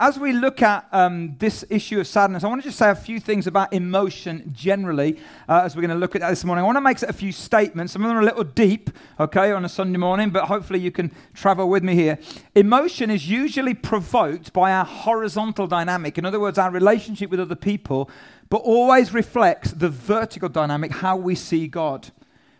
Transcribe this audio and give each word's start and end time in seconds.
as 0.00 0.16
we 0.16 0.32
look 0.32 0.62
at 0.62 0.86
um, 0.92 1.34
this 1.38 1.64
issue 1.70 1.98
of 1.98 2.06
sadness, 2.06 2.44
I 2.44 2.48
want 2.48 2.62
to 2.62 2.68
just 2.68 2.78
say 2.78 2.88
a 2.90 2.94
few 2.94 3.18
things 3.18 3.48
about 3.48 3.72
emotion 3.72 4.48
generally 4.54 5.18
uh, 5.48 5.62
as 5.64 5.74
we're 5.74 5.82
going 5.82 5.90
to 5.90 5.96
look 5.96 6.14
at 6.14 6.20
that 6.20 6.30
this 6.30 6.44
morning. 6.44 6.62
I 6.62 6.66
want 6.66 6.76
to 6.76 6.80
make 6.80 7.02
a 7.02 7.12
few 7.12 7.32
statements. 7.32 7.94
Some 7.94 8.04
of 8.04 8.08
them 8.08 8.16
are 8.16 8.20
a 8.20 8.24
little 8.24 8.44
deep, 8.44 8.90
okay, 9.18 9.50
on 9.50 9.64
a 9.64 9.68
Sunday 9.68 9.98
morning, 9.98 10.30
but 10.30 10.44
hopefully 10.44 10.78
you 10.78 10.92
can 10.92 11.12
travel 11.34 11.68
with 11.68 11.82
me 11.82 11.96
here. 11.96 12.16
Emotion 12.54 13.10
is 13.10 13.28
usually 13.28 13.74
provoked 13.74 14.52
by 14.52 14.70
our 14.70 14.84
horizontal 14.84 15.66
dynamic, 15.66 16.16
in 16.16 16.24
other 16.24 16.38
words, 16.38 16.58
our 16.58 16.70
relationship 16.70 17.28
with 17.28 17.40
other 17.40 17.56
people, 17.56 18.08
but 18.50 18.58
always 18.58 19.12
reflects 19.12 19.72
the 19.72 19.88
vertical 19.88 20.48
dynamic, 20.48 20.92
how 20.92 21.16
we 21.16 21.34
see 21.34 21.66
God. 21.66 22.10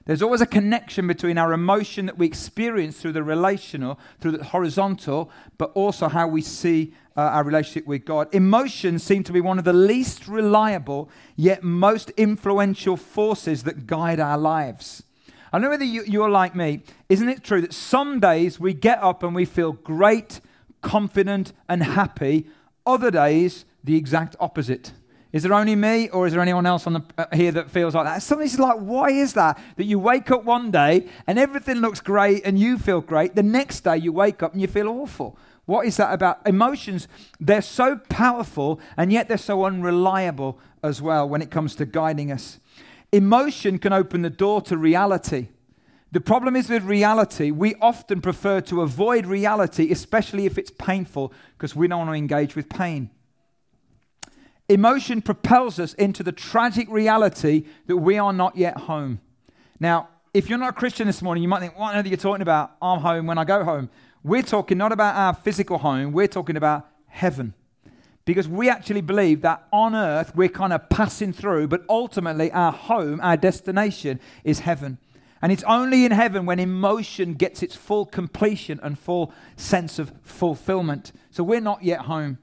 There's 0.09 0.23
always 0.23 0.41
a 0.41 0.47
connection 0.47 1.07
between 1.07 1.37
our 1.37 1.53
emotion 1.53 2.07
that 2.07 2.17
we 2.17 2.25
experience 2.25 2.97
through 2.97 3.13
the 3.13 3.23
relational, 3.23 4.01
through 4.21 4.39
the 4.39 4.45
horizontal, 4.45 5.31
but 5.59 5.71
also 5.75 6.09
how 6.09 6.27
we 6.27 6.41
see 6.41 6.95
uh, 7.15 7.21
our 7.21 7.45
relationship 7.45 7.87
with 7.87 8.07
God. 8.07 8.35
Emotions 8.35 9.03
seem 9.03 9.23
to 9.25 9.35
be 9.35 9.43
one 9.43 9.59
of 9.59 9.67
the 9.67 9.75
least 9.75 10.27
reliable, 10.27 11.11
yet 11.37 11.63
most 11.63 12.09
influential 12.17 12.97
forces 12.97 13.65
that 13.65 13.87
guide 13.87 14.19
our 14.19 14.39
lives. 14.39 15.03
I 15.53 15.59
know 15.59 15.69
whether 15.69 15.85
you, 15.85 16.05
you're 16.07 16.31
like 16.31 16.57
me. 16.57 16.85
Isn't 17.11 17.29
it 17.29 17.45
true 17.45 17.61
that 17.61 17.75
some 17.75 18.19
days 18.19 18.59
we 18.59 18.73
get 18.73 19.03
up 19.03 19.23
and 19.23 19.35
we 19.35 19.45
feel 19.45 19.73
great, 19.73 20.41
confident, 20.81 21.53
and 21.69 21.83
happy? 21.83 22.47
Other 22.87 23.11
days, 23.11 23.67
the 23.85 23.97
exact 23.97 24.37
opposite. 24.41 24.93
Is 25.31 25.43
there 25.43 25.53
only 25.53 25.77
me, 25.77 26.09
or 26.09 26.27
is 26.27 26.33
there 26.33 26.41
anyone 26.41 26.65
else 26.65 26.87
on 26.87 26.95
the, 26.95 27.03
uh, 27.19 27.27
here 27.35 27.53
that 27.53 27.71
feels 27.71 27.95
like 27.95 28.07
that? 28.07 28.23
Somebody's 28.23 28.59
like, 28.59 28.79
why 28.79 29.11
is 29.11 29.35
that? 29.35 29.59
That 29.77 29.85
you 29.85 29.99
wake 29.99 30.31
up 30.31 30.45
one 30.45 30.71
day 30.71 31.07
and 31.27 31.39
everything 31.39 31.77
looks 31.77 32.01
great 32.01 32.47
and 32.47 32.59
you 32.59 32.79
feel 32.79 33.03
great. 33.03 33.35
The 33.35 33.43
next 33.43 33.81
day 33.81 33.99
you 33.99 34.11
wake 34.11 34.43
up 34.43 34.53
and 34.53 34.63
you 34.63 34.69
feel 34.69 34.89
awful. 34.89 35.37
What 35.67 35.87
is 35.87 35.99
that 35.99 36.15
about? 36.15 36.47
Emotions, 36.47 37.09
they're 37.39 37.61
so 37.61 37.97
powerful 38.09 38.81
and 38.97 39.13
yet 39.13 39.29
they're 39.29 39.37
so 39.37 39.67
unreliable 39.67 40.59
as 40.83 41.03
well 41.03 41.29
when 41.29 41.43
it 41.43 41.51
comes 41.51 41.75
to 41.77 41.85
guiding 41.85 42.33
us. 42.33 42.59
Emotion 43.13 43.79
can 43.79 43.93
open 43.93 44.23
the 44.23 44.31
door 44.31 44.63
to 44.63 44.79
reality. 44.79 45.49
The 46.11 46.23
problem 46.23 46.57
is 46.57 46.71
with 46.71 46.85
reality, 46.85 47.51
we 47.51 47.75
often 47.83 48.23
prefer 48.23 48.63
to 48.63 48.81
avoid 48.81 49.27
reality, 49.27 49.93
especially 49.93 50.47
if 50.47 50.57
it's 50.57 50.71
painful, 50.71 51.35
because 51.59 51.77
we 51.77 51.87
don't 51.87 51.99
want 51.99 52.11
to 52.11 52.15
engage 52.15 52.57
with 52.57 52.71
pain. 52.71 53.11
Emotion 54.69 55.23
propels 55.23 55.79
us 55.79 55.95
into 55.95 56.23
the 56.23 56.33
tragic 56.33 56.91
reality 56.91 57.65
that 57.87 57.97
we 57.97 58.19
are 58.19 58.33
not 58.33 58.57
yet 58.57 58.77
home. 58.77 59.21
Now, 59.81 60.09
if 60.35 60.49
you're 60.49 60.59
not 60.59 60.71
a 60.71 60.75
Christian 60.75 61.07
this 61.07 61.23
morning, 61.23 61.43
you 61.43 61.49
might 61.49 61.61
think, 61.61 61.79
what 61.79 61.95
are 61.95 62.07
you 62.07 62.17
talking 62.19 62.43
about? 62.43 62.73
I'm 62.83 63.01
home 63.01 63.27
when 63.27 63.39
I 63.39 63.45
go 63.45 63.65
home. 63.65 63.89
We're 64.23 64.43
talking 64.43 64.77
not 64.77 64.93
about 64.93 65.17
our 65.17 65.33
physical 65.33 65.79
home, 65.79 66.13
we're 66.13 66.27
talking 66.27 66.57
about 66.57 66.87
heaven. 67.07 67.55
Because 68.27 68.47
we 68.47 68.69
actually 68.69 69.01
believe 69.01 69.41
that 69.41 69.67
on 69.73 69.95
earth 69.95 70.37
we're 70.37 70.51
kind 70.51 70.75
of 70.75 70.91
passing 70.91 71.33
through, 71.33 71.69
but 71.69 71.83
ultimately 71.89 72.53
our 72.53 72.73
home, 72.73 73.21
our 73.23 73.39
destination 73.39 74.21
is 74.45 74.61
heaven. 74.61 74.99
And 75.41 75.51
it's 75.51 75.63
only 75.63 76.05
in 76.05 76.13
heaven 76.13 76.45
when 76.45 76.59
emotion 76.59 77.35
gets 77.35 77.63
its 77.63 77.75
full 77.75 78.05
completion 78.05 78.81
and 78.83 78.99
full 78.99 79.33
sense 79.57 79.99
of 79.99 80.13
fulfillment. 80.23 81.13
So 81.31 81.43
we're 81.43 81.61
not 81.61 81.83
yet 81.83 82.01
home. 82.01 82.37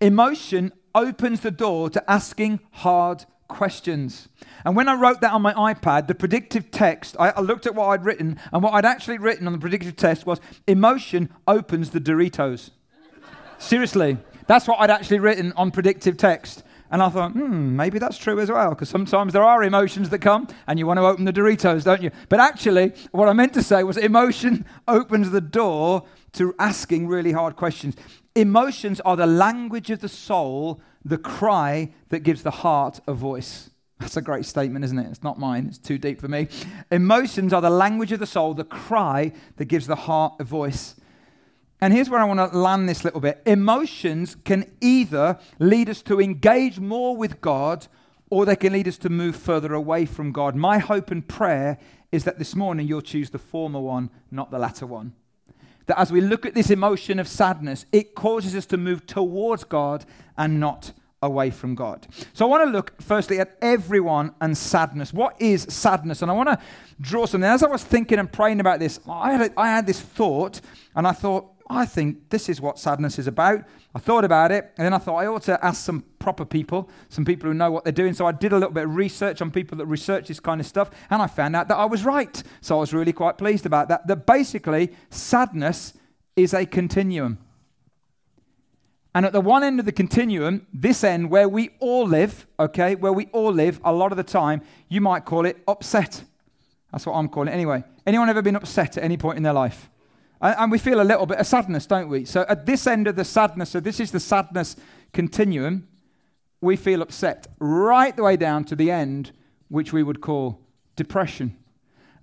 Emotion 0.00 0.72
opens 0.94 1.40
the 1.40 1.50
door 1.50 1.90
to 1.90 2.10
asking 2.10 2.60
hard 2.72 3.24
questions. 3.48 4.28
And 4.64 4.76
when 4.76 4.88
I 4.88 4.94
wrote 4.94 5.20
that 5.20 5.32
on 5.32 5.42
my 5.42 5.52
iPad, 5.54 6.06
the 6.06 6.14
predictive 6.14 6.70
text, 6.70 7.16
I, 7.18 7.30
I, 7.30 7.40
looked 7.40 7.66
at 7.66 7.74
what 7.74 7.86
I'd 7.88 8.04
written, 8.04 8.38
and 8.52 8.62
what 8.62 8.74
I'd 8.74 8.84
actually 8.84 9.18
written 9.18 9.46
on 9.46 9.52
the 9.52 9.58
predictive 9.58 9.96
text 9.96 10.24
was 10.24 10.40
emotion 10.66 11.30
opens 11.46 11.90
the 11.90 12.00
Doritos. 12.00 12.70
Seriously, 13.58 14.18
that's 14.46 14.66
what 14.66 14.80
I'd 14.80 14.90
actually 14.90 15.18
written 15.18 15.52
on 15.56 15.70
predictive 15.70 16.16
text. 16.16 16.62
And 16.92 17.02
I 17.02 17.08
thought, 17.08 17.32
hmm, 17.32 17.76
maybe 17.76 18.00
that's 18.00 18.18
true 18.18 18.40
as 18.40 18.50
well, 18.50 18.70
because 18.70 18.88
sometimes 18.88 19.32
there 19.32 19.44
are 19.44 19.62
emotions 19.62 20.08
that 20.08 20.18
come 20.18 20.48
and 20.66 20.76
you 20.78 20.86
want 20.86 20.98
to 20.98 21.06
open 21.06 21.24
the 21.24 21.32
Doritos, 21.32 21.84
don't 21.84 22.02
you? 22.02 22.10
But 22.28 22.40
actually, 22.40 22.92
what 23.12 23.28
I 23.28 23.32
meant 23.32 23.54
to 23.54 23.62
say 23.62 23.84
was 23.84 23.96
emotion 23.96 24.64
opens 24.88 25.30
the 25.30 25.40
door 25.40 26.04
to 26.32 26.54
asking 26.58 27.06
really 27.06 27.32
hard 27.32 27.54
questions. 27.54 27.94
Emotions 28.34 29.00
are 29.00 29.16
the 29.16 29.26
language 29.26 29.90
of 29.90 30.00
the 30.00 30.08
soul, 30.08 30.80
the 31.04 31.18
cry 31.18 31.92
that 32.08 32.20
gives 32.20 32.42
the 32.42 32.50
heart 32.50 33.00
a 33.06 33.12
voice. 33.12 33.70
That's 33.98 34.16
a 34.16 34.22
great 34.22 34.46
statement, 34.46 34.84
isn't 34.84 34.98
it? 34.98 35.08
It's 35.10 35.22
not 35.22 35.38
mine, 35.38 35.66
it's 35.68 35.78
too 35.78 35.98
deep 35.98 36.20
for 36.20 36.28
me. 36.28 36.48
Emotions 36.90 37.52
are 37.52 37.60
the 37.60 37.70
language 37.70 38.12
of 38.12 38.18
the 38.18 38.26
soul, 38.26 38.54
the 38.54 38.64
cry 38.64 39.32
that 39.56 39.66
gives 39.66 39.86
the 39.86 39.96
heart 39.96 40.34
a 40.40 40.44
voice. 40.44 40.94
And 41.82 41.92
here's 41.92 42.10
where 42.10 42.20
I 42.20 42.24
want 42.24 42.52
to 42.52 42.58
land 42.58 42.88
this 42.88 43.04
little 43.04 43.20
bit. 43.20 43.42
Emotions 43.46 44.36
can 44.44 44.70
either 44.80 45.38
lead 45.58 45.88
us 45.88 46.02
to 46.02 46.20
engage 46.20 46.78
more 46.78 47.16
with 47.16 47.40
God 47.40 47.86
or 48.30 48.44
they 48.44 48.56
can 48.56 48.72
lead 48.72 48.88
us 48.88 48.98
to 48.98 49.08
move 49.08 49.36
further 49.36 49.74
away 49.74 50.06
from 50.06 50.32
God. 50.32 50.54
My 50.54 50.78
hope 50.78 51.10
and 51.10 51.26
prayer 51.26 51.78
is 52.12 52.24
that 52.24 52.38
this 52.38 52.54
morning 52.54 52.86
you'll 52.86 53.00
choose 53.00 53.30
the 53.30 53.38
former 53.38 53.80
one, 53.80 54.10
not 54.30 54.50
the 54.50 54.58
latter 54.58 54.86
one 54.86 55.14
that 55.90 55.98
as 55.98 56.12
we 56.12 56.20
look 56.20 56.46
at 56.46 56.54
this 56.54 56.70
emotion 56.70 57.18
of 57.18 57.26
sadness, 57.26 57.84
it 57.90 58.14
causes 58.14 58.54
us 58.54 58.64
to 58.66 58.76
move 58.76 59.06
towards 59.06 59.64
God 59.64 60.04
and 60.38 60.60
not 60.60 60.92
away 61.20 61.50
from 61.50 61.74
God. 61.74 62.06
So 62.32 62.46
I 62.46 62.48
want 62.48 62.64
to 62.68 62.70
look 62.70 63.02
firstly 63.02 63.40
at 63.40 63.58
everyone 63.60 64.32
and 64.40 64.56
sadness. 64.56 65.12
What 65.12 65.34
is 65.42 65.62
sadness? 65.68 66.22
And 66.22 66.30
I 66.30 66.34
want 66.34 66.48
to 66.48 66.58
draw 67.00 67.26
something. 67.26 67.50
As 67.50 67.64
I 67.64 67.68
was 67.68 67.82
thinking 67.82 68.20
and 68.20 68.30
praying 68.30 68.60
about 68.60 68.78
this, 68.78 69.00
I 69.08 69.32
had, 69.32 69.50
a, 69.50 69.60
I 69.60 69.66
had 69.66 69.84
this 69.84 70.00
thought, 70.00 70.60
and 70.94 71.08
I 71.08 71.12
thought, 71.12 71.46
I 71.72 71.86
think 71.86 72.30
this 72.30 72.48
is 72.48 72.60
what 72.60 72.80
sadness 72.80 73.16
is 73.16 73.28
about. 73.28 73.64
I 73.94 74.00
thought 74.00 74.24
about 74.24 74.50
it, 74.50 74.72
and 74.76 74.84
then 74.84 74.92
I 74.92 74.98
thought 74.98 75.18
I 75.18 75.26
ought 75.26 75.42
to 75.44 75.64
ask 75.64 75.84
some 75.84 76.04
proper 76.18 76.44
people, 76.44 76.90
some 77.08 77.24
people 77.24 77.48
who 77.48 77.54
know 77.54 77.70
what 77.70 77.84
they're 77.84 77.92
doing. 77.92 78.12
So 78.12 78.26
I 78.26 78.32
did 78.32 78.52
a 78.52 78.56
little 78.56 78.74
bit 78.74 78.84
of 78.84 78.96
research 78.96 79.40
on 79.40 79.52
people 79.52 79.78
that 79.78 79.86
research 79.86 80.26
this 80.26 80.40
kind 80.40 80.60
of 80.60 80.66
stuff, 80.66 80.90
and 81.10 81.22
I 81.22 81.28
found 81.28 81.54
out 81.54 81.68
that 81.68 81.76
I 81.76 81.84
was 81.84 82.04
right. 82.04 82.42
So 82.60 82.76
I 82.76 82.80
was 82.80 82.92
really 82.92 83.12
quite 83.12 83.38
pleased 83.38 83.66
about 83.66 83.88
that. 83.88 84.08
That 84.08 84.26
basically, 84.26 84.90
sadness 85.10 85.94
is 86.34 86.52
a 86.52 86.66
continuum. 86.66 87.38
And 89.14 89.24
at 89.24 89.32
the 89.32 89.40
one 89.40 89.62
end 89.62 89.78
of 89.78 89.86
the 89.86 89.92
continuum, 89.92 90.66
this 90.74 91.04
end 91.04 91.30
where 91.30 91.48
we 91.48 91.70
all 91.78 92.04
live, 92.04 92.48
okay, 92.58 92.96
where 92.96 93.12
we 93.12 93.26
all 93.26 93.52
live, 93.52 93.80
a 93.84 93.92
lot 93.92 94.10
of 94.10 94.16
the 94.16 94.24
time, 94.24 94.62
you 94.88 95.00
might 95.00 95.24
call 95.24 95.46
it 95.46 95.62
upset. 95.68 96.24
That's 96.90 97.06
what 97.06 97.14
I'm 97.14 97.28
calling 97.28 97.48
it 97.48 97.52
anyway. 97.52 97.84
Anyone 98.06 98.28
ever 98.28 98.42
been 98.42 98.56
upset 98.56 98.96
at 98.96 99.04
any 99.04 99.16
point 99.16 99.36
in 99.36 99.44
their 99.44 99.52
life? 99.52 99.88
And 100.40 100.72
we 100.72 100.78
feel 100.78 101.00
a 101.00 101.04
little 101.04 101.26
bit 101.26 101.38
of 101.38 101.46
sadness, 101.46 101.86
don't 101.86 102.08
we? 102.08 102.24
So 102.24 102.46
at 102.48 102.64
this 102.64 102.86
end 102.86 103.06
of 103.06 103.16
the 103.16 103.24
sadness, 103.24 103.70
so 103.70 103.80
this 103.80 104.00
is 104.00 104.10
the 104.10 104.20
sadness 104.20 104.74
continuum, 105.12 105.86
we 106.62 106.76
feel 106.76 107.02
upset 107.02 107.46
right 107.58 108.16
the 108.16 108.22
way 108.22 108.36
down 108.36 108.64
to 108.64 108.76
the 108.76 108.90
end, 108.90 109.32
which 109.68 109.92
we 109.92 110.02
would 110.02 110.20
call 110.20 110.60
depression. 110.96 111.56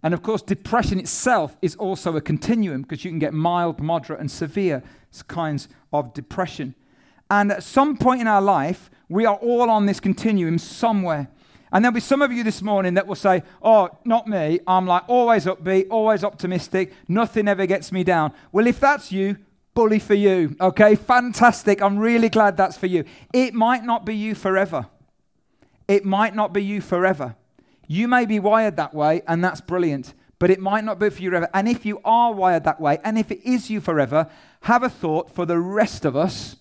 And 0.03 0.13
of 0.13 0.22
course, 0.22 0.41
depression 0.41 1.00
itself 1.00 1.57
is 1.61 1.75
also 1.75 2.16
a 2.16 2.22
continuum 2.22 2.83
because 2.83 3.03
you 3.03 3.11
can 3.11 3.19
get 3.19 3.33
mild, 3.33 3.79
moderate, 3.79 4.19
and 4.19 4.29
severe 4.29 4.84
kinds 5.28 5.67
of 5.91 6.13
depression. 6.13 6.75
And 7.29 7.51
at 7.51 7.63
some 7.63 7.97
point 7.97 8.22
in 8.22 8.28
our 8.28 8.41
life, 8.41 8.89
we 9.09 9.25
are 9.25 9.35
all 9.35 9.69
on 9.69 9.85
this 9.85 9.99
continuum 9.99 10.59
somewhere. 10.59 11.29
And 11.72 11.83
there'll 11.83 11.94
be 11.94 12.00
some 12.00 12.22
of 12.22 12.31
you 12.31 12.44
this 12.44 12.61
morning 12.61 12.94
that 12.94 13.07
will 13.07 13.16
say, 13.16 13.44
Oh, 13.61 13.89
not 14.05 14.28
me. 14.28 14.59
I'm 14.66 14.88
like 14.88 15.03
always 15.07 15.45
upbeat, 15.45 15.88
always 15.89 16.23
optimistic. 16.23 16.94
Nothing 17.07 17.47
ever 17.47 17.66
gets 17.66 17.91
me 17.91 18.03
down. 18.03 18.33
Well, 18.51 18.67
if 18.67 18.79
that's 18.79 19.11
you, 19.11 19.38
bully 19.73 20.00
for 20.00 20.13
you. 20.13 20.55
Okay, 20.59 20.95
fantastic. 20.95 21.81
I'm 21.81 22.00
really 22.00 22.29
glad 22.29 22.57
that's 22.57 22.78
for 22.78 22.88
you. 22.88 23.03
It 23.33 23.53
might 23.53 23.83
not 23.83 24.05
be 24.05 24.16
you 24.16 24.33
forever. 24.33 24.88
It 25.88 26.03
might 26.03 26.35
not 26.35 26.53
be 26.53 26.63
you 26.63 26.81
forever. 26.81 27.35
You 27.88 28.07
may 28.07 28.25
be 28.25 28.39
wired 28.39 28.75
that 28.78 28.94
way, 28.94 29.22
and 29.28 29.44
that's 29.44 29.61
brilliant, 29.61 30.13
but 30.39 30.49
it 30.49 30.59
might 30.59 30.84
not 30.84 30.99
be 30.99 31.09
for 31.09 31.22
you 31.22 31.29
forever. 31.29 31.49
And 31.53 31.67
if 31.67 31.85
you 31.85 32.01
are 32.03 32.34
wired 32.34 32.66
that 32.66 32.81
way, 32.81 32.99
and 33.03 33.17
if 33.17 33.31
it 33.31 33.41
is 33.47 33.69
you 33.69 33.79
forever, 33.79 34.29
have 34.61 34.84
a 34.84 34.89
thought 34.89 35.34
for 35.34 35.45
the 35.45 35.59
rest 35.59 36.03
of 36.03 36.16
us 36.16 36.57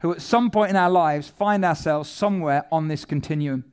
who 0.00 0.12
at 0.12 0.22
some 0.22 0.50
point 0.50 0.70
in 0.70 0.76
our 0.76 0.90
lives 0.90 1.28
find 1.28 1.64
ourselves 1.64 2.08
somewhere 2.08 2.64
on 2.72 2.88
this 2.88 3.04
continuum. 3.04 3.64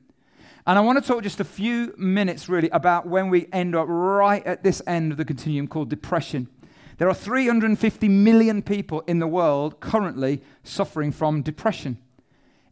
And 0.70 0.78
I 0.78 0.82
want 0.82 1.02
to 1.02 1.04
talk 1.04 1.24
just 1.24 1.40
a 1.40 1.44
few 1.44 1.92
minutes 1.98 2.48
really 2.48 2.70
about 2.70 3.04
when 3.04 3.28
we 3.28 3.48
end 3.52 3.74
up 3.74 3.86
right 3.88 4.46
at 4.46 4.62
this 4.62 4.80
end 4.86 5.10
of 5.10 5.18
the 5.18 5.24
continuum 5.24 5.66
called 5.66 5.88
depression. 5.88 6.46
There 6.98 7.08
are 7.08 7.14
350 7.14 8.08
million 8.08 8.62
people 8.62 9.00
in 9.08 9.18
the 9.18 9.26
world 9.26 9.80
currently 9.80 10.42
suffering 10.62 11.10
from 11.10 11.42
depression. 11.42 11.98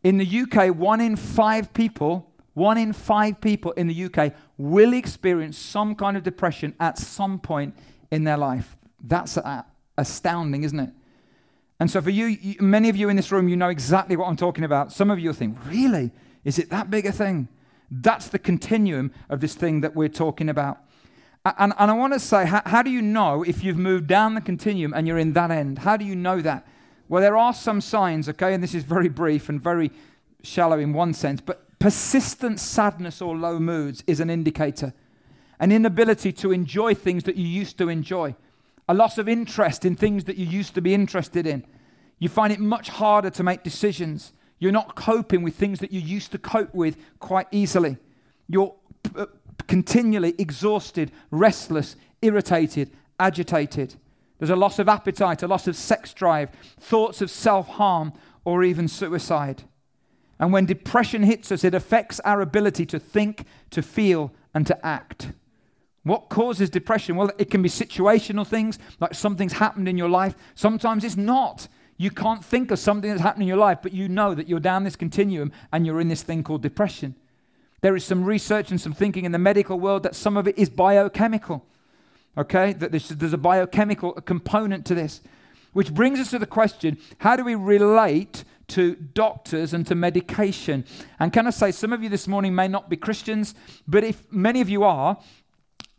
In 0.04 0.18
the 0.18 0.42
UK, 0.42 0.76
one 0.76 1.00
in 1.00 1.16
five 1.16 1.74
people, 1.74 2.30
one 2.54 2.78
in 2.78 2.92
five 2.92 3.40
people 3.40 3.72
in 3.72 3.88
the 3.88 4.04
UK 4.04 4.32
will 4.56 4.92
experience 4.92 5.58
some 5.58 5.96
kind 5.96 6.16
of 6.16 6.22
depression 6.22 6.76
at 6.78 6.98
some 6.98 7.40
point 7.40 7.76
in 8.12 8.22
their 8.22 8.36
life. 8.36 8.76
That's 9.02 9.36
astounding, 9.96 10.62
isn't 10.62 10.78
it? 10.78 10.90
And 11.80 11.90
so, 11.90 12.00
for 12.00 12.10
you, 12.10 12.54
many 12.60 12.90
of 12.90 12.94
you 12.94 13.08
in 13.08 13.16
this 13.16 13.32
room, 13.32 13.48
you 13.48 13.56
know 13.56 13.70
exactly 13.70 14.14
what 14.14 14.28
I'm 14.28 14.36
talking 14.36 14.62
about. 14.62 14.92
Some 14.92 15.10
of 15.10 15.18
you 15.18 15.32
think, 15.32 15.58
really? 15.66 16.12
Is 16.44 16.60
it 16.60 16.70
that 16.70 16.92
big 16.92 17.04
a 17.04 17.10
thing? 17.10 17.48
That's 17.90 18.28
the 18.28 18.38
continuum 18.38 19.12
of 19.28 19.40
this 19.40 19.54
thing 19.54 19.80
that 19.80 19.94
we're 19.94 20.08
talking 20.08 20.48
about. 20.48 20.78
And, 21.44 21.72
and 21.78 21.90
I 21.90 21.94
want 21.94 22.12
to 22.12 22.20
say, 22.20 22.44
how, 22.46 22.62
how 22.66 22.82
do 22.82 22.90
you 22.90 23.00
know 23.00 23.42
if 23.42 23.64
you've 23.64 23.78
moved 23.78 24.06
down 24.06 24.34
the 24.34 24.40
continuum 24.40 24.92
and 24.92 25.06
you're 25.06 25.18
in 25.18 25.32
that 25.32 25.50
end? 25.50 25.78
How 25.78 25.96
do 25.96 26.04
you 26.04 26.14
know 26.14 26.42
that? 26.42 26.66
Well, 27.08 27.22
there 27.22 27.36
are 27.36 27.54
some 27.54 27.80
signs, 27.80 28.28
okay, 28.28 28.52
and 28.52 28.62
this 28.62 28.74
is 28.74 28.84
very 28.84 29.08
brief 29.08 29.48
and 29.48 29.60
very 29.60 29.90
shallow 30.42 30.78
in 30.78 30.92
one 30.92 31.14
sense, 31.14 31.40
but 31.40 31.78
persistent 31.78 32.60
sadness 32.60 33.22
or 33.22 33.36
low 33.36 33.58
moods 33.58 34.04
is 34.06 34.20
an 34.20 34.28
indicator. 34.28 34.92
An 35.58 35.72
inability 35.72 36.32
to 36.32 36.52
enjoy 36.52 36.94
things 36.94 37.24
that 37.24 37.36
you 37.36 37.46
used 37.46 37.78
to 37.78 37.88
enjoy, 37.88 38.36
a 38.88 38.94
loss 38.94 39.16
of 39.18 39.28
interest 39.28 39.84
in 39.84 39.96
things 39.96 40.24
that 40.24 40.36
you 40.36 40.46
used 40.46 40.74
to 40.74 40.82
be 40.82 40.94
interested 40.94 41.46
in. 41.46 41.64
You 42.18 42.28
find 42.28 42.52
it 42.52 42.60
much 42.60 42.88
harder 42.88 43.30
to 43.30 43.42
make 43.42 43.62
decisions. 43.62 44.32
You're 44.58 44.72
not 44.72 44.94
coping 44.94 45.42
with 45.42 45.54
things 45.54 45.80
that 45.80 45.92
you 45.92 46.00
used 46.00 46.32
to 46.32 46.38
cope 46.38 46.74
with 46.74 46.96
quite 47.20 47.46
easily. 47.50 47.96
You're 48.48 48.74
p- 49.02 49.10
uh, 49.16 49.26
continually 49.66 50.34
exhausted, 50.38 51.12
restless, 51.30 51.96
irritated, 52.22 52.90
agitated. 53.20 53.94
There's 54.38 54.50
a 54.50 54.56
loss 54.56 54.78
of 54.78 54.88
appetite, 54.88 55.42
a 55.42 55.48
loss 55.48 55.66
of 55.66 55.76
sex 55.76 56.12
drive, 56.12 56.50
thoughts 56.80 57.20
of 57.20 57.30
self 57.30 57.68
harm, 57.68 58.12
or 58.44 58.64
even 58.64 58.88
suicide. 58.88 59.62
And 60.38 60.52
when 60.52 60.66
depression 60.66 61.24
hits 61.24 61.50
us, 61.50 61.64
it 61.64 61.74
affects 61.74 62.20
our 62.20 62.40
ability 62.40 62.86
to 62.86 62.98
think, 62.98 63.44
to 63.70 63.82
feel, 63.82 64.32
and 64.54 64.66
to 64.66 64.86
act. 64.86 65.32
What 66.04 66.28
causes 66.28 66.70
depression? 66.70 67.16
Well, 67.16 67.30
it 67.38 67.50
can 67.50 67.60
be 67.60 67.68
situational 67.68 68.46
things, 68.46 68.78
like 69.00 69.14
something's 69.14 69.54
happened 69.54 69.88
in 69.88 69.98
your 69.98 70.08
life. 70.08 70.34
Sometimes 70.54 71.04
it's 71.04 71.16
not. 71.16 71.68
You 71.98 72.12
can't 72.12 72.44
think 72.44 72.70
of 72.70 72.78
something 72.78 73.10
that's 73.10 73.22
happened 73.22 73.42
in 73.42 73.48
your 73.48 73.56
life, 73.56 73.80
but 73.82 73.92
you 73.92 74.08
know 74.08 74.32
that 74.32 74.48
you're 74.48 74.60
down 74.60 74.84
this 74.84 74.96
continuum 74.96 75.52
and 75.72 75.84
you're 75.84 76.00
in 76.00 76.08
this 76.08 76.22
thing 76.22 76.44
called 76.44 76.62
depression. 76.62 77.16
There 77.80 77.96
is 77.96 78.04
some 78.04 78.24
research 78.24 78.70
and 78.70 78.80
some 78.80 78.92
thinking 78.92 79.24
in 79.24 79.32
the 79.32 79.38
medical 79.38 79.78
world 79.78 80.04
that 80.04 80.14
some 80.14 80.36
of 80.36 80.46
it 80.46 80.56
is 80.56 80.70
biochemical. 80.70 81.66
Okay? 82.36 82.72
That 82.72 82.92
there's, 82.92 83.08
there's 83.08 83.32
a 83.32 83.38
biochemical 83.38 84.12
component 84.12 84.86
to 84.86 84.94
this. 84.94 85.20
Which 85.72 85.92
brings 85.92 86.20
us 86.20 86.30
to 86.30 86.38
the 86.38 86.46
question 86.46 86.98
how 87.18 87.36
do 87.36 87.44
we 87.44 87.56
relate 87.56 88.44
to 88.68 88.94
doctors 88.94 89.74
and 89.74 89.86
to 89.88 89.96
medication? 89.96 90.84
And 91.18 91.32
can 91.32 91.48
I 91.48 91.50
say, 91.50 91.72
some 91.72 91.92
of 91.92 92.02
you 92.02 92.08
this 92.08 92.28
morning 92.28 92.54
may 92.54 92.68
not 92.68 92.88
be 92.88 92.96
Christians, 92.96 93.54
but 93.88 94.04
if 94.04 94.30
many 94.32 94.60
of 94.60 94.68
you 94.68 94.84
are, 94.84 95.18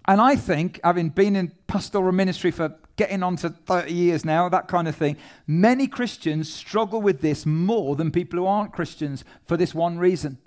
and 0.08 0.20
I 0.20 0.36
think, 0.36 0.80
having 0.84 1.10
been 1.10 1.36
in 1.36 1.52
pastoral 1.68 2.12
ministry 2.12 2.52
for 2.52 2.76
getting 2.96 3.24
on 3.24 3.36
to 3.38 3.50
30 3.50 3.94
years 3.94 4.26
now, 4.26 4.50
that 4.50 4.68
kind 4.68 4.88
of 4.88 4.96
thing, 4.96 5.18
many 5.48 5.88
Christians 5.88 6.52
struggle 6.52 7.02
with 7.02 7.22
this 7.22 7.46
more 7.46 7.96
than 7.96 8.12
people 8.12 8.40
who 8.40 8.46
aren't 8.46 8.74
Christians 8.74 9.24
for 9.44 9.56
this 9.56 9.74
one 9.74 9.98
reason. 9.98 10.38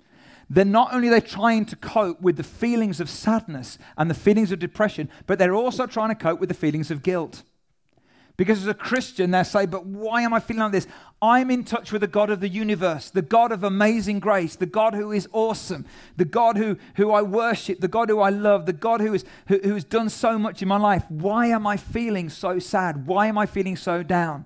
They're 0.49 0.65
not 0.65 0.93
only 0.93 1.09
they're 1.09 1.21
trying 1.21 1.65
to 1.65 1.75
cope 1.75 2.21
with 2.21 2.37
the 2.37 2.43
feelings 2.43 2.99
of 2.99 3.09
sadness 3.09 3.79
and 3.97 4.09
the 4.09 4.15
feelings 4.15 4.51
of 4.51 4.59
depression, 4.59 5.09
but 5.25 5.39
they're 5.39 5.55
also 5.55 5.87
trying 5.87 6.09
to 6.09 6.15
cope 6.15 6.39
with 6.39 6.49
the 6.49 6.55
feelings 6.55 6.91
of 6.91 7.01
guilt. 7.01 7.43
Because 8.35 8.61
as 8.61 8.67
a 8.67 8.73
Christian, 8.73 9.31
they 9.31 9.43
say, 9.43 9.65
But 9.67 9.85
why 9.85 10.23
am 10.23 10.33
I 10.33 10.39
feeling 10.39 10.63
like 10.63 10.71
this? 10.71 10.87
I'm 11.21 11.51
in 11.51 11.63
touch 11.63 11.91
with 11.91 12.01
the 12.01 12.07
God 12.07 12.29
of 12.31 12.39
the 12.39 12.49
universe, 12.49 13.09
the 13.11 13.21
God 13.21 13.51
of 13.51 13.63
amazing 13.63 14.19
grace, 14.19 14.55
the 14.55 14.65
God 14.65 14.95
who 14.95 15.11
is 15.11 15.27
awesome, 15.31 15.85
the 16.17 16.25
God 16.25 16.57
who, 16.57 16.77
who 16.95 17.11
I 17.11 17.21
worship, 17.21 17.79
the 17.79 17.87
God 17.87 18.09
who 18.09 18.19
I 18.19 18.29
love, 18.29 18.65
the 18.65 18.73
God 18.73 19.01
who, 19.01 19.13
is, 19.13 19.23
who, 19.47 19.59
who 19.59 19.75
has 19.75 19.83
done 19.83 20.09
so 20.09 20.39
much 20.39 20.61
in 20.61 20.67
my 20.67 20.77
life. 20.77 21.03
Why 21.09 21.47
am 21.47 21.67
I 21.67 21.77
feeling 21.77 22.29
so 22.29 22.57
sad? 22.57 23.05
Why 23.05 23.27
am 23.27 23.37
I 23.37 23.45
feeling 23.45 23.75
so 23.75 24.01
down? 24.01 24.45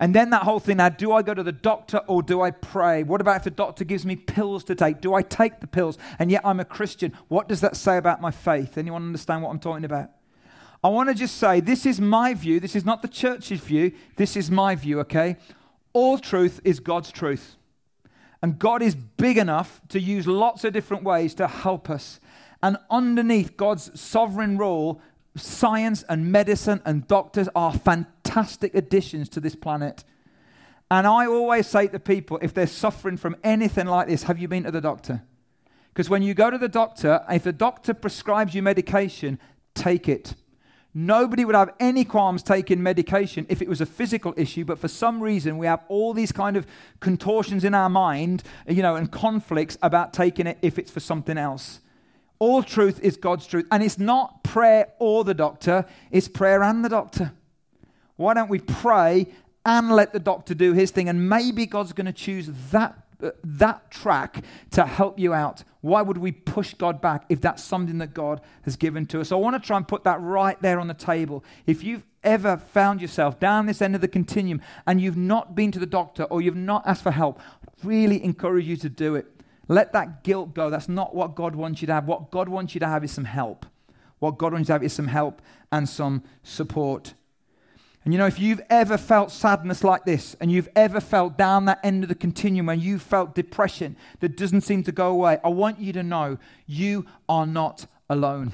And 0.00 0.12
then 0.16 0.30
that 0.30 0.42
whole 0.42 0.58
thing 0.58 0.78
now, 0.78 0.88
do 0.88 1.12
I 1.12 1.22
go 1.22 1.32
to 1.32 1.44
the 1.44 1.52
doctor 1.52 1.98
or 2.08 2.24
do 2.24 2.40
I 2.40 2.50
pray? 2.50 3.04
What 3.04 3.20
about 3.20 3.36
if 3.36 3.44
the 3.44 3.50
doctor 3.50 3.84
gives 3.84 4.04
me 4.04 4.16
pills 4.16 4.64
to 4.64 4.74
take? 4.74 5.00
Do 5.00 5.14
I 5.14 5.22
take 5.22 5.60
the 5.60 5.68
pills? 5.68 5.96
And 6.18 6.28
yet 6.28 6.40
I'm 6.44 6.58
a 6.58 6.64
Christian. 6.64 7.12
What 7.28 7.48
does 7.48 7.60
that 7.60 7.76
say 7.76 7.98
about 7.98 8.20
my 8.20 8.32
faith? 8.32 8.76
Anyone 8.76 9.04
understand 9.04 9.44
what 9.44 9.50
I'm 9.50 9.60
talking 9.60 9.84
about? 9.84 10.10
I 10.84 10.88
want 10.88 11.08
to 11.08 11.14
just 11.14 11.36
say 11.36 11.60
this 11.60 11.86
is 11.86 12.00
my 12.00 12.34
view. 12.34 12.58
This 12.58 12.74
is 12.74 12.84
not 12.84 13.02
the 13.02 13.08
church's 13.08 13.60
view. 13.60 13.92
This 14.16 14.36
is 14.36 14.50
my 14.50 14.74
view, 14.74 15.00
okay? 15.00 15.36
All 15.92 16.18
truth 16.18 16.60
is 16.64 16.80
God's 16.80 17.12
truth. 17.12 17.56
And 18.42 18.58
God 18.58 18.82
is 18.82 18.96
big 18.96 19.38
enough 19.38 19.80
to 19.90 20.00
use 20.00 20.26
lots 20.26 20.64
of 20.64 20.72
different 20.72 21.04
ways 21.04 21.34
to 21.34 21.46
help 21.46 21.88
us. 21.88 22.18
And 22.62 22.76
underneath 22.90 23.56
God's 23.56 23.98
sovereign 24.00 24.58
rule, 24.58 25.00
science 25.36 26.02
and 26.08 26.32
medicine 26.32 26.82
and 26.84 27.06
doctors 27.06 27.48
are 27.54 27.72
fantastic 27.72 28.74
additions 28.74 29.28
to 29.30 29.40
this 29.40 29.54
planet. 29.54 30.04
And 30.90 31.06
I 31.06 31.26
always 31.26 31.68
say 31.68 31.86
to 31.86 31.98
people 32.00 32.38
if 32.42 32.52
they're 32.52 32.66
suffering 32.66 33.16
from 33.16 33.36
anything 33.44 33.86
like 33.86 34.08
this, 34.08 34.24
have 34.24 34.38
you 34.38 34.48
been 34.48 34.64
to 34.64 34.72
the 34.72 34.80
doctor? 34.80 35.22
Because 35.94 36.10
when 36.10 36.22
you 36.22 36.34
go 36.34 36.50
to 36.50 36.58
the 36.58 36.68
doctor, 36.68 37.24
if 37.30 37.44
the 37.44 37.52
doctor 37.52 37.94
prescribes 37.94 38.54
you 38.54 38.62
medication, 38.62 39.38
take 39.74 40.08
it. 40.08 40.34
Nobody 40.94 41.46
would 41.46 41.54
have 41.54 41.74
any 41.80 42.04
qualms 42.04 42.42
taking 42.42 42.82
medication 42.82 43.46
if 43.48 43.62
it 43.62 43.68
was 43.68 43.80
a 43.80 43.86
physical 43.86 44.34
issue, 44.36 44.64
but 44.64 44.78
for 44.78 44.88
some 44.88 45.22
reason 45.22 45.56
we 45.56 45.66
have 45.66 45.82
all 45.88 46.12
these 46.12 46.32
kind 46.32 46.56
of 46.56 46.66
contortions 47.00 47.64
in 47.64 47.74
our 47.74 47.88
mind, 47.88 48.42
you 48.68 48.82
know, 48.82 48.96
and 48.96 49.10
conflicts 49.10 49.78
about 49.82 50.12
taking 50.12 50.46
it 50.46 50.58
if 50.60 50.78
it's 50.78 50.90
for 50.90 51.00
something 51.00 51.38
else. 51.38 51.80
All 52.38 52.62
truth 52.62 53.00
is 53.00 53.16
God's 53.16 53.46
truth, 53.46 53.66
and 53.70 53.82
it's 53.82 53.98
not 53.98 54.44
prayer 54.44 54.88
or 54.98 55.24
the 55.24 55.32
doctor, 55.32 55.86
it's 56.10 56.28
prayer 56.28 56.62
and 56.62 56.84
the 56.84 56.90
doctor. 56.90 57.32
Why 58.16 58.34
don't 58.34 58.50
we 58.50 58.58
pray 58.58 59.28
and 59.64 59.90
let 59.92 60.12
the 60.12 60.20
doctor 60.20 60.52
do 60.52 60.74
his 60.74 60.90
thing? 60.90 61.08
And 61.08 61.28
maybe 61.28 61.64
God's 61.64 61.94
going 61.94 62.06
to 62.06 62.12
choose 62.12 62.50
that 62.70 63.01
that 63.44 63.90
track 63.90 64.44
to 64.72 64.86
help 64.86 65.18
you 65.18 65.32
out. 65.32 65.64
Why 65.80 66.02
would 66.02 66.18
we 66.18 66.32
push 66.32 66.74
God 66.74 67.00
back 67.00 67.24
if 67.28 67.40
that's 67.40 67.62
something 67.62 67.98
that 67.98 68.14
God 68.14 68.40
has 68.62 68.76
given 68.76 69.06
to 69.06 69.20
us? 69.20 69.28
So 69.28 69.38
I 69.38 69.40
want 69.40 69.60
to 69.60 69.66
try 69.66 69.76
and 69.76 69.86
put 69.86 70.04
that 70.04 70.20
right 70.20 70.60
there 70.62 70.78
on 70.78 70.88
the 70.88 70.94
table. 70.94 71.44
If 71.66 71.82
you've 71.82 72.04
ever 72.22 72.56
found 72.56 73.00
yourself 73.00 73.40
down 73.40 73.66
this 73.66 73.82
end 73.82 73.94
of 73.94 74.00
the 74.00 74.08
continuum 74.08 74.60
and 74.86 75.00
you've 75.00 75.16
not 75.16 75.54
been 75.54 75.72
to 75.72 75.78
the 75.78 75.86
doctor 75.86 76.24
or 76.24 76.40
you've 76.40 76.56
not 76.56 76.86
asked 76.86 77.02
for 77.02 77.10
help, 77.10 77.40
really 77.82 78.22
encourage 78.22 78.66
you 78.66 78.76
to 78.76 78.88
do 78.88 79.16
it. 79.16 79.26
Let 79.68 79.92
that 79.92 80.22
guilt 80.22 80.54
go. 80.54 80.70
That's 80.70 80.88
not 80.88 81.14
what 81.14 81.34
God 81.34 81.56
wants 81.56 81.82
you 81.82 81.86
to 81.86 81.94
have. 81.94 82.06
What 82.06 82.30
God 82.30 82.48
wants 82.48 82.74
you 82.74 82.80
to 82.80 82.86
have 82.86 83.04
is 83.04 83.12
some 83.12 83.24
help. 83.24 83.66
What 84.18 84.38
God 84.38 84.52
wants 84.52 84.66
you 84.66 84.68
to 84.68 84.72
have 84.74 84.84
is 84.84 84.92
some 84.92 85.08
help 85.08 85.42
and 85.70 85.88
some 85.88 86.22
support. 86.42 87.14
And 88.04 88.12
you 88.12 88.18
know, 88.18 88.26
if 88.26 88.40
you've 88.40 88.60
ever 88.68 88.98
felt 88.98 89.30
sadness 89.30 89.84
like 89.84 90.04
this, 90.04 90.34
and 90.40 90.50
you've 90.50 90.68
ever 90.74 91.00
felt 91.00 91.38
down 91.38 91.66
that 91.66 91.78
end 91.84 92.02
of 92.02 92.08
the 92.08 92.16
continuum, 92.16 92.68
and 92.68 92.82
you 92.82 92.98
felt 92.98 93.34
depression 93.34 93.96
that 94.20 94.36
doesn't 94.36 94.62
seem 94.62 94.82
to 94.84 94.92
go 94.92 95.10
away, 95.10 95.38
I 95.44 95.48
want 95.50 95.78
you 95.78 95.92
to 95.92 96.02
know 96.02 96.38
you 96.66 97.06
are 97.28 97.46
not 97.46 97.86
alone. 98.10 98.52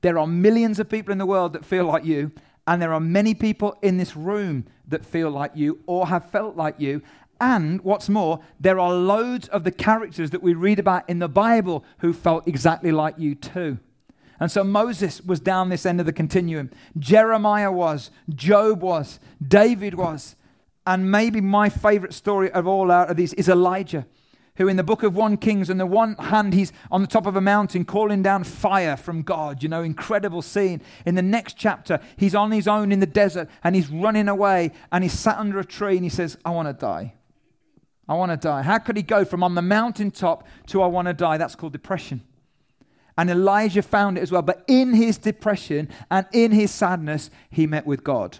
There 0.00 0.18
are 0.18 0.26
millions 0.26 0.78
of 0.78 0.88
people 0.88 1.12
in 1.12 1.18
the 1.18 1.26
world 1.26 1.52
that 1.52 1.64
feel 1.64 1.84
like 1.84 2.04
you, 2.04 2.32
and 2.66 2.80
there 2.80 2.94
are 2.94 3.00
many 3.00 3.34
people 3.34 3.76
in 3.82 3.98
this 3.98 4.16
room 4.16 4.64
that 4.88 5.04
feel 5.04 5.30
like 5.30 5.52
you 5.54 5.80
or 5.86 6.06
have 6.06 6.30
felt 6.30 6.56
like 6.56 6.76
you. 6.78 7.02
And 7.38 7.82
what's 7.82 8.08
more, 8.08 8.40
there 8.58 8.78
are 8.78 8.92
loads 8.92 9.48
of 9.48 9.64
the 9.64 9.70
characters 9.70 10.30
that 10.30 10.42
we 10.42 10.54
read 10.54 10.78
about 10.78 11.08
in 11.08 11.18
the 11.18 11.28
Bible 11.28 11.84
who 11.98 12.12
felt 12.12 12.46
exactly 12.46 12.92
like 12.92 13.18
you 13.18 13.34
too. 13.34 13.78
And 14.40 14.50
so 14.50 14.64
Moses 14.64 15.20
was 15.20 15.38
down 15.38 15.68
this 15.68 15.84
end 15.84 16.00
of 16.00 16.06
the 16.06 16.14
continuum. 16.14 16.70
Jeremiah 16.98 17.70
was, 17.70 18.10
Job 18.30 18.82
was, 18.82 19.20
David 19.46 19.94
was. 19.94 20.34
And 20.86 21.10
maybe 21.10 21.42
my 21.42 21.68
favorite 21.68 22.14
story 22.14 22.50
of 22.50 22.66
all 22.66 22.90
out 22.90 23.10
of 23.10 23.18
these 23.18 23.34
is 23.34 23.50
Elijah, 23.50 24.06
who 24.56 24.66
in 24.66 24.78
the 24.78 24.82
book 24.82 25.02
of 25.02 25.14
1 25.14 25.36
Kings, 25.36 25.68
on 25.68 25.76
the 25.76 25.84
one 25.84 26.14
hand, 26.14 26.54
he's 26.54 26.72
on 26.90 27.02
the 27.02 27.06
top 27.06 27.26
of 27.26 27.36
a 27.36 27.40
mountain 27.40 27.84
calling 27.84 28.22
down 28.22 28.44
fire 28.44 28.96
from 28.96 29.20
God, 29.20 29.62
you 29.62 29.68
know, 29.68 29.82
incredible 29.82 30.40
scene. 30.40 30.80
In 31.04 31.16
the 31.16 31.22
next 31.22 31.58
chapter, 31.58 32.00
he's 32.16 32.34
on 32.34 32.50
his 32.50 32.66
own 32.66 32.92
in 32.92 33.00
the 33.00 33.06
desert 33.06 33.46
and 33.62 33.76
he's 33.76 33.90
running 33.90 34.26
away 34.26 34.72
and 34.90 35.04
he's 35.04 35.12
sat 35.12 35.36
under 35.36 35.58
a 35.58 35.64
tree 35.66 35.96
and 35.96 36.04
he 36.04 36.10
says, 36.10 36.38
I 36.46 36.50
want 36.50 36.66
to 36.66 36.72
die. 36.72 37.12
I 38.08 38.14
want 38.14 38.32
to 38.32 38.38
die. 38.38 38.62
How 38.62 38.78
could 38.78 38.96
he 38.96 39.02
go 39.02 39.26
from 39.26 39.44
on 39.44 39.54
the 39.54 39.62
mountaintop 39.62 40.48
to 40.68 40.82
I 40.82 40.86
want 40.86 41.08
to 41.08 41.14
die? 41.14 41.36
That's 41.36 41.54
called 41.54 41.72
depression. 41.72 42.22
And 43.20 43.28
Elijah 43.28 43.82
found 43.82 44.16
it 44.16 44.22
as 44.22 44.32
well. 44.32 44.40
But 44.40 44.64
in 44.66 44.94
his 44.94 45.18
depression 45.18 45.90
and 46.10 46.26
in 46.32 46.52
his 46.52 46.70
sadness, 46.70 47.28
he 47.50 47.66
met 47.66 47.86
with 47.86 48.02
God. 48.02 48.38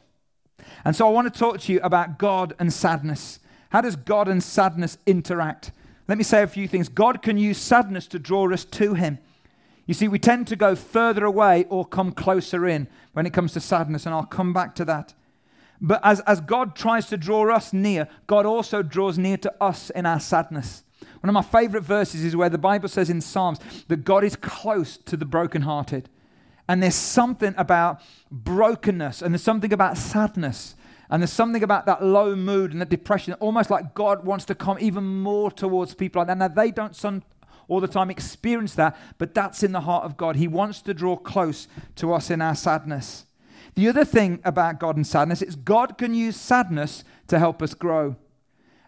And 0.87 0.97
so 0.97 1.07
I 1.07 1.11
want 1.11 1.31
to 1.31 1.39
talk 1.39 1.61
to 1.61 1.73
you 1.75 1.81
about 1.83 2.19
God 2.19 2.55
and 2.59 2.73
sadness. 2.73 3.41
How 3.69 3.83
does 3.83 3.95
God 3.95 4.27
and 4.27 4.43
sadness 4.43 4.97
interact? 5.05 5.73
Let 6.09 6.17
me 6.17 6.25
say 6.25 6.43
a 6.43 6.47
few 6.47 6.67
things. 6.67 6.89
God 6.89 7.21
can 7.21 7.37
use 7.37 7.59
sadness 7.59 8.07
to 8.07 8.19
draw 8.19 8.51
us 8.51 8.65
to 8.65 8.95
him. 8.95 9.19
You 9.85 9.93
see, 9.93 10.09
we 10.09 10.19
tend 10.19 10.47
to 10.47 10.57
go 10.57 10.75
further 10.75 11.27
away 11.27 11.67
or 11.69 11.85
come 11.85 12.13
closer 12.13 12.67
in 12.67 12.89
when 13.13 13.27
it 13.27 13.35
comes 13.35 13.53
to 13.53 13.61
sadness, 13.61 14.07
and 14.07 14.15
I'll 14.15 14.25
come 14.25 14.55
back 14.55 14.75
to 14.77 14.87
that. 14.87 15.13
But 15.79 16.01
as, 16.03 16.21
as 16.21 16.41
God 16.41 16.75
tries 16.75 17.07
to 17.09 17.19
draw 17.19 17.55
us 17.55 17.75
near, 17.75 18.09
God 18.27 18.47
also 18.47 18.83
draws 18.83 19.19
near 19.19 19.37
to 19.37 19.53
us 19.61 19.91
in 19.91 20.07
our 20.07 20.21
sadness. 20.21 20.85
One 21.21 21.29
of 21.29 21.35
my 21.35 21.43
favorite 21.43 21.83
verses 21.83 22.25
is 22.25 22.35
where 22.35 22.49
the 22.49 22.59
Bible 22.59 22.89
says 22.89 23.11
in 23.11 23.21
Psalms 23.21 23.59
that 23.89 24.05
God 24.05 24.25
is 24.25 24.37
close 24.37 24.97
to 24.97 25.17
the 25.17 25.25
brokenhearted. 25.25 26.09
And 26.69 26.83
there's 26.83 26.95
something 26.95 27.55
about 27.57 28.01
brokenness, 28.31 29.23
and 29.23 29.35
there's 29.35 29.43
something 29.43 29.73
about 29.73 29.97
sadness, 29.97 30.77
and 31.11 31.21
there's 31.21 31.33
something 31.33 31.65
about 31.65 31.85
that 31.87 32.05
low 32.05 32.37
mood 32.37 32.71
and 32.73 32.81
the 32.81 32.87
depression, 32.87 33.35
almost 33.35 33.71
like 33.71 33.95
God 33.95 34.25
wants 34.25 34.45
to 34.47 34.55
come 34.55 34.79
even 34.81 35.05
more 35.05 35.51
towards 35.51 35.95
people 35.95 36.21
like 36.21 36.29
that. 36.29 36.39
Now, 36.39 36.49
they 36.49 36.71
don't 36.71 36.97
all 37.67 37.81
the 37.81 37.89
time 37.89 38.11
experience 38.11 38.75
that, 38.77 38.97
but 39.19 39.35
that's 39.35 39.63
in 39.63 39.73
the 39.73 39.81
heart 39.81 40.05
of 40.05 40.17
God. 40.17 40.37
He 40.37 40.49
wants 40.49 40.81
to 40.83 40.95
draw 40.95 41.17
close 41.17 41.69
to 41.97 42.13
us 42.13 42.31
in 42.31 42.41
our 42.41 42.55
sadness. 42.55 43.27
The 43.75 43.89
other 43.89 44.05
thing 44.05 44.41
about 44.45 44.81
God 44.81 44.97
and 44.97 45.07
sadness 45.07 45.43
is 45.43 45.57
God 45.57 45.99
can 45.99 46.15
use 46.15 46.37
sadness 46.37 47.05
to 47.29 47.39
help 47.39 47.63
us 47.63 47.75
grow. 47.75 48.17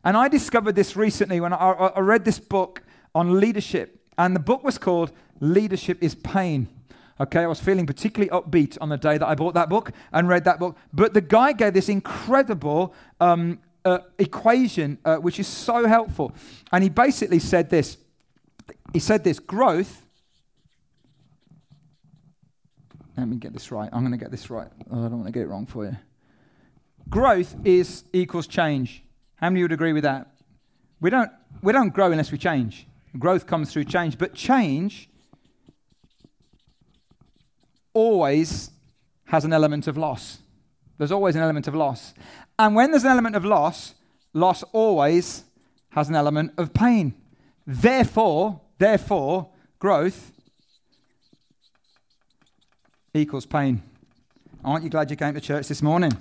And 0.05 0.17
I 0.17 0.29
discovered 0.29 0.75
this 0.75 0.97
recently 0.97 1.41
when 1.41 1.53
I, 1.53 1.57
I 1.57 2.01
read 2.01 2.25
this 2.25 2.39
book 2.39 2.83
on 3.15 3.41
leadership. 3.41 4.01
And 4.19 4.35
the 4.35 4.41
book 4.41 4.65
was 4.65 4.79
called 4.79 5.13
Leadership 5.41 5.99
is 6.03 6.15
Pain. 6.15 6.69
Okay, 7.21 7.41
I 7.41 7.47
was 7.47 7.61
feeling 7.61 7.87
particularly 7.87 8.31
upbeat 8.31 8.77
on 8.81 8.89
the 8.89 8.97
day 8.97 9.17
that 9.17 9.27
I 9.27 9.35
bought 9.35 9.55
that 9.55 9.69
book 9.69 9.93
and 10.13 10.29
read 10.29 10.45
that 10.45 10.59
book. 10.59 10.77
But 10.93 11.15
the 11.15 11.21
guy 11.21 11.53
gave 11.53 11.75
this 11.75 11.89
incredible 11.89 12.95
um, 13.21 13.61
uh, 13.85 13.99
equation, 14.19 14.99
uh, 15.05 15.17
which 15.17 15.39
is 15.39 15.47
so 15.47 15.87
helpful. 15.87 16.33
And 16.73 16.83
he 16.83 16.91
basically 16.91 17.39
said 17.39 17.71
this 17.71 17.99
He 18.93 18.99
said 18.99 19.25
this 19.25 19.39
growth. 19.39 20.05
Let 23.17 23.29
me 23.29 23.37
get 23.37 23.53
this 23.53 23.71
right. 23.71 23.91
I'm 23.93 24.01
going 24.01 24.13
to 24.13 24.19
get 24.19 24.31
this 24.31 24.51
right. 24.51 24.69
Oh, 24.91 25.01
I 25.01 25.09
don't 25.09 25.19
want 25.19 25.27
to 25.27 25.33
get 25.33 25.43
it 25.43 25.49
wrong 25.49 25.67
for 25.67 25.85
you. 25.85 25.97
Growth 27.09 27.55
is 27.65 28.05
equals 28.13 28.47
change. 28.47 29.05
How 29.43 29.51
many 29.51 29.63
would 29.63 29.73
agree 29.73 29.93
with 29.93 30.05
that? 30.05 30.29
We 31.01 31.11
don't, 31.11 31.29
we 31.63 31.73
don't 31.73 31.93
grow 31.93 32.13
unless 32.13 32.31
we 32.31 32.39
change. 32.39 32.87
Growth 33.19 33.45
comes 33.45 33.73
through 33.73 33.85
change, 33.87 34.17
but 34.17 34.35
change 34.35 35.11
always 37.93 38.71
has 39.25 39.45
an 39.45 39.53
element 39.53 39.89
of 39.89 39.99
loss. 39.99 40.39
There's 40.97 41.11
always 41.11 41.35
an 41.35 41.43
element 41.43 41.67
of 41.67 41.75
loss. 41.75 42.15
And 42.57 42.77
when 42.77 42.93
there's 42.93 43.03
an 43.03 43.11
element 43.11 43.35
of 43.35 43.45
loss, 43.45 43.95
loss 44.33 44.63
always 44.73 45.43
has 45.91 46.09
an 46.09 46.15
element 46.15 46.53
of 46.57 46.73
pain. 46.73 47.13
Therefore, 47.67 48.61
therefore, 48.79 49.49
growth 49.81 50.31
equals 53.13 53.45
pain. 53.45 53.83
Aren't 54.65 54.85
you 54.85 54.91
glad 54.91 55.11
you 55.11 55.17
came 55.17 55.35
to 55.35 55.41
church 55.41 55.67
this 55.67 55.83
morning? 55.83 56.13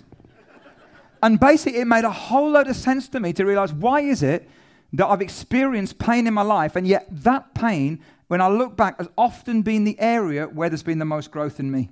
And 1.21 1.39
basically, 1.39 1.79
it 1.79 1.85
made 1.85 2.03
a 2.03 2.11
whole 2.11 2.51
load 2.51 2.67
of 2.67 2.75
sense 2.75 3.07
to 3.09 3.19
me 3.19 3.33
to 3.33 3.45
realize 3.45 3.73
why 3.73 4.01
is 4.01 4.23
it 4.23 4.49
that 4.93 5.07
I've 5.07 5.21
experienced 5.21 5.99
pain 5.99 6.27
in 6.27 6.33
my 6.33 6.41
life, 6.41 6.75
and 6.75 6.85
yet 6.87 7.07
that 7.09 7.53
pain, 7.53 8.01
when 8.27 8.41
I 8.41 8.47
look 8.47 8.75
back, 8.75 8.97
has 8.97 9.07
often 9.17 9.61
been 9.61 9.83
the 9.83 9.99
area 9.99 10.45
where 10.45 10.69
there's 10.69 10.83
been 10.83 10.99
the 10.99 11.05
most 11.05 11.31
growth 11.31 11.59
in 11.59 11.71
me. 11.71 11.89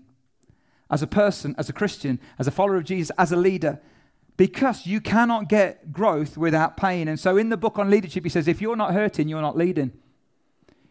As 0.91 1.01
a 1.01 1.07
person, 1.07 1.55
as 1.57 1.69
a 1.69 1.73
Christian, 1.73 2.19
as 2.39 2.47
a 2.47 2.51
follower 2.51 2.77
of 2.77 2.83
Jesus, 2.83 3.11
as 3.17 3.31
a 3.31 3.35
leader, 3.35 3.79
because 4.35 4.85
you 4.85 5.01
cannot 5.01 5.49
get 5.49 5.91
growth 5.91 6.37
without 6.37 6.77
pain. 6.77 7.09
And 7.09 7.19
so 7.19 7.35
in 7.35 7.49
the 7.49 7.57
book 7.57 7.77
on 7.77 7.89
leadership, 7.89 8.23
he 8.23 8.29
says, 8.29 8.47
if 8.47 8.61
you're 8.61 8.77
not 8.77 8.93
hurting, 8.93 9.27
you're 9.27 9.41
not 9.41 9.57
leading. 9.57 9.91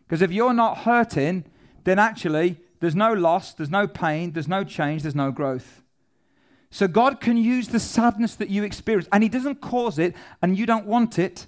Because 0.07 0.23
if 0.23 0.30
you're 0.30 0.52
not 0.52 0.78
hurting, 0.78 1.45
then 1.85 1.99
actually 1.99 2.61
there's 2.80 2.95
no 2.95 3.12
loss, 3.12 3.54
there's 3.54 3.71
no 3.71 3.87
pain, 3.87 4.33
there's 4.33 4.49
no 4.49 4.64
change, 4.64 5.02
there's 5.02 5.14
no 5.14 5.33
growth. 5.33 5.83
So 6.70 6.87
God 6.87 7.20
can 7.20 7.37
use 7.37 7.68
the 7.68 7.80
sadness 7.80 8.34
that 8.37 8.50
you 8.50 8.62
experience, 8.62 9.08
and 9.12 9.22
He 9.22 9.28
doesn't 9.28 9.60
cause 9.60 9.98
it, 9.98 10.14
and 10.42 10.56
you 10.56 10.66
don't 10.66 10.87
want 10.87 11.18
it, 11.18 11.46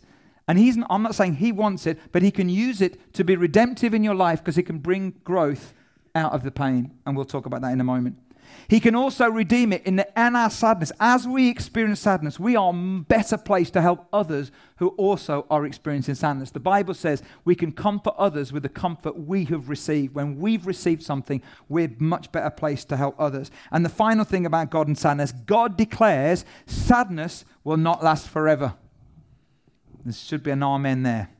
and 0.50 0.58
he's, 0.58 0.76
I'm 0.90 1.04
not 1.04 1.14
saying 1.14 1.36
he 1.36 1.52
wants 1.52 1.86
it, 1.86 1.96
but 2.10 2.22
he 2.22 2.32
can 2.32 2.48
use 2.48 2.80
it 2.80 3.14
to 3.14 3.22
be 3.22 3.36
redemptive 3.36 3.94
in 3.94 4.02
your 4.02 4.16
life 4.16 4.40
because 4.40 4.58
it 4.58 4.64
can 4.64 4.78
bring 4.78 5.14
growth 5.22 5.74
out 6.16 6.32
of 6.32 6.42
the 6.42 6.50
pain. 6.50 6.90
And 7.06 7.14
we'll 7.14 7.24
talk 7.24 7.46
about 7.46 7.60
that 7.60 7.70
in 7.70 7.80
a 7.80 7.84
moment. 7.84 8.16
He 8.70 8.78
can 8.78 8.94
also 8.94 9.28
redeem 9.28 9.72
it 9.72 9.84
in, 9.84 9.96
the, 9.96 10.06
in 10.16 10.36
our 10.36 10.48
sadness. 10.48 10.92
As 11.00 11.26
we 11.26 11.48
experience 11.48 11.98
sadness, 11.98 12.38
we 12.38 12.54
are 12.54 12.72
better 12.72 13.36
placed 13.36 13.72
to 13.72 13.82
help 13.82 14.06
others 14.12 14.52
who 14.76 14.90
also 14.90 15.44
are 15.50 15.66
experiencing 15.66 16.14
sadness. 16.14 16.52
The 16.52 16.60
Bible 16.60 16.94
says 16.94 17.20
we 17.44 17.56
can 17.56 17.72
comfort 17.72 18.14
others 18.16 18.52
with 18.52 18.62
the 18.62 18.68
comfort 18.68 19.18
we 19.18 19.44
have 19.46 19.68
received. 19.68 20.14
When 20.14 20.38
we've 20.38 20.68
received 20.68 21.02
something, 21.02 21.42
we're 21.68 21.90
much 21.98 22.30
better 22.30 22.48
placed 22.48 22.88
to 22.90 22.96
help 22.96 23.16
others. 23.18 23.50
And 23.72 23.84
the 23.84 23.88
final 23.88 24.24
thing 24.24 24.46
about 24.46 24.70
God 24.70 24.86
and 24.86 24.96
sadness 24.96 25.32
God 25.32 25.76
declares 25.76 26.44
sadness 26.66 27.44
will 27.64 27.76
not 27.76 28.04
last 28.04 28.28
forever. 28.28 28.74
There 30.04 30.12
should 30.12 30.44
be 30.44 30.52
an 30.52 30.62
amen 30.62 31.02
there. 31.02 31.30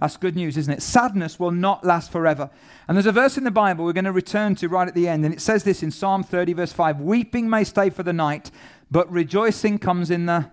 That's 0.00 0.16
good 0.16 0.36
news, 0.36 0.56
isn't 0.58 0.72
it? 0.72 0.82
Sadness 0.82 1.40
will 1.40 1.50
not 1.50 1.84
last 1.84 2.12
forever. 2.12 2.50
And 2.86 2.96
there's 2.96 3.06
a 3.06 3.12
verse 3.12 3.38
in 3.38 3.44
the 3.44 3.50
Bible 3.50 3.84
we're 3.84 3.94
going 3.94 4.04
to 4.04 4.12
return 4.12 4.54
to 4.56 4.68
right 4.68 4.86
at 4.86 4.94
the 4.94 5.08
end, 5.08 5.24
and 5.24 5.32
it 5.32 5.40
says 5.40 5.64
this 5.64 5.82
in 5.82 5.90
Psalm 5.90 6.22
30, 6.22 6.52
verse 6.52 6.72
5 6.72 7.00
Weeping 7.00 7.48
may 7.48 7.64
stay 7.64 7.88
for 7.88 8.02
the 8.02 8.12
night, 8.12 8.50
but 8.90 9.10
rejoicing 9.10 9.78
comes 9.78 10.10
in 10.10 10.26
the 10.26 10.50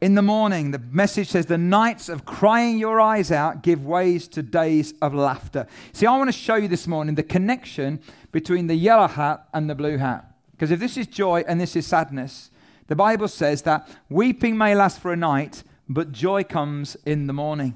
in 0.00 0.16
the 0.16 0.22
morning. 0.22 0.70
The 0.70 0.80
message 0.90 1.28
says, 1.28 1.46
The 1.46 1.56
nights 1.56 2.10
of 2.10 2.26
crying 2.26 2.78
your 2.78 3.00
eyes 3.00 3.32
out 3.32 3.62
give 3.62 3.86
ways 3.86 4.28
to 4.28 4.42
days 4.42 4.92
of 5.00 5.14
laughter. 5.14 5.66
See, 5.92 6.04
I 6.04 6.16
want 6.18 6.28
to 6.28 6.38
show 6.38 6.56
you 6.56 6.68
this 6.68 6.86
morning 6.86 7.14
the 7.14 7.22
connection 7.22 8.00
between 8.30 8.66
the 8.66 8.74
yellow 8.74 9.08
hat 9.08 9.48
and 9.54 9.70
the 9.70 9.74
blue 9.74 9.96
hat. 9.96 10.30
Because 10.50 10.70
if 10.70 10.78
this 10.78 10.98
is 10.98 11.06
joy 11.06 11.42
and 11.48 11.60
this 11.60 11.74
is 11.74 11.86
sadness, 11.86 12.50
the 12.86 12.96
Bible 12.96 13.28
says 13.28 13.62
that 13.62 13.88
weeping 14.10 14.58
may 14.58 14.74
last 14.74 15.00
for 15.00 15.12
a 15.12 15.16
night, 15.16 15.62
but 15.88 16.12
joy 16.12 16.44
comes 16.44 16.96
in 17.06 17.26
the 17.26 17.32
morning. 17.32 17.74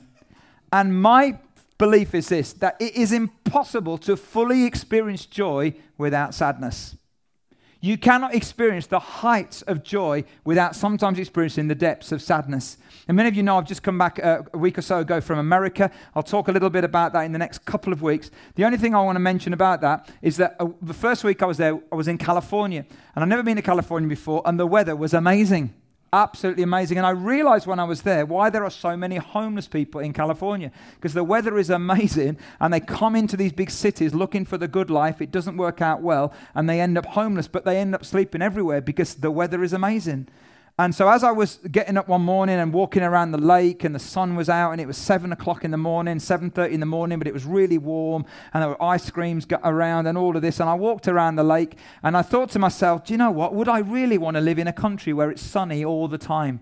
And 0.73 1.01
my 1.01 1.39
belief 1.79 2.15
is 2.15 2.29
this 2.29 2.53
that 2.55 2.77
it 2.81 2.95
is 2.95 3.13
impossible 3.13 3.99
to 3.99 4.17
fully 4.17 4.65
experience 4.65 5.27
joy 5.27 5.75
without 5.97 6.35
sadness. 6.35 6.97
You 7.81 7.97
cannot 7.97 8.35
experience 8.35 8.87
the 8.87 8.99
heights 8.99 9.63
of 9.63 9.85
joy 9.85 10.25
without 10.45 10.75
sometimes 10.75 11.21
experiencing 11.21 11.69
the 11.69 11.77
depths 11.77 12.11
of 12.11 12.21
sadness. 12.21 12.77
And 13.07 13.17
many 13.17 13.29
of 13.29 13.37
you 13.37 13.45
know 13.45 13.57
I've 13.57 13.69
just 13.69 13.85
come 13.85 13.97
back 13.97 14.19
a, 14.19 14.45
uh, 14.53 14.59
week 14.59 14.79
or 14.79 14.83
so 14.83 14.99
ago 14.99 15.21
from 15.21 15.39
America. 15.39 15.89
I'll 16.17 16.25
talk 16.25 16.49
a 16.49 16.53
little 16.53 16.71
bit 16.71 16.83
about 16.83 17.13
that 17.13 17.23
in 17.23 17.31
the 17.31 17.39
next 17.39 17.65
couple 17.65 17.93
of 17.93 18.03
weeks. 18.03 18.33
The 18.57 18.65
only 18.65 18.79
thing 18.79 18.97
I 18.97 19.03
want 19.03 19.15
to 19.15 19.21
mention 19.21 19.53
about 19.53 19.81
that 19.83 20.11
is 20.23 20.37
that 20.39 20.57
uh, 20.59 20.67
the 20.83 20.93
first 20.93 21.23
week 21.23 21.41
I 21.41 21.47
was 21.47 21.57
there, 21.57 21.79
I 21.93 21.95
was 21.95 22.09
in 22.09 22.19
California. 22.19 22.85
And 23.15 23.23
I've 23.23 23.29
never 23.29 23.45
been 23.45 23.57
to 23.57 23.63
California 23.63 24.09
before, 24.09 24.43
and 24.45 24.59
the 24.59 24.67
weather 24.67 24.97
was 24.97 25.15
amazing. 25.15 25.73
Absolutely 26.12 26.62
amazing. 26.62 26.97
And 26.97 27.07
I 27.07 27.11
realized 27.11 27.67
when 27.67 27.79
I 27.79 27.85
was 27.85 28.03
there 28.03 28.25
why 28.25 28.49
there 28.49 28.65
are 28.65 28.71
so 28.71 28.97
many 28.97 29.17
homeless 29.17 29.69
people 29.69 30.00
in 30.00 30.15
California. 30.15 30.73
Because 30.95 31.12
the 31.12 31.25
weather 31.25 31.59
is 31.59 31.69
amazing 31.69 32.38
and 32.61 32.73
they 32.73 32.81
come 32.81 33.15
into 33.15 33.37
these 33.37 33.53
big 33.53 33.71
cities 33.71 34.15
looking 34.15 34.47
for 34.47 34.57
the 34.57 34.69
good 34.69 34.88
life. 34.88 35.21
It 35.21 35.31
doesn't 35.31 35.59
work 35.59 35.83
out 35.83 36.00
well 36.00 36.33
and 36.55 36.69
they 36.69 36.81
end 36.81 36.97
up 36.97 37.07
homeless, 37.07 37.47
but 37.47 37.65
they 37.65 37.79
end 37.79 37.95
up 37.95 38.07
sleeping 38.07 38.41
everywhere 38.41 38.81
because 38.81 39.17
the 39.17 39.31
weather 39.31 39.62
is 39.62 39.75
amazing. 39.75 40.29
And 40.80 40.94
so 40.94 41.08
as 41.08 41.25
I 41.25 41.32
was 41.32 41.58
getting 41.73 41.97
up 41.97 42.06
one 42.06 42.23
morning 42.23 42.56
and 42.56 42.73
walking 42.73 43.02
around 43.02 43.32
the 43.32 43.38
lake 43.38 43.82
and 43.82 43.92
the 43.92 43.99
sun 43.99 44.37
was 44.37 44.49
out 44.49 44.70
and 44.70 44.80
it 44.80 44.87
was 44.87 44.97
seven 44.97 45.32
o'clock 45.32 45.64
in 45.64 45.73
the 45.73 45.76
morning, 45.76 46.18
7.30 46.18 46.70
in 46.70 46.78
the 46.78 46.87
morning, 46.87 47.18
but 47.18 47.26
it 47.26 47.35
was 47.35 47.44
really 47.44 47.78
warm 47.78 48.25
and 48.54 48.62
there 48.62 48.70
were 48.70 48.82
ice 48.82 49.11
creams 49.11 49.44
around 49.64 50.06
and 50.06 50.16
all 50.16 50.37
of 50.37 50.42
this. 50.42 50.61
And 50.61 50.70
I 50.70 50.75
walked 50.75 51.08
around 51.08 51.35
the 51.35 51.42
lake 51.42 51.76
and 52.04 52.16
I 52.16 52.23
thought 52.23 52.50
to 52.50 52.61
myself, 52.61 53.06
do 53.06 53.12
you 53.12 53.18
know 53.18 53.32
what? 53.32 53.56
Would 53.56 53.68
I 53.68 53.80
really 53.80 54.18
want 54.18 54.37
to 54.37 54.40
live 54.40 54.61
in 54.61 54.68
a 54.68 54.73
country 54.73 55.12
where 55.12 55.32
it's 55.32 55.42
sunny 55.42 55.85
all 55.85 56.06
the 56.06 56.16
time? 56.16 56.61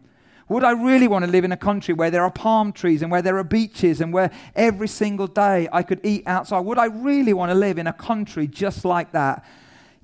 Would 0.48 0.64
I 0.64 0.70
really 0.70 1.08
want 1.08 1.26
to 1.26 1.30
live 1.30 1.44
in 1.44 1.52
a 1.52 1.56
country 1.56 1.92
where 1.92 2.10
there 2.10 2.22
are 2.22 2.30
palm 2.30 2.72
trees 2.72 3.02
and 3.02 3.10
where 3.10 3.20
there 3.20 3.36
are 3.36 3.44
beaches 3.44 4.00
and 4.00 4.14
where 4.14 4.30
every 4.54 4.88
single 4.88 5.26
day 5.26 5.68
I 5.70 5.82
could 5.82 6.00
eat 6.02 6.22
outside? 6.26 6.60
Would 6.60 6.78
I 6.78 6.86
really 6.86 7.34
want 7.34 7.50
to 7.50 7.54
live 7.54 7.76
in 7.76 7.86
a 7.86 7.92
country 7.92 8.46
just 8.46 8.86
like 8.86 9.12
that? 9.12 9.44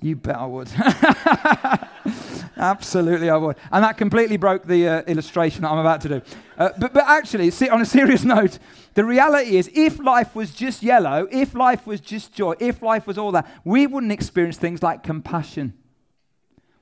You 0.01 0.17
bet 0.17 0.35
I 0.35 0.45
would. 0.45 0.69
Absolutely, 2.55 3.29
I 3.29 3.37
would. 3.37 3.57
And 3.71 3.83
that 3.83 3.97
completely 3.97 4.37
broke 4.37 4.65
the 4.65 4.87
uh, 4.87 5.01
illustration 5.03 5.63
that 5.63 5.71
I'm 5.71 5.79
about 5.79 6.01
to 6.01 6.09
do. 6.09 6.21
Uh, 6.57 6.69
but, 6.77 6.93
but 6.93 7.03
actually, 7.07 7.49
see, 7.51 7.69
on 7.69 7.81
a 7.81 7.85
serious 7.97 8.23
note, 8.23 8.59
the 8.93 9.03
reality 9.03 9.57
is 9.57 9.71
if 9.73 9.99
life 9.99 10.35
was 10.35 10.53
just 10.53 10.83
yellow, 10.83 11.27
if 11.31 11.55
life 11.55 11.87
was 11.87 11.99
just 11.99 12.33
joy, 12.33 12.53
if 12.59 12.81
life 12.81 13.07
was 13.07 13.17
all 13.17 13.31
that, 13.31 13.49
we 13.63 13.87
wouldn't 13.87 14.11
experience 14.11 14.57
things 14.57 14.83
like 14.83 15.03
compassion. 15.03 15.73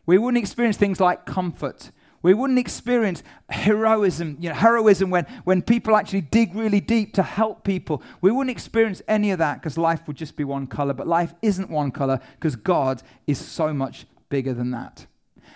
We 0.06 0.18
wouldn't 0.18 0.42
experience 0.42 0.78
things 0.78 1.00
like 1.00 1.26
comfort. 1.26 1.92
We 2.24 2.34
wouldn't 2.34 2.60
experience 2.60 3.24
heroism, 3.50 4.38
you 4.40 4.50
know, 4.50 4.56
heroism 4.56 5.10
when, 5.10 5.26
when 5.44 5.62
people 5.62 5.96
actually 5.96 6.22
dig 6.22 6.54
really 6.54 6.80
deep 6.80 7.14
to 7.14 7.24
help 7.24 7.64
people. 7.64 8.04
We 8.20 8.32
wouldn't 8.32 8.52
experience 8.52 9.02
any 9.08 9.32
of 9.32 9.40
that 9.40 9.60
because 9.60 9.78
life 9.78 10.08
would 10.08 10.18
just 10.18 10.36
be 10.36 10.44
one 10.44 10.68
color. 10.68 10.94
But 10.94 11.08
life 11.08 11.34
isn't 11.42 11.70
one 11.70 11.92
color 11.92 12.20
because 12.36 12.56
God 12.56 13.02
is 13.26 13.40
so 13.40 13.74
much 13.74 14.06
bigger 14.30 14.54
than 14.54 14.72
that. 14.72 15.08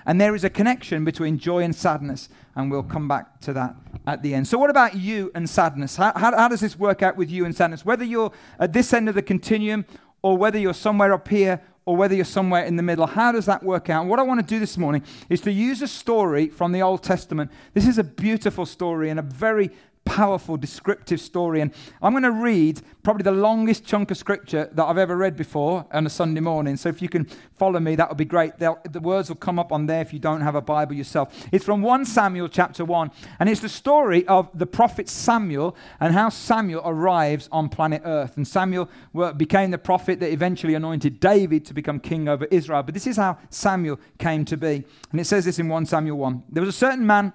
And 0.05 0.21
there 0.21 0.35
is 0.35 0.43
a 0.43 0.49
connection 0.49 1.03
between 1.03 1.37
joy 1.37 1.63
and 1.63 1.75
sadness, 1.75 2.29
and 2.55 2.69
we'll 2.69 2.83
come 2.83 3.07
back 3.07 3.39
to 3.41 3.53
that 3.53 3.75
at 4.05 4.21
the 4.21 4.33
end. 4.35 4.47
So, 4.47 4.57
what 4.57 4.69
about 4.69 4.95
you 4.95 5.31
and 5.33 5.49
sadness? 5.49 5.95
How, 5.95 6.13
how, 6.15 6.35
how 6.35 6.47
does 6.47 6.59
this 6.59 6.77
work 6.77 7.01
out 7.01 7.17
with 7.17 7.31
you 7.31 7.45
and 7.45 7.55
sadness? 7.55 7.85
Whether 7.85 8.03
you're 8.03 8.31
at 8.59 8.73
this 8.73 8.93
end 8.93 9.09
of 9.09 9.15
the 9.15 9.21
continuum 9.21 9.85
or 10.21 10.37
whether 10.37 10.59
you're 10.59 10.73
somewhere 10.73 11.13
up 11.13 11.27
here 11.27 11.61
or 11.85 11.95
whether 11.95 12.15
you're 12.15 12.25
somewhere 12.25 12.65
in 12.65 12.75
the 12.75 12.83
middle. 12.83 13.05
How 13.05 13.31
does 13.31 13.45
that 13.45 13.61
work 13.63 13.89
out? 13.89 14.01
And 14.01 14.09
what 14.09 14.19
I 14.19 14.23
want 14.23 14.39
to 14.39 14.45
do 14.45 14.59
this 14.59 14.77
morning 14.77 15.03
is 15.29 15.39
to 15.41 15.51
use 15.51 15.81
a 15.81 15.87
story 15.87 16.49
from 16.49 16.71
the 16.71 16.81
Old 16.81 17.03
Testament. 17.03 17.51
This 17.73 17.87
is 17.87 17.99
a 17.99 18.03
beautiful 18.03 18.65
story 18.65 19.11
and 19.11 19.19
a 19.19 19.23
very 19.23 19.69
powerful, 20.15 20.55
descriptive 20.55 21.19
story. 21.19 21.59
And 21.59 21.73
I'm 22.01 22.13
going 22.13 22.23
to 22.23 22.31
read 22.31 22.81
probably 23.03 23.23
the 23.23 23.33
longest 23.33 23.83
chunk 23.85 24.11
of 24.11 24.17
scripture 24.17 24.69
that 24.71 24.85
I've 24.85 24.97
ever 24.97 25.17
read 25.17 25.35
before 25.35 25.85
on 25.91 26.05
a 26.05 26.09
Sunday 26.09 26.39
morning. 26.39 26.77
So 26.77 26.87
if 26.87 27.01
you 27.01 27.09
can 27.09 27.25
follow 27.57 27.81
me, 27.81 27.97
that 27.97 28.07
would 28.07 28.17
be 28.17 28.23
great. 28.23 28.57
They'll, 28.57 28.79
the 28.89 29.01
words 29.01 29.27
will 29.27 29.35
come 29.35 29.59
up 29.59 29.73
on 29.73 29.87
there 29.87 29.99
if 29.99 30.13
you 30.13 30.19
don't 30.19 30.39
have 30.39 30.55
a 30.55 30.61
Bible 30.61 30.93
yourself. 30.93 31.45
It's 31.51 31.65
from 31.65 31.81
1 31.81 32.05
Samuel 32.05 32.47
chapter 32.47 32.85
1. 32.85 33.11
And 33.41 33.49
it's 33.49 33.59
the 33.59 33.67
story 33.67 34.25
of 34.27 34.49
the 34.57 34.65
prophet 34.65 35.09
Samuel 35.09 35.75
and 35.99 36.13
how 36.13 36.29
Samuel 36.29 36.83
arrives 36.85 37.49
on 37.51 37.67
planet 37.67 38.01
Earth. 38.05 38.37
And 38.37 38.47
Samuel 38.47 38.89
became 39.35 39.71
the 39.71 39.77
prophet 39.77 40.21
that 40.21 40.31
eventually 40.31 40.75
anointed 40.75 41.19
David 41.19 41.65
to 41.65 41.73
become 41.73 41.99
king 41.99 42.29
over 42.29 42.45
Israel. 42.45 42.83
But 42.83 42.93
this 42.93 43.05
is 43.05 43.17
how 43.17 43.37
Samuel 43.49 43.99
came 44.17 44.45
to 44.45 44.55
be. 44.55 44.85
And 45.11 45.19
it 45.19 45.25
says 45.25 45.43
this 45.43 45.59
in 45.59 45.67
1 45.67 45.87
Samuel 45.87 46.17
1. 46.19 46.43
There 46.49 46.63
was 46.63 46.73
a 46.73 46.77
certain 46.77 47.05
man 47.05 47.33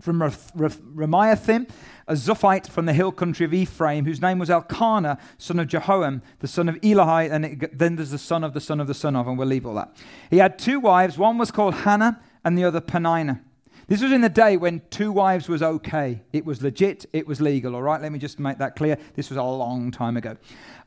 from 0.00 0.20
Ramathim, 0.20 1.68
a 2.06 2.12
Zophite 2.12 2.68
from 2.68 2.86
the 2.86 2.92
hill 2.92 3.10
country 3.12 3.46
of 3.46 3.54
Ephraim, 3.54 4.04
whose 4.04 4.20
name 4.20 4.38
was 4.38 4.50
Elkanah, 4.50 5.18
son 5.38 5.58
of 5.58 5.68
Jehoam, 5.68 6.22
the 6.40 6.48
son 6.48 6.68
of 6.68 6.76
Elihi, 6.76 7.30
and 7.30 7.68
then 7.72 7.96
there's 7.96 8.10
the 8.10 8.18
son 8.18 8.44
of 8.44 8.52
the 8.52 8.60
son 8.60 8.80
of 8.80 8.86
the 8.86 8.94
son 8.94 9.16
of, 9.16 9.26
and 9.26 9.38
we'll 9.38 9.48
leave 9.48 9.66
all 9.66 9.74
that. 9.74 9.96
He 10.30 10.38
had 10.38 10.58
two 10.58 10.80
wives. 10.80 11.16
One 11.16 11.38
was 11.38 11.50
called 11.50 11.74
Hannah, 11.74 12.20
and 12.44 12.56
the 12.56 12.64
other 12.64 12.80
Peninnah. 12.80 13.40
This 13.88 14.02
was 14.02 14.12
in 14.12 14.20
the 14.20 14.28
day 14.28 14.56
when 14.56 14.82
two 14.90 15.12
wives 15.12 15.48
was 15.48 15.62
okay. 15.62 16.22
It 16.32 16.44
was 16.44 16.60
legit, 16.60 17.06
it 17.12 17.26
was 17.26 17.40
legal, 17.40 17.74
all 17.74 17.82
right? 17.82 18.00
Let 18.00 18.12
me 18.12 18.18
just 18.18 18.38
make 18.38 18.58
that 18.58 18.76
clear. 18.76 18.98
This 19.14 19.30
was 19.30 19.36
a 19.36 19.42
long 19.42 19.90
time 19.90 20.16
ago. 20.16 20.36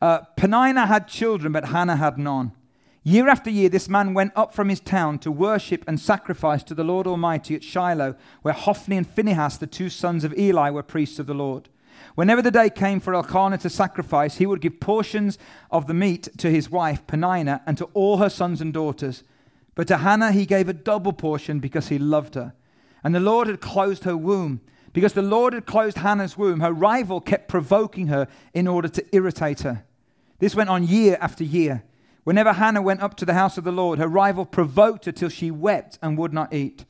Uh, 0.01 0.20
Peninnah 0.36 0.86
had 0.86 1.08
children, 1.08 1.51
but 1.54 1.66
Hannah 1.66 1.96
had 1.96 2.18
none. 2.18 2.51
Year 3.10 3.28
after 3.28 3.50
year, 3.50 3.70
this 3.70 3.89
man 3.89 4.13
went 4.13 4.34
up 4.36 4.54
from 4.54 4.70
his 4.70 4.80
town 4.80 5.18
to 5.20 5.32
worship 5.32 5.84
and 5.88 6.00
sacrifice 6.00 6.62
to 6.62 6.75
the 6.75 6.84
Lord 6.84 7.08
Almighty 7.08 7.56
at 7.56 7.63
Shiloh, 7.63 8.16
where 8.44 8.54
Hophni 8.54 8.98
and 8.98 9.10
Phinehas, 9.10 9.58
the 9.58 9.66
two 9.66 9.89
sons 9.89 10.24
of 10.24 10.38
Eli, 10.38 10.70
were 10.70 10.84
priests 10.84 11.18
of 11.18 11.25
the 11.25 11.34
Lord. 11.34 11.70
Whenever 12.13 12.44
the 12.44 12.51
day 12.51 12.70
came 12.70 13.00
for 13.00 13.16
Elkanah 13.16 13.58
to 13.58 13.70
sacrifice, 13.72 14.38
he 14.38 14.46
would 14.46 14.62
give 14.62 14.80
portions 14.80 15.39
of 15.72 15.88
the 15.88 15.94
meat 15.96 16.30
to 16.38 16.51
his 16.51 16.70
wife, 16.70 17.08
Peninnah, 17.08 17.63
and 17.66 17.80
to 17.80 17.86
all 17.96 18.18
her 18.18 18.30
sons 18.30 18.62
and 18.62 18.72
daughters. 18.72 19.24
But 19.74 19.88
to 19.88 19.98
Hannah 19.98 20.32
he 20.32 20.46
gave 20.46 20.70
a 20.70 20.74
double 20.74 21.12
portion 21.12 21.60
because 21.60 21.88
he 21.88 21.98
loved 21.98 22.36
her. 22.36 22.54
And 23.04 23.16
the 23.16 23.20
Lord 23.20 23.48
had 23.48 23.60
closed 23.60 24.04
her 24.04 24.16
womb. 24.16 24.62
Because 24.94 25.13
the 25.13 25.24
Lord 25.24 25.54
had 25.54 25.66
closed 25.66 25.98
Hannah's 25.98 26.38
womb, 26.38 26.60
her 26.60 26.72
rival 26.72 27.22
kept 27.22 27.48
provoking 27.48 28.06
her 28.06 28.28
in 28.54 28.68
order 28.68 28.88
to 28.88 29.16
irritate 29.16 29.62
her. 29.62 29.84
This 30.38 30.54
went 30.54 30.70
on 30.70 30.86
year 30.88 31.18
after 31.20 31.44
year. 31.44 31.86
Whenever 32.24 32.54
Hannah 32.54 32.82
went 32.82 33.02
up 33.02 33.16
to 33.18 33.26
the 33.26 33.34
house 33.34 33.58
of 33.58 33.64
the 33.64 33.72
Lord, 33.72 34.00
her 34.00 34.08
rival 34.08 34.46
provoked 34.46 35.06
her 35.06 35.12
till 35.12 35.30
she 35.30 35.52
wept 35.52 35.98
and 36.02 36.18
would 36.18 36.34
not 36.34 36.54
eat. 36.54 36.86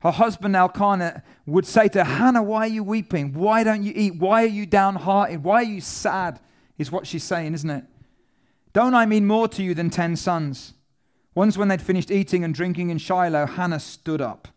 Her 0.00 0.12
husband 0.12 0.56
Elkanah 0.56 1.22
would 1.46 1.66
say 1.66 1.88
to 1.88 2.04
her, 2.04 2.16
Hannah, 2.16 2.42
why 2.42 2.60
are 2.60 2.68
you 2.68 2.82
weeping? 2.82 3.34
Why 3.34 3.64
don't 3.64 3.82
you 3.82 3.92
eat? 3.94 4.16
Why 4.16 4.44
are 4.44 4.46
you 4.46 4.64
downhearted? 4.64 5.44
Why 5.44 5.56
are 5.56 5.62
you 5.62 5.80
sad? 5.80 6.40
Is 6.78 6.90
what 6.90 7.06
she's 7.06 7.24
saying, 7.24 7.52
isn't 7.52 7.68
it? 7.68 7.84
Don't 8.72 8.94
I 8.94 9.04
mean 9.04 9.26
more 9.26 9.48
to 9.48 9.62
you 9.62 9.74
than 9.74 9.90
ten 9.90 10.16
sons? 10.16 10.72
Once, 11.34 11.58
when 11.58 11.68
they'd 11.68 11.82
finished 11.82 12.10
eating 12.10 12.44
and 12.44 12.54
drinking 12.54 12.90
in 12.90 12.98
Shiloh, 12.98 13.46
Hannah 13.46 13.80
stood 13.80 14.20
up. 14.20 14.48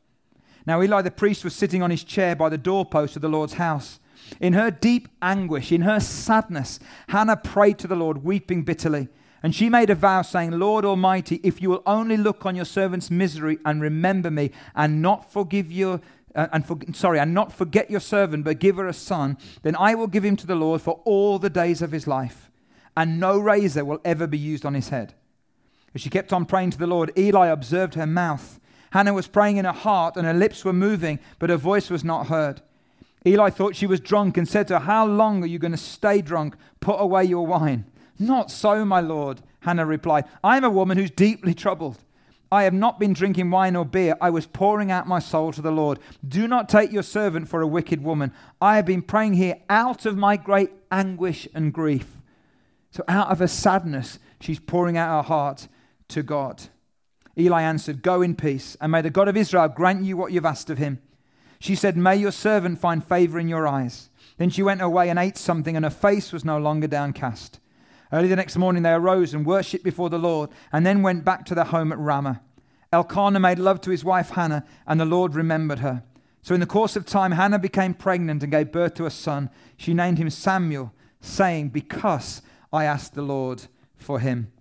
Now, 0.65 0.81
Eli 0.81 1.01
the 1.01 1.11
priest 1.11 1.43
was 1.43 1.53
sitting 1.53 1.83
on 1.83 1.91
his 1.91 2.03
chair 2.03 2.35
by 2.35 2.47
the 2.47 2.57
doorpost 2.57 3.17
of 3.17 3.21
the 3.21 3.27
Lord's 3.27 3.55
house. 3.55 3.99
In 4.39 4.53
her 4.53 4.71
deep 4.71 5.09
anguish, 5.21 5.71
in 5.71 5.81
her 5.81 5.99
sadness, 5.99 6.79
Hannah 7.09 7.35
prayed 7.35 7.79
to 7.79 7.87
the 7.87 7.95
Lord, 7.95 8.23
weeping 8.23 8.63
bitterly. 8.63 9.09
And 9.43 9.53
she 9.53 9.69
made 9.69 9.89
a 9.89 9.95
vow, 9.95 10.21
saying, 10.21 10.51
Lord 10.51 10.85
Almighty, 10.85 11.41
if 11.43 11.61
you 11.61 11.69
will 11.69 11.83
only 11.85 12.15
look 12.15 12.45
on 12.45 12.55
your 12.55 12.65
servant's 12.65 13.11
misery 13.11 13.59
and 13.65 13.81
remember 13.81 14.31
me, 14.31 14.51
and 14.73 15.01
not 15.01 15.31
forgive 15.31 15.69
your 15.71 15.99
uh, 16.35 16.47
and 16.51 16.65
for, 16.65 16.77
sorry, 16.93 17.19
and 17.19 17.33
not 17.33 17.53
forget 17.53 17.91
your 17.91 17.99
servant, 17.99 18.43
but 18.43 18.59
give 18.59 18.77
her 18.77 18.87
a 18.87 18.93
son, 18.93 19.37
then 19.61 19.75
I 19.75 19.95
will 19.95 20.07
give 20.07 20.25
him 20.25 20.35
to 20.37 20.47
the 20.47 20.55
Lord 20.55 20.81
for 20.81 21.01
all 21.05 21.37
the 21.37 21.49
days 21.49 21.81
of 21.81 21.91
his 21.91 22.07
life, 22.07 22.49
and 22.97 23.19
no 23.19 23.37
razor 23.37 23.85
will 23.85 24.01
ever 24.03 24.25
be 24.25 24.37
used 24.37 24.65
on 24.65 24.73
his 24.73 24.89
head. 24.89 25.13
As 25.93 26.01
she 26.01 26.09
kept 26.09 26.33
on 26.33 26.45
praying 26.45 26.71
to 26.71 26.77
the 26.77 26.87
Lord, 26.87 27.11
Eli 27.17 27.47
observed 27.47 27.93
her 27.95 28.07
mouth. 28.07 28.59
Hannah 28.91 29.13
was 29.13 29.27
praying 29.27 29.57
in 29.57 29.65
her 29.65 29.71
heart, 29.71 30.15
and 30.15 30.25
her 30.25 30.33
lips 30.33 30.65
were 30.65 30.73
moving, 30.73 31.19
but 31.37 31.49
her 31.49 31.57
voice 31.57 31.89
was 31.89 32.03
not 32.03 32.27
heard. 32.27 32.61
Eli 33.25 33.49
thought 33.49 33.75
she 33.75 33.87
was 33.87 33.99
drunk 33.99 34.37
and 34.37 34.47
said 34.47 34.67
to 34.67 34.79
her, 34.79 34.85
How 34.85 35.05
long 35.05 35.43
are 35.43 35.47
you 35.47 35.59
going 35.59 35.71
to 35.71 35.77
stay 35.77 36.21
drunk? 36.21 36.55
Put 36.79 36.97
away 36.97 37.25
your 37.25 37.45
wine. 37.45 37.85
Not 38.19 38.51
so, 38.51 38.85
my 38.85 38.99
lord, 38.99 39.41
Hannah 39.61 39.85
replied. 39.85 40.25
I 40.43 40.57
am 40.57 40.63
a 40.63 40.69
woman 40.69 40.97
who's 40.97 41.11
deeply 41.11 41.53
troubled. 41.53 41.99
I 42.51 42.63
have 42.63 42.73
not 42.73 42.99
been 42.99 43.13
drinking 43.13 43.49
wine 43.49 43.75
or 43.75 43.83
beer. 43.83 44.15
I 44.21 44.29
was 44.29 44.45
pouring 44.45 44.91
out 44.91 45.07
my 45.07 45.17
soul 45.17 45.51
to 45.53 45.61
the 45.61 45.71
Lord. 45.71 45.97
Do 46.27 46.47
not 46.47 46.69
take 46.69 46.91
your 46.91 47.01
servant 47.01 47.49
for 47.49 47.61
a 47.61 47.67
wicked 47.67 48.03
woman. 48.03 48.31
I 48.61 48.75
have 48.75 48.85
been 48.85 49.01
praying 49.01 49.33
here 49.33 49.57
out 49.69 50.05
of 50.05 50.17
my 50.17 50.37
great 50.37 50.69
anguish 50.91 51.47
and 51.55 51.73
grief. 51.73 52.21
So, 52.91 53.03
out 53.07 53.29
of 53.29 53.39
her 53.39 53.47
sadness, 53.47 54.19
she's 54.39 54.59
pouring 54.59 54.97
out 54.97 55.23
her 55.23 55.27
heart 55.27 55.67
to 56.09 56.21
God. 56.21 56.61
Eli 57.35 57.63
answered, 57.63 58.03
Go 58.03 58.21
in 58.21 58.35
peace, 58.35 58.77
and 58.79 58.91
may 58.91 59.01
the 59.01 59.09
God 59.09 59.27
of 59.27 59.35
Israel 59.35 59.67
grant 59.67 60.03
you 60.03 60.15
what 60.15 60.31
you've 60.31 60.45
asked 60.45 60.69
of 60.69 60.77
him. 60.77 61.01
She 61.57 61.73
said, 61.73 61.97
May 61.97 62.17
your 62.17 62.31
servant 62.31 62.77
find 62.77 63.03
favor 63.03 63.39
in 63.39 63.47
your 63.47 63.67
eyes. 63.67 64.09
Then 64.37 64.51
she 64.51 64.61
went 64.61 64.81
away 64.81 65.09
and 65.09 65.17
ate 65.17 65.37
something, 65.37 65.75
and 65.75 65.85
her 65.85 65.89
face 65.89 66.31
was 66.31 66.45
no 66.45 66.59
longer 66.59 66.87
downcast. 66.87 67.59
Early 68.13 68.27
the 68.27 68.35
next 68.35 68.57
morning, 68.57 68.83
they 68.83 68.91
arose 68.91 69.33
and 69.33 69.43
worshipped 69.43 69.83
before 69.83 70.11
the 70.11 70.19
Lord, 70.19 70.51
and 70.71 70.85
then 70.85 71.01
went 71.01 71.25
back 71.25 71.45
to 71.45 71.55
their 71.55 71.65
home 71.65 71.91
at 71.91 71.97
Ramah. 71.97 72.41
Elkanah 72.91 73.39
made 73.39 73.57
love 73.57 73.81
to 73.81 73.89
his 73.89 74.05
wife 74.05 74.29
Hannah, 74.29 74.63
and 74.85 74.99
the 74.99 75.05
Lord 75.05 75.33
remembered 75.33 75.79
her. 75.79 76.03
So, 76.43 76.53
in 76.53 76.59
the 76.59 76.67
course 76.67 76.95
of 76.95 77.07
time, 77.07 77.31
Hannah 77.31 77.57
became 77.57 77.95
pregnant 77.95 78.43
and 78.43 78.51
gave 78.51 78.71
birth 78.71 78.93
to 78.95 79.07
a 79.07 79.09
son. 79.09 79.49
She 79.77 79.95
named 79.95 80.19
him 80.19 80.29
Samuel, 80.29 80.93
saying, 81.21 81.69
Because 81.69 82.43
I 82.71 82.85
asked 82.85 83.15
the 83.15 83.23
Lord 83.23 83.63
for 83.95 84.19
him. 84.19 84.51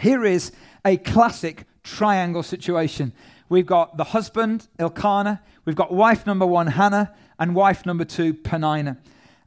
Here 0.00 0.24
is 0.24 0.50
a 0.82 0.96
classic 0.96 1.66
triangle 1.82 2.42
situation. 2.42 3.12
We've 3.50 3.66
got 3.66 3.98
the 3.98 4.04
husband, 4.04 4.68
Elkanah, 4.78 5.42
we've 5.66 5.76
got 5.76 5.92
wife 5.92 6.24
number 6.24 6.46
one, 6.46 6.68
Hannah, 6.68 7.14
and 7.38 7.54
wife 7.54 7.84
number 7.84 8.06
two, 8.06 8.32
Peninnah. 8.32 8.96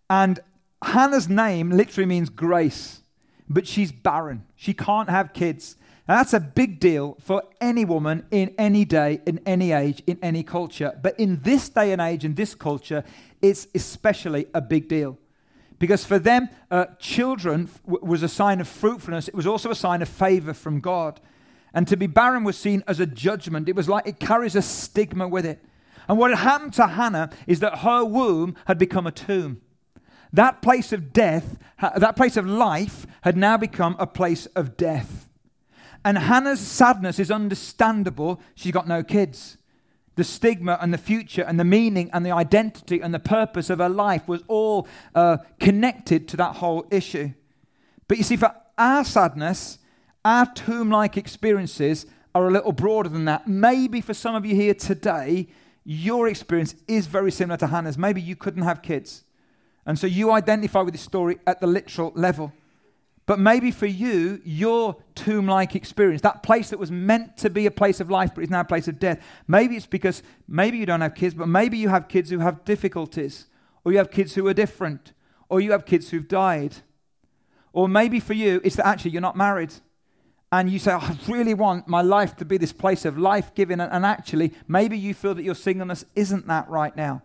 And 0.08 0.40
Hannah's 0.84 1.28
name 1.28 1.72
literally 1.72 2.06
means 2.06 2.30
grace 2.30 3.00
but 3.50 3.68
she's 3.68 3.92
barren. 3.92 4.46
She 4.56 4.74
can't 4.74 5.10
have 5.10 5.34
kids. 5.34 5.76
And 6.08 6.18
that's 6.18 6.34
a 6.34 6.40
big 6.40 6.80
deal 6.80 7.18
for 7.22 7.44
any 7.62 7.86
woman 7.86 8.26
in 8.30 8.54
any 8.58 8.84
day, 8.84 9.22
in 9.26 9.40
any 9.46 9.72
age, 9.72 10.04
in 10.06 10.20
any 10.22 10.44
culture. 10.44 10.98
But 11.02 11.18
in 11.20 11.42
this 11.44 11.70
day 11.70 11.94
and 11.94 12.02
age, 12.02 12.26
in 12.26 12.36
this 12.36 12.56
culture, 12.56 13.04
it's 13.42 13.68
especially 13.74 14.48
a 14.54 14.62
big 14.62 14.90
deal. 14.90 15.18
Because 15.80 16.06
for 16.06 16.20
them, 16.20 16.50
uh, 16.70 16.86
children 17.00 17.70
was 17.86 18.22
a 18.24 18.28
sign 18.28 18.60
of 18.62 18.68
fruitfulness, 18.68 19.28
it 19.28 19.36
was 19.36 19.48
also 19.48 19.72
a 19.72 19.76
sign 19.76 20.02
of 20.02 20.10
favor 20.10 20.54
from 20.54 20.80
God. 20.80 21.20
And 21.74 21.88
to 21.88 21.98
be 21.98 22.08
barren 22.08 22.44
was 22.44 22.58
seen 22.58 22.84
as 22.88 23.00
a 23.00 23.06
judgment. 23.06 23.68
It 23.68 23.76
was 23.76 23.90
like 23.90 24.08
it 24.08 24.20
carries 24.20 24.56
a 24.56 24.62
stigma 24.62 25.28
with 25.28 25.46
it. 25.46 25.64
And 26.08 26.18
what 26.18 26.30
had 26.30 26.40
happened 26.40 26.74
to 26.74 26.88
Hannah 26.88 27.32
is 27.48 27.62
that 27.62 27.80
her 27.80 28.04
womb 28.06 28.56
had 28.66 28.78
become 28.78 29.08
a 29.08 29.12
tomb. 29.12 29.62
That 30.34 30.64
place 30.64 30.92
of 30.92 31.14
death, 31.14 31.58
that 31.80 32.16
place 32.16 32.38
of 32.38 32.48
life, 32.48 33.06
had 33.22 33.38
now 33.38 33.56
become 33.56 33.96
a 34.00 34.08
place 34.08 34.48
of 34.48 34.76
death. 34.76 35.30
And 36.04 36.18
Hannah's 36.18 36.60
sadness 36.60 37.20
is 37.20 37.32
understandable. 37.32 38.42
She's 38.56 38.72
got 38.72 38.88
no 38.88 39.04
kids. 39.04 39.58
The 40.16 40.24
stigma 40.24 40.78
and 40.82 40.94
the 40.94 40.98
future 40.98 41.44
and 41.44 41.60
the 41.60 41.64
meaning 41.64 42.10
and 42.12 42.26
the 42.26 42.32
identity 42.32 43.00
and 43.00 43.14
the 43.14 43.20
purpose 43.20 43.70
of 43.70 43.80
her 43.80 43.90
life 43.90 44.28
was 44.28 44.44
all 44.48 44.88
uh, 45.16 45.38
connected 45.60 46.28
to 46.30 46.38
that 46.38 46.58
whole 46.58 46.86
issue. 46.92 47.34
But 48.08 48.18
you 48.18 48.24
see, 48.24 48.36
for 48.36 48.54
our 48.78 49.04
sadness, 49.06 49.80
our 50.26 50.52
tomb 50.54 50.90
like 50.90 51.16
experiences 51.16 52.06
are 52.36 52.48
a 52.48 52.52
little 52.52 52.74
broader 52.74 53.10
than 53.10 53.26
that. 53.26 53.48
Maybe 53.48 54.02
for 54.02 54.14
some 54.14 54.36
of 54.36 54.46
you 54.46 54.56
here 54.56 54.74
today, 54.74 55.48
your 55.84 56.28
experience 56.28 56.76
is 56.88 57.08
very 57.08 57.32
similar 57.32 57.58
to 57.58 57.68
Hannah's. 57.68 57.98
Maybe 57.98 58.22
you 58.22 58.36
couldn't 58.36 58.64
have 58.64 58.82
kids. 58.82 59.24
And 59.86 60.00
so 60.00 60.08
you 60.08 60.32
identify 60.32 60.82
with 60.82 60.94
this 60.94 61.02
story 61.02 61.40
at 61.46 61.60
the 61.60 61.68
literal 61.68 62.12
level. 62.16 62.54
But 63.26 63.40
maybe 63.40 63.72
for 63.72 63.86
you, 63.86 64.42
your 64.44 64.98
tomb 65.16 65.48
like 65.48 65.76
experience, 65.76 66.22
that 66.22 66.44
place 66.44 66.72
that 66.72 66.80
was 66.80 66.92
meant 66.92 67.38
to 67.38 67.50
be 67.50 67.66
a 67.66 67.72
place 67.72 68.02
of 68.02 68.10
life 68.10 68.32
but 68.36 68.44
is 68.44 68.50
now 68.50 68.62
a 68.62 68.66
place 68.66 68.88
of 68.90 69.00
death, 69.00 69.24
maybe 69.48 69.78
it's 69.78 69.86
because 69.86 70.24
maybe 70.48 70.78
you 70.78 70.86
don't 70.86 71.02
have 71.02 71.16
kids, 71.16 71.34
but 71.34 71.48
maybe 71.48 71.78
you 71.78 71.88
have 71.88 72.10
kids 72.10 72.30
who 72.30 72.40
have 72.40 72.66
difficulties, 72.66 73.48
or 73.86 73.94
you 73.94 73.98
have 73.98 74.12
kids 74.12 74.36
who 74.36 74.46
are 74.48 74.54
different, 74.54 75.14
or 75.48 75.62
you 75.62 75.72
have 75.72 75.86
kids 75.86 76.10
who've 76.10 76.28
died. 76.28 76.76
Or 77.72 77.88
maybe 77.88 78.20
for 78.20 78.34
you, 78.34 78.60
it's 78.64 78.76
that 78.76 78.88
actually 78.88 79.12
you're 79.12 79.22
not 79.22 79.38
married. 79.38 79.74
And 80.52 80.70
you 80.70 80.78
say, 80.78 80.94
oh, 80.94 81.00
I 81.00 81.18
really 81.32 81.54
want 81.54 81.88
my 81.88 82.02
life 82.02 82.36
to 82.38 82.46
be 82.46 82.58
this 82.58 82.74
place 82.74 83.06
of 83.06 83.18
life 83.18 83.56
giving. 83.56 83.80
And 83.80 84.06
actually, 84.06 84.54
maybe 84.68 84.98
you 84.98 85.14
feel 85.16 85.34
that 85.34 85.44
your 85.44 85.56
singleness 85.56 86.06
isn't 86.14 86.46
that 86.48 86.70
right 86.70 86.96
now. 86.96 87.24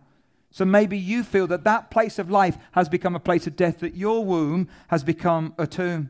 So 0.51 0.65
maybe 0.65 0.97
you 0.97 1.23
feel 1.23 1.47
that 1.47 1.63
that 1.63 1.91
place 1.91 2.17
of 2.17 2.31
life 2.31 2.57
has 2.71 2.89
become 2.89 3.15
a 3.15 3.19
place 3.19 3.45
of 3.47 3.55
death, 3.55 3.79
that 3.79 3.95
your 3.95 4.25
womb 4.25 4.67
has 4.87 5.03
become 5.03 5.53
a 5.57 5.67
tomb. 5.67 6.09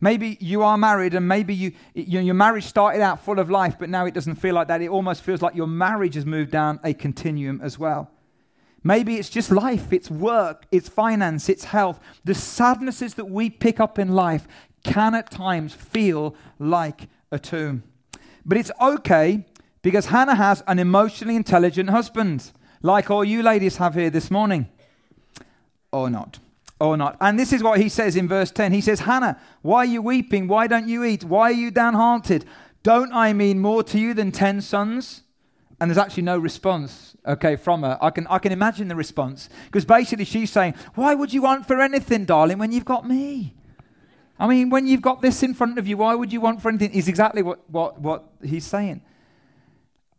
Maybe 0.00 0.38
you 0.40 0.62
are 0.62 0.78
married 0.78 1.12
and 1.14 1.28
maybe 1.28 1.54
you, 1.54 1.72
you, 1.94 2.20
your 2.20 2.34
marriage 2.34 2.64
started 2.64 3.02
out 3.02 3.22
full 3.22 3.38
of 3.38 3.50
life, 3.50 3.76
but 3.78 3.90
now 3.90 4.06
it 4.06 4.14
doesn't 4.14 4.36
feel 4.36 4.54
like 4.54 4.68
that. 4.68 4.80
It 4.80 4.88
almost 4.88 5.22
feels 5.22 5.42
like 5.42 5.54
your 5.54 5.66
marriage 5.66 6.14
has 6.14 6.24
moved 6.24 6.50
down 6.50 6.80
a 6.82 6.94
continuum 6.94 7.60
as 7.62 7.78
well. 7.78 8.10
Maybe 8.82 9.16
it's 9.16 9.28
just 9.28 9.50
life, 9.50 9.92
it's 9.92 10.10
work, 10.10 10.64
it's 10.72 10.88
finance, 10.88 11.50
it's 11.50 11.64
health. 11.64 12.00
The 12.24 12.34
sadnesses 12.34 13.14
that 13.14 13.26
we 13.26 13.50
pick 13.50 13.78
up 13.78 13.98
in 13.98 14.12
life 14.12 14.48
can 14.84 15.14
at 15.14 15.30
times 15.30 15.74
feel 15.74 16.34
like 16.58 17.08
a 17.30 17.38
tomb. 17.38 17.82
But 18.46 18.56
it's 18.56 18.70
okay 18.80 19.44
because 19.82 20.06
Hannah 20.06 20.34
has 20.34 20.62
an 20.66 20.78
emotionally 20.78 21.36
intelligent 21.36 21.90
husband 21.90 22.52
like 22.82 23.10
all 23.10 23.24
you 23.24 23.42
ladies 23.42 23.76
have 23.76 23.94
here 23.94 24.10
this 24.10 24.30
morning. 24.30 24.68
Or 25.92 26.08
not. 26.08 26.38
Or 26.80 26.96
not. 26.96 27.16
And 27.20 27.38
this 27.38 27.52
is 27.52 27.62
what 27.62 27.80
he 27.80 27.88
says 27.88 28.16
in 28.16 28.28
verse 28.28 28.50
10. 28.50 28.72
He 28.72 28.80
says, 28.80 29.00
Hannah, 29.00 29.38
why 29.62 29.78
are 29.78 29.84
you 29.86 30.02
weeping? 30.02 30.48
Why 30.48 30.66
don't 30.66 30.88
you 30.88 31.04
eat? 31.04 31.24
Why 31.24 31.50
are 31.50 31.52
you 31.52 31.70
downhearted? 31.70 32.44
Don't 32.82 33.12
I 33.12 33.32
mean 33.32 33.58
more 33.58 33.82
to 33.82 33.98
you 33.98 34.14
than 34.14 34.32
ten 34.32 34.60
sons? 34.60 35.22
and 35.80 35.90
there's 35.90 35.98
actually 35.98 36.24
no 36.24 36.38
response, 36.38 37.16
okay, 37.26 37.56
from 37.56 37.82
her. 37.82 37.98
I 38.02 38.10
can, 38.10 38.26
I 38.28 38.38
can 38.38 38.52
imagine 38.52 38.88
the 38.88 38.96
response. 38.96 39.48
Because 39.64 39.86
basically 39.86 40.26
she's 40.26 40.50
saying, 40.50 40.74
Why 40.94 41.14
would 41.14 41.32
you 41.32 41.40
want 41.40 41.66
for 41.66 41.80
anything, 41.80 42.26
darling, 42.26 42.58
when 42.58 42.70
you've 42.70 42.84
got 42.84 43.08
me? 43.08 43.54
I 44.38 44.46
mean, 44.46 44.68
when 44.68 44.86
you've 44.86 45.02
got 45.02 45.22
this 45.22 45.42
in 45.42 45.54
front 45.54 45.78
of 45.78 45.88
you, 45.88 45.96
why 45.96 46.14
would 46.14 46.32
you 46.32 46.40
want 46.40 46.60
for 46.60 46.68
anything? 46.68 46.92
Is 46.92 47.08
exactly 47.08 47.40
what, 47.40 47.68
what, 47.70 47.98
what 47.98 48.24
he's 48.44 48.66
saying. 48.66 49.00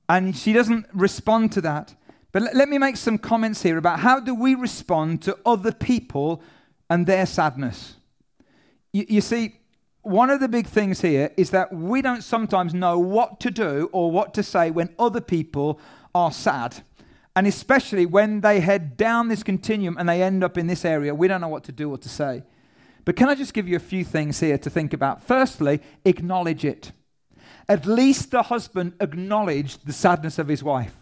And 0.10 0.36
she 0.36 0.52
doesn't 0.52 0.88
respond 0.93 1.52
to 1.54 1.62
that. 1.62 1.93
But 2.32 2.54
let, 2.54 2.70
me 2.70 2.78
make 2.78 2.96
some 2.96 3.17
comments 3.17 3.62
here 3.62 3.78
about 3.78 4.00
how 4.00 4.20
do 4.20 4.34
we 4.34 4.56
respond 4.56 5.22
to 5.24 5.38
other 5.46 5.72
people 5.72 6.41
and 6.89 7.06
their 7.06 7.26
sadness. 7.26 7.96
You, 8.94 9.06
you 9.10 9.22
see, 9.22 9.56
one 10.02 10.30
of 10.30 10.39
the 10.39 10.48
big 10.48 10.67
things 10.67 11.02
here 11.02 11.32
is 11.36 11.50
that 11.52 11.74
we 11.74 12.02
don't 12.02 12.24
sometimes 12.24 12.74
know 12.74 12.98
what 12.98 13.39
to 13.41 13.52
do 13.52 13.89
or 13.91 14.12
what 14.12 14.34
to 14.36 14.44
say 14.44 14.72
when 14.72 14.94
other 14.98 15.22
people 15.22 15.80
are 16.15 16.32
sad. 16.32 16.84
And 17.36 17.48
especially 17.48 18.06
when 18.06 18.41
they 18.41 18.60
head 18.62 18.98
down 18.98 19.28
this 19.28 19.44
continuum 19.44 19.98
and 19.98 20.08
they 20.08 20.24
end 20.24 20.44
up 20.44 20.58
in 20.58 20.67
this 20.67 20.86
area, 20.86 21.13
we 21.13 21.28
don't 21.28 21.41
know 21.41 21.48
what 21.48 21.63
to 21.65 21.72
do 21.72 21.89
or 21.89 21.98
to 21.98 22.10
say. 22.10 22.44
But 23.04 23.15
can 23.15 23.30
I 23.30 23.36
just 23.36 23.54
give 23.54 23.67
you 23.67 23.76
a 23.76 23.80
few 23.80 24.04
things 24.04 24.39
here 24.39 24.58
to 24.58 24.70
think 24.70 24.94
about? 24.94 25.24
Firstly, 25.24 25.82
acknowledge 26.06 26.65
it. 26.65 26.91
At 27.67 27.86
least 27.86 28.32
the 28.32 28.44
husband 28.44 28.94
acknowledged 29.00 29.86
the 29.86 29.94
sadness 29.94 30.39
of 30.39 30.48
his 30.48 30.63
wife. 30.63 31.01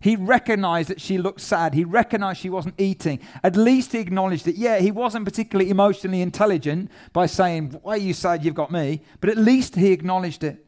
He 0.00 0.16
recognized 0.16 0.90
that 0.90 1.00
she 1.00 1.18
looked 1.18 1.40
sad. 1.40 1.74
He 1.74 1.84
recognized 1.84 2.40
she 2.40 2.50
wasn't 2.50 2.74
eating. 2.78 3.20
At 3.42 3.56
least 3.56 3.92
he 3.92 3.98
acknowledged 3.98 4.46
it. 4.46 4.56
Yeah, 4.56 4.78
he 4.78 4.90
wasn't 4.90 5.24
particularly 5.24 5.70
emotionally 5.70 6.20
intelligent 6.20 6.90
by 7.12 7.26
saying, 7.26 7.78
Why 7.82 7.94
are 7.94 7.98
you 7.98 8.12
sad? 8.12 8.44
You've 8.44 8.54
got 8.54 8.70
me. 8.70 9.02
But 9.20 9.30
at 9.30 9.38
least 9.38 9.74
he 9.74 9.92
acknowledged 9.92 10.44
it. 10.44 10.64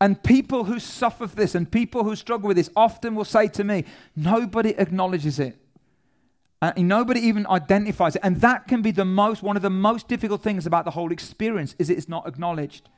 And 0.00 0.22
people 0.22 0.64
who 0.64 0.78
suffer 0.78 1.26
this 1.26 1.54
and 1.54 1.70
people 1.70 2.04
who 2.04 2.16
struggle 2.16 2.48
with 2.48 2.56
this 2.56 2.70
often 2.76 3.14
will 3.14 3.24
say 3.24 3.48
to 3.48 3.64
me, 3.64 3.84
Nobody 4.14 4.70
acknowledges 4.70 5.38
it. 5.38 5.58
And 6.62 6.88
nobody 6.88 7.20
even 7.20 7.46
identifies 7.46 8.16
it. 8.16 8.22
And 8.24 8.40
that 8.40 8.66
can 8.66 8.80
be 8.80 8.90
the 8.90 9.04
most, 9.04 9.42
one 9.42 9.56
of 9.56 9.62
the 9.62 9.70
most 9.70 10.08
difficult 10.08 10.42
things 10.42 10.66
about 10.66 10.86
the 10.86 10.90
whole 10.90 11.12
experience 11.12 11.76
is 11.78 11.90
it's 11.90 12.08
not 12.08 12.26
acknowledged. 12.26 12.88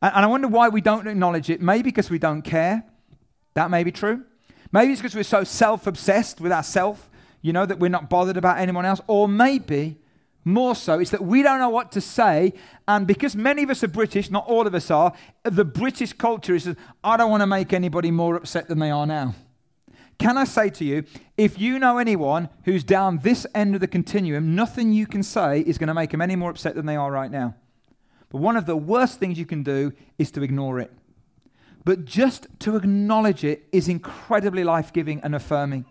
And, 0.00 0.14
and 0.14 0.24
I 0.24 0.28
wonder 0.28 0.48
why 0.48 0.68
we 0.70 0.80
don't 0.80 1.06
acknowledge 1.06 1.50
it. 1.50 1.60
Maybe 1.60 1.82
because 1.84 2.08
we 2.08 2.18
don't 2.18 2.40
care. 2.42 2.84
That 3.52 3.70
may 3.70 3.84
be 3.84 3.92
true. 3.92 4.24
Maybe 4.72 4.92
it's 4.92 5.00
because 5.00 5.14
we're 5.14 5.22
so 5.22 5.44
self 5.44 5.86
obsessed 5.86 6.40
with 6.40 6.52
ourselves, 6.52 7.00
you 7.42 7.52
know, 7.52 7.66
that 7.66 7.78
we're 7.78 7.88
not 7.88 8.10
bothered 8.10 8.36
about 8.36 8.58
anyone 8.58 8.84
else. 8.84 9.00
Or 9.06 9.28
maybe 9.28 9.98
more 10.44 10.74
so, 10.74 10.98
it's 10.98 11.10
that 11.10 11.24
we 11.24 11.42
don't 11.42 11.58
know 11.58 11.68
what 11.68 11.92
to 11.92 12.00
say. 12.00 12.52
And 12.86 13.06
because 13.06 13.34
many 13.34 13.62
of 13.62 13.70
us 13.70 13.82
are 13.82 13.88
British, 13.88 14.30
not 14.30 14.46
all 14.46 14.66
of 14.66 14.74
us 14.74 14.90
are, 14.90 15.12
the 15.44 15.64
British 15.64 16.12
culture 16.12 16.54
is 16.54 16.74
I 17.02 17.16
don't 17.16 17.30
want 17.30 17.42
to 17.42 17.46
make 17.46 17.72
anybody 17.72 18.10
more 18.10 18.36
upset 18.36 18.68
than 18.68 18.78
they 18.78 18.90
are 18.90 19.06
now. 19.06 19.34
Can 20.18 20.36
I 20.36 20.44
say 20.44 20.68
to 20.70 20.84
you, 20.84 21.04
if 21.36 21.60
you 21.60 21.78
know 21.78 21.98
anyone 21.98 22.48
who's 22.64 22.82
down 22.82 23.18
this 23.18 23.46
end 23.54 23.76
of 23.76 23.80
the 23.80 23.86
continuum, 23.86 24.56
nothing 24.56 24.92
you 24.92 25.06
can 25.06 25.22
say 25.22 25.60
is 25.60 25.78
going 25.78 25.88
to 25.88 25.94
make 25.94 26.10
them 26.10 26.20
any 26.20 26.34
more 26.34 26.50
upset 26.50 26.74
than 26.74 26.86
they 26.86 26.96
are 26.96 27.10
right 27.10 27.30
now. 27.30 27.54
But 28.30 28.38
one 28.38 28.56
of 28.56 28.66
the 28.66 28.76
worst 28.76 29.20
things 29.20 29.38
you 29.38 29.46
can 29.46 29.62
do 29.62 29.92
is 30.18 30.32
to 30.32 30.42
ignore 30.42 30.80
it. 30.80 30.92
But 31.88 32.04
just 32.04 32.48
to 32.58 32.76
acknowledge 32.76 33.44
it 33.44 33.66
is 33.72 33.88
incredibly 33.88 34.62
life 34.62 34.92
giving 34.92 35.22
and 35.22 35.34
affirming. 35.34 35.86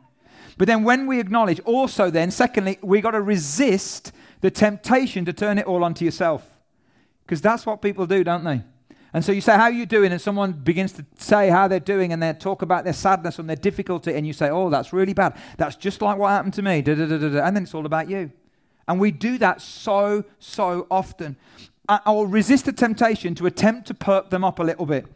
But 0.56 0.68
then 0.68 0.84
when 0.84 1.08
we 1.08 1.20
acknowledge, 1.20 1.60
also, 1.62 2.12
then, 2.12 2.30
secondly, 2.30 2.78
we 2.84 3.02
got 3.02 3.12
to 3.18 3.22
resist 3.24 4.12
the 4.42 4.52
temptation 4.52 5.26
to 5.26 5.34
turn 5.34 5.58
it 5.58 5.66
all 5.66 5.84
onto 5.84 6.06
yourself. 6.06 6.48
Because 7.26 7.42
that's 7.42 7.66
what 7.66 7.82
people 7.82 8.06
do, 8.06 8.24
don't 8.24 8.44
they? 8.44 8.62
And 9.12 9.26
so 9.26 9.32
you 9.32 9.42
say, 9.42 9.56
How 9.56 9.64
are 9.64 9.72
you 9.72 9.88
doing? 9.88 10.12
And 10.12 10.22
someone 10.22 10.52
begins 10.52 10.92
to 10.92 11.06
say 11.18 11.50
how 11.50 11.68
they're 11.68 11.80
doing 11.80 12.14
and 12.14 12.22
they 12.22 12.32
talk 12.34 12.62
about 12.62 12.84
their 12.84 12.94
sadness 12.94 13.40
and 13.40 13.50
their 13.50 13.56
difficulty. 13.56 14.14
And 14.14 14.28
you 14.28 14.34
say, 14.34 14.52
Oh, 14.52 14.70
that's 14.70 14.94
really 14.94 15.16
bad. 15.16 15.36
That's 15.58 15.76
just 15.76 16.04
like 16.04 16.20
what 16.20 16.30
happened 16.30 16.54
to 16.54 16.62
me. 16.62 16.84
Da, 16.84 16.94
da, 16.94 17.08
da, 17.08 17.44
and 17.44 17.56
then 17.56 17.64
it's 17.64 17.74
all 17.74 17.88
about 17.88 18.08
you. 18.08 18.32
And 18.88 19.00
we 19.00 19.10
do 19.10 19.40
that 19.40 19.64
so, 19.64 20.26
so 20.38 20.86
often. 20.92 21.38
I 21.90 22.12
will 22.12 22.28
resist 22.28 22.66
the 22.66 22.74
temptation 22.74 23.34
to 23.34 23.48
attempt 23.48 23.88
to 23.88 23.96
perk 23.96 24.30
them 24.30 24.44
up 24.44 24.60
a 24.60 24.64
little 24.64 24.86
bit 24.86 25.08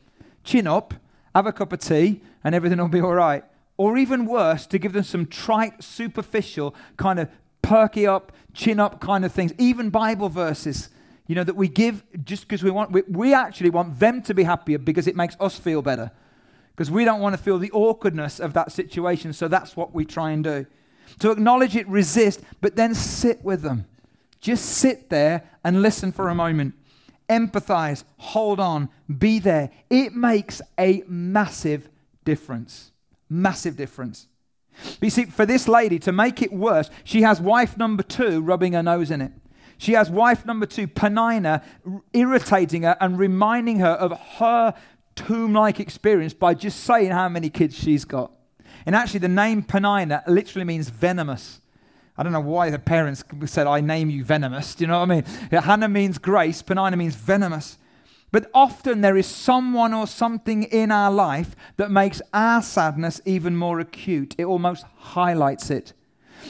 chin 0.44 0.68
up, 0.68 0.94
have 1.36 1.46
a 1.46 1.52
cup 1.52 1.74
of 1.74 1.80
tea, 1.80 2.22
and 2.44 2.56
everything 2.56 2.80
will 2.80 2.88
be 2.88 3.02
all 3.02 3.14
right. 3.14 3.44
Or 3.78 3.98
even 3.98 4.26
worse, 4.26 4.66
to 4.68 4.78
give 4.78 4.94
them 4.94 5.04
some 5.04 5.26
trite, 5.26 5.84
superficial, 5.84 6.76
kind 6.98 7.20
of 7.20 7.30
perky 7.62 8.06
up, 8.06 8.32
chin 8.54 8.80
up 8.80 9.00
kind 9.00 9.26
of 9.26 9.32
things, 9.32 9.54
even 9.58 9.90
Bible 9.90 10.30
verses, 10.30 10.90
you 11.28 11.36
know, 11.36 11.44
that 11.44 11.56
we 11.56 11.68
give 11.68 12.04
just 12.24 12.44
because 12.44 12.64
we 12.64 12.72
want, 12.72 12.92
we, 12.92 13.04
we 13.08 13.34
actually 13.34 13.70
want 13.70 14.00
them 14.00 14.22
to 14.24 14.34
be 14.34 14.44
happier 14.44 14.78
because 14.78 15.08
it 15.08 15.16
makes 15.16 15.36
us 15.40 15.58
feel 15.58 15.82
better. 15.82 16.12
Because 16.76 16.92
we 16.92 17.06
don't 17.06 17.22
want 17.22 17.36
to 17.36 17.42
feel 17.42 17.58
the 17.58 17.72
awkwardness 17.72 18.40
of 18.40 18.54
that 18.54 18.72
situation, 18.72 19.34
so 19.34 19.48
that's 19.48 19.76
what 19.76 19.94
we 19.94 20.06
try 20.06 20.32
and 20.32 20.44
do. 20.44 20.66
To 21.20 21.32
acknowledge 21.32 21.76
it, 21.76 21.88
resist, 21.88 22.42
but 22.60 22.76
then 22.76 22.96
sit 22.96 23.44
with 23.44 23.62
them. 23.62 23.86
Just 24.40 24.66
sit 24.66 25.10
there 25.10 25.44
and 25.64 25.82
listen 25.82 26.12
for 26.12 26.30
a 26.30 26.36
moment 26.36 26.74
empathize, 27.32 28.04
hold 28.18 28.60
on, 28.60 28.90
be 29.18 29.40
there. 29.40 29.72
It 29.90 30.14
makes 30.14 30.62
a 30.78 31.04
massive 31.08 31.90
difference. 32.26 32.92
Massive 33.30 33.78
difference. 33.78 34.28
But 34.84 35.04
you 35.04 35.10
see, 35.10 35.26
for 35.26 35.46
this 35.46 35.68
lady, 35.68 35.98
to 36.00 36.12
make 36.12 36.42
it 36.42 36.52
worse, 36.52 36.90
she 37.04 37.22
has 37.22 37.40
wife 37.40 37.78
number 37.78 38.04
two 38.04 38.42
rubbing 38.42 38.74
her 38.74 38.84
nose 38.84 39.10
in 39.10 39.22
it. 39.22 39.32
She 39.78 39.94
has 39.94 40.12
wife 40.12 40.46
number 40.46 40.66
two, 40.66 40.88
Peninnah, 40.88 41.64
irritating 42.14 42.84
her 42.84 42.96
and 43.00 43.18
reminding 43.18 43.80
her 43.80 43.92
of 43.92 44.12
her 44.38 44.76
tomb 45.16 45.54
like 45.54 45.80
experience 45.80 46.34
by 46.34 46.54
just 46.54 46.82
saying 46.82 47.12
how 47.12 47.30
many 47.30 47.50
kids 47.50 47.76
she's 47.76 48.06
got. 48.06 48.32
And 48.86 48.96
actually, 48.96 49.22
the 49.22 49.28
name 49.28 49.64
Peninnah 49.64 50.24
literally 50.28 50.66
means 50.66 50.90
venomous. 50.90 51.61
I 52.22 52.24
don't 52.24 52.34
know 52.34 52.40
why 52.40 52.70
the 52.70 52.78
parents 52.78 53.24
said, 53.48 53.66
I 53.66 53.82
name 53.82 54.12
you 54.12 54.24
venomous. 54.24 54.76
Do 54.76 54.84
you 54.84 54.88
know 54.90 55.00
what 55.00 55.10
I 55.10 55.16
mean? 55.16 55.24
Hannah 55.50 55.90
means 55.90 56.20
grace, 56.20 56.62
Peninnah 56.62 56.96
means 56.96 57.16
venomous. 57.16 57.80
But 58.32 58.52
often 58.54 59.02
there 59.02 59.18
is 59.18 59.26
someone 59.26 59.92
or 59.92 60.06
something 60.06 60.62
in 60.66 60.92
our 60.92 61.10
life 61.10 61.56
that 61.78 61.90
makes 61.90 62.22
our 62.32 62.62
sadness 62.62 63.22
even 63.26 63.58
more 63.58 63.80
acute. 63.80 64.36
It 64.38 64.46
almost 64.46 64.86
highlights 64.98 65.72
it. 65.72 65.94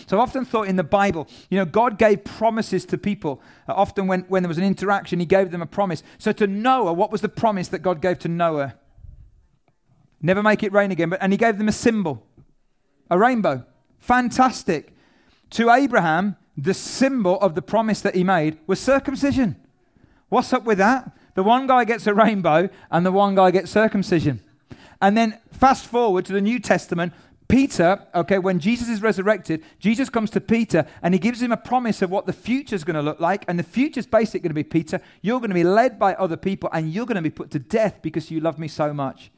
So 0.07 0.17
I've 0.17 0.23
often 0.23 0.43
thought 0.43 0.67
in 0.67 0.75
the 0.75 0.83
Bible, 0.83 1.29
you 1.49 1.57
know, 1.57 1.63
God 1.63 1.97
gave 1.97 2.25
promises 2.25 2.85
to 2.87 2.97
people. 2.97 3.41
Uh, 3.65 3.71
often 3.71 4.07
when, 4.07 4.25
when 4.27 4.43
there 4.43 4.49
was 4.49 4.57
an 4.57 4.65
interaction, 4.65 5.21
he 5.21 5.25
gave 5.25 5.51
them 5.51 5.61
a 5.61 5.65
promise. 5.65 6.03
So 6.17 6.33
to 6.33 6.47
Noah, 6.47 6.91
what 6.91 7.13
was 7.13 7.21
the 7.21 7.29
promise 7.29 7.69
that 7.69 7.79
God 7.79 8.01
gave 8.01 8.19
to 8.19 8.27
Noah? 8.27 8.75
Never 10.21 10.43
make 10.43 10.63
it 10.63 10.73
rain 10.73 10.91
again. 10.91 11.11
But, 11.11 11.23
and 11.23 11.31
he 11.31 11.37
gave 11.37 11.57
them 11.57 11.69
a 11.69 11.71
symbol, 11.71 12.27
a 13.09 13.17
rainbow. 13.17 13.65
Fantastic. 13.99 14.97
To 15.51 15.69
Abraham, 15.69 16.37
the 16.57 16.73
symbol 16.73 17.39
of 17.39 17.55
the 17.55 17.61
promise 17.61 18.01
that 18.01 18.15
he 18.15 18.23
made 18.23 18.57
was 18.67 18.79
circumcision. 18.79 19.55
What's 20.29 20.53
up 20.53 20.63
with 20.63 20.77
that? 20.77 21.11
The 21.35 21.43
one 21.43 21.67
guy 21.67 21.83
gets 21.85 22.07
a 22.07 22.13
rainbow 22.13 22.69
and 22.89 23.05
the 23.05 23.11
one 23.11 23.35
guy 23.35 23.51
gets 23.51 23.71
circumcision. 23.71 24.41
And 25.01 25.17
then 25.17 25.39
fast 25.51 25.85
forward 25.85 26.25
to 26.25 26.33
the 26.33 26.41
New 26.41 26.59
Testament, 26.59 27.13
Peter, 27.47 28.07
okay, 28.15 28.39
when 28.39 28.59
Jesus 28.59 28.87
is 28.87 29.01
resurrected, 29.01 29.61
Jesus 29.77 30.09
comes 30.09 30.29
to 30.31 30.39
Peter 30.39 30.85
and 31.01 31.13
he 31.13 31.19
gives 31.19 31.41
him 31.41 31.51
a 31.51 31.57
promise 31.57 32.01
of 32.01 32.09
what 32.09 32.25
the 32.25 32.33
future 32.33 32.75
is 32.75 32.85
going 32.85 32.95
to 32.95 33.01
look 33.01 33.19
like. 33.19 33.43
And 33.47 33.59
the 33.59 33.63
future 33.63 33.99
is 33.99 34.07
basically 34.07 34.39
going 34.39 34.51
to 34.51 34.55
be 34.55 34.63
Peter, 34.63 35.01
you're 35.21 35.39
going 35.39 35.49
to 35.49 35.55
be 35.55 35.65
led 35.65 35.99
by 35.99 36.13
other 36.13 36.37
people 36.37 36.69
and 36.71 36.93
you're 36.93 37.05
going 37.05 37.15
to 37.17 37.21
be 37.21 37.29
put 37.29 37.51
to 37.51 37.59
death 37.59 37.99
because 38.01 38.31
you 38.31 38.39
love 38.39 38.57
me 38.57 38.69
so 38.69 38.93
much. 38.93 39.31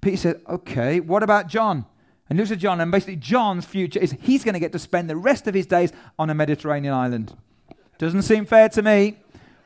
Peter 0.00 0.16
said, 0.16 0.40
okay, 0.48 0.98
what 0.98 1.22
about 1.22 1.46
John? 1.46 1.84
And 2.30 2.38
looks 2.38 2.52
at 2.52 2.58
John, 2.58 2.80
and 2.80 2.92
basically, 2.92 3.16
John's 3.16 3.66
future 3.66 3.98
is 3.98 4.16
he's 4.22 4.44
going 4.44 4.54
to 4.54 4.60
get 4.60 4.70
to 4.72 4.78
spend 4.78 5.10
the 5.10 5.16
rest 5.16 5.48
of 5.48 5.54
his 5.54 5.66
days 5.66 5.92
on 6.16 6.30
a 6.30 6.34
Mediterranean 6.34 6.94
island. 6.94 7.36
Doesn't 7.98 8.22
seem 8.22 8.46
fair 8.46 8.68
to 8.70 8.82
me. 8.82 9.18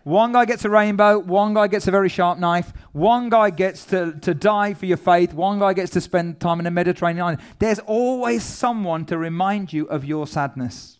One 0.05 0.33
guy 0.33 0.44
gets 0.44 0.64
a 0.64 0.70
rainbow, 0.70 1.18
one 1.18 1.55
guy 1.55 1.66
gets 1.66 1.87
a 1.88 1.90
very 1.90 2.11
sharp 2.11 2.38
knife, 2.38 2.74
one 2.92 3.31
guy 3.31 3.48
gets 3.48 3.87
to, 3.87 4.12
to 4.20 4.35
die 4.35 4.74
for 4.74 4.85
your 4.85 4.98
faith, 4.98 5.33
one 5.33 5.59
guy 5.59 5.72
gets 5.72 5.92
to 5.92 6.00
spend 6.00 6.40
time 6.40 6.61
in 6.61 6.66
a 6.66 6.70
Mediterranean 6.70 7.24
island. 7.24 7.40
There's 7.59 7.79
always 7.79 8.42
someone 8.42 9.07
to 9.07 9.16
remind 9.16 9.72
you 9.72 9.87
of 9.87 10.05
your 10.05 10.27
sadness. 10.27 10.93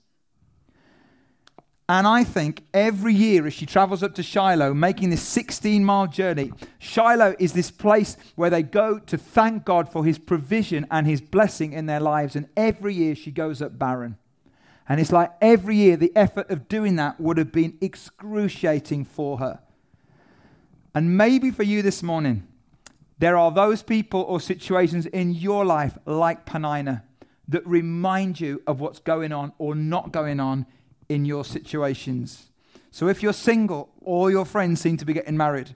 And 1.89 2.07
I 2.07 2.25
think 2.25 2.65
every 2.73 3.13
year 3.13 3.47
as 3.47 3.53
she 3.53 3.67
travels 3.67 4.03
up 4.03 4.15
to 4.15 4.23
Shiloh, 4.23 4.73
making 4.73 5.11
this 5.11 5.23
16 5.23 5.85
mile 5.85 6.07
journey, 6.07 6.51
Shiloh 6.79 7.35
is 7.39 7.53
this 7.53 7.71
place 7.71 8.17
where 8.37 8.49
they 8.49 8.63
go 8.63 8.99
to 8.99 9.19
thank 9.19 9.67
God 9.67 9.91
for 9.91 10.05
his 10.05 10.19
provision 10.19 10.87
and 10.91 11.07
his 11.07 11.21
blessing 11.21 11.75
in 11.75 11.85
their 11.85 12.01
lives. 12.01 12.37
And 12.37 12.49
every 12.57 12.95
year 12.95 13.15
she 13.15 13.31
goes 13.31 13.61
up 13.61 13.79
barren. 13.79 14.17
And 14.89 14.99
it's 14.99 15.13
like 15.13 15.33
every 15.43 15.77
year 15.77 15.99
the 15.99 16.13
effort 16.17 16.51
of 16.51 16.69
doing 16.69 16.97
that 16.97 17.21
would 17.21 17.37
have 17.37 17.53
been 17.53 17.77
excruciating 17.83 19.05
for 19.05 19.39
her. 19.39 19.61
And 20.95 21.19
maybe 21.19 21.51
for 21.51 21.65
you 21.65 21.83
this 21.83 22.03
morning, 22.03 22.47
there 23.19 23.37
are 23.37 23.51
those 23.51 23.83
people 23.83 24.23
or 24.23 24.41
situations 24.41 25.05
in 25.07 25.33
your 25.33 25.67
life 25.67 25.99
like 26.07 26.47
Peninnah 26.47 27.05
that 27.49 27.67
remind 27.67 28.41
you 28.41 28.63
of 28.67 28.81
what's 28.81 29.01
going 29.01 29.33
on 29.33 29.53
or 29.59 29.75
not 29.75 30.13
going 30.13 30.41
on 30.41 30.65
in 31.15 31.25
your 31.25 31.45
situations. 31.45 32.51
So 32.91 33.09
if 33.09 33.23
you're 33.23 33.33
single, 33.33 33.89
all 34.05 34.31
your 34.31 34.45
friends 34.45 34.81
seem 34.81 34.97
to 34.99 35.05
be 35.05 35.13
getting 35.13 35.37
married. 35.37 35.75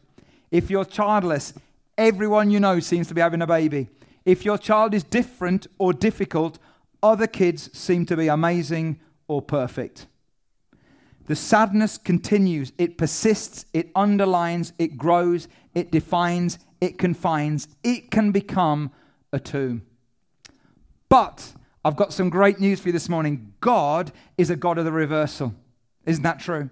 If 0.50 0.70
you're 0.70 0.84
childless, 0.84 1.54
everyone 1.96 2.50
you 2.50 2.60
know 2.60 2.80
seems 2.80 3.08
to 3.08 3.14
be 3.14 3.20
having 3.20 3.42
a 3.42 3.46
baby. 3.46 3.88
If 4.24 4.44
your 4.44 4.58
child 4.58 4.94
is 4.94 5.02
different 5.02 5.66
or 5.78 5.92
difficult, 5.92 6.58
other 7.02 7.26
kids 7.26 7.76
seem 7.76 8.06
to 8.06 8.16
be 8.16 8.28
amazing 8.28 9.00
or 9.26 9.42
perfect. 9.42 10.06
The 11.26 11.36
sadness 11.36 11.98
continues, 11.98 12.72
it 12.78 12.96
persists, 12.96 13.66
it 13.74 13.90
underlines, 13.94 14.72
it 14.78 14.96
grows, 14.96 15.46
it 15.74 15.90
defines, 15.90 16.58
it 16.80 16.98
confines, 16.98 17.68
it 17.84 18.10
can 18.10 18.32
become 18.32 18.90
a 19.32 19.38
tomb. 19.38 19.82
But 21.08 21.52
I've 21.88 21.96
got 21.96 22.12
some 22.12 22.28
great 22.28 22.60
news 22.60 22.80
for 22.80 22.88
you 22.88 22.92
this 22.92 23.08
morning. 23.08 23.54
God 23.60 24.12
is 24.36 24.50
a 24.50 24.56
God 24.56 24.76
of 24.76 24.84
the 24.84 24.92
reversal. 24.92 25.54
Isn't 26.04 26.22
that 26.22 26.38
true? 26.38 26.68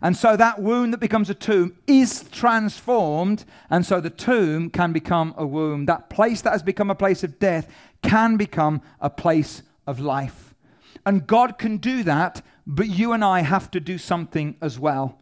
And 0.00 0.16
so 0.16 0.38
that 0.38 0.58
wound 0.58 0.94
that 0.94 1.00
becomes 1.00 1.28
a 1.28 1.34
tomb 1.34 1.76
is 1.86 2.24
transformed, 2.32 3.44
and 3.68 3.84
so 3.84 4.00
the 4.00 4.08
tomb 4.08 4.70
can 4.70 4.94
become 4.94 5.34
a 5.36 5.44
womb. 5.44 5.84
That 5.84 6.08
place 6.08 6.40
that 6.40 6.52
has 6.52 6.62
become 6.62 6.88
a 6.88 6.94
place 6.94 7.22
of 7.22 7.38
death 7.38 7.68
can 8.02 8.38
become 8.38 8.80
a 9.02 9.10
place 9.10 9.62
of 9.86 10.00
life. 10.00 10.54
And 11.04 11.26
God 11.26 11.58
can 11.58 11.76
do 11.76 12.02
that, 12.02 12.40
but 12.66 12.88
you 12.88 13.12
and 13.12 13.22
I 13.22 13.40
have 13.40 13.70
to 13.72 13.80
do 13.80 13.98
something 13.98 14.56
as 14.62 14.78
well. 14.78 15.18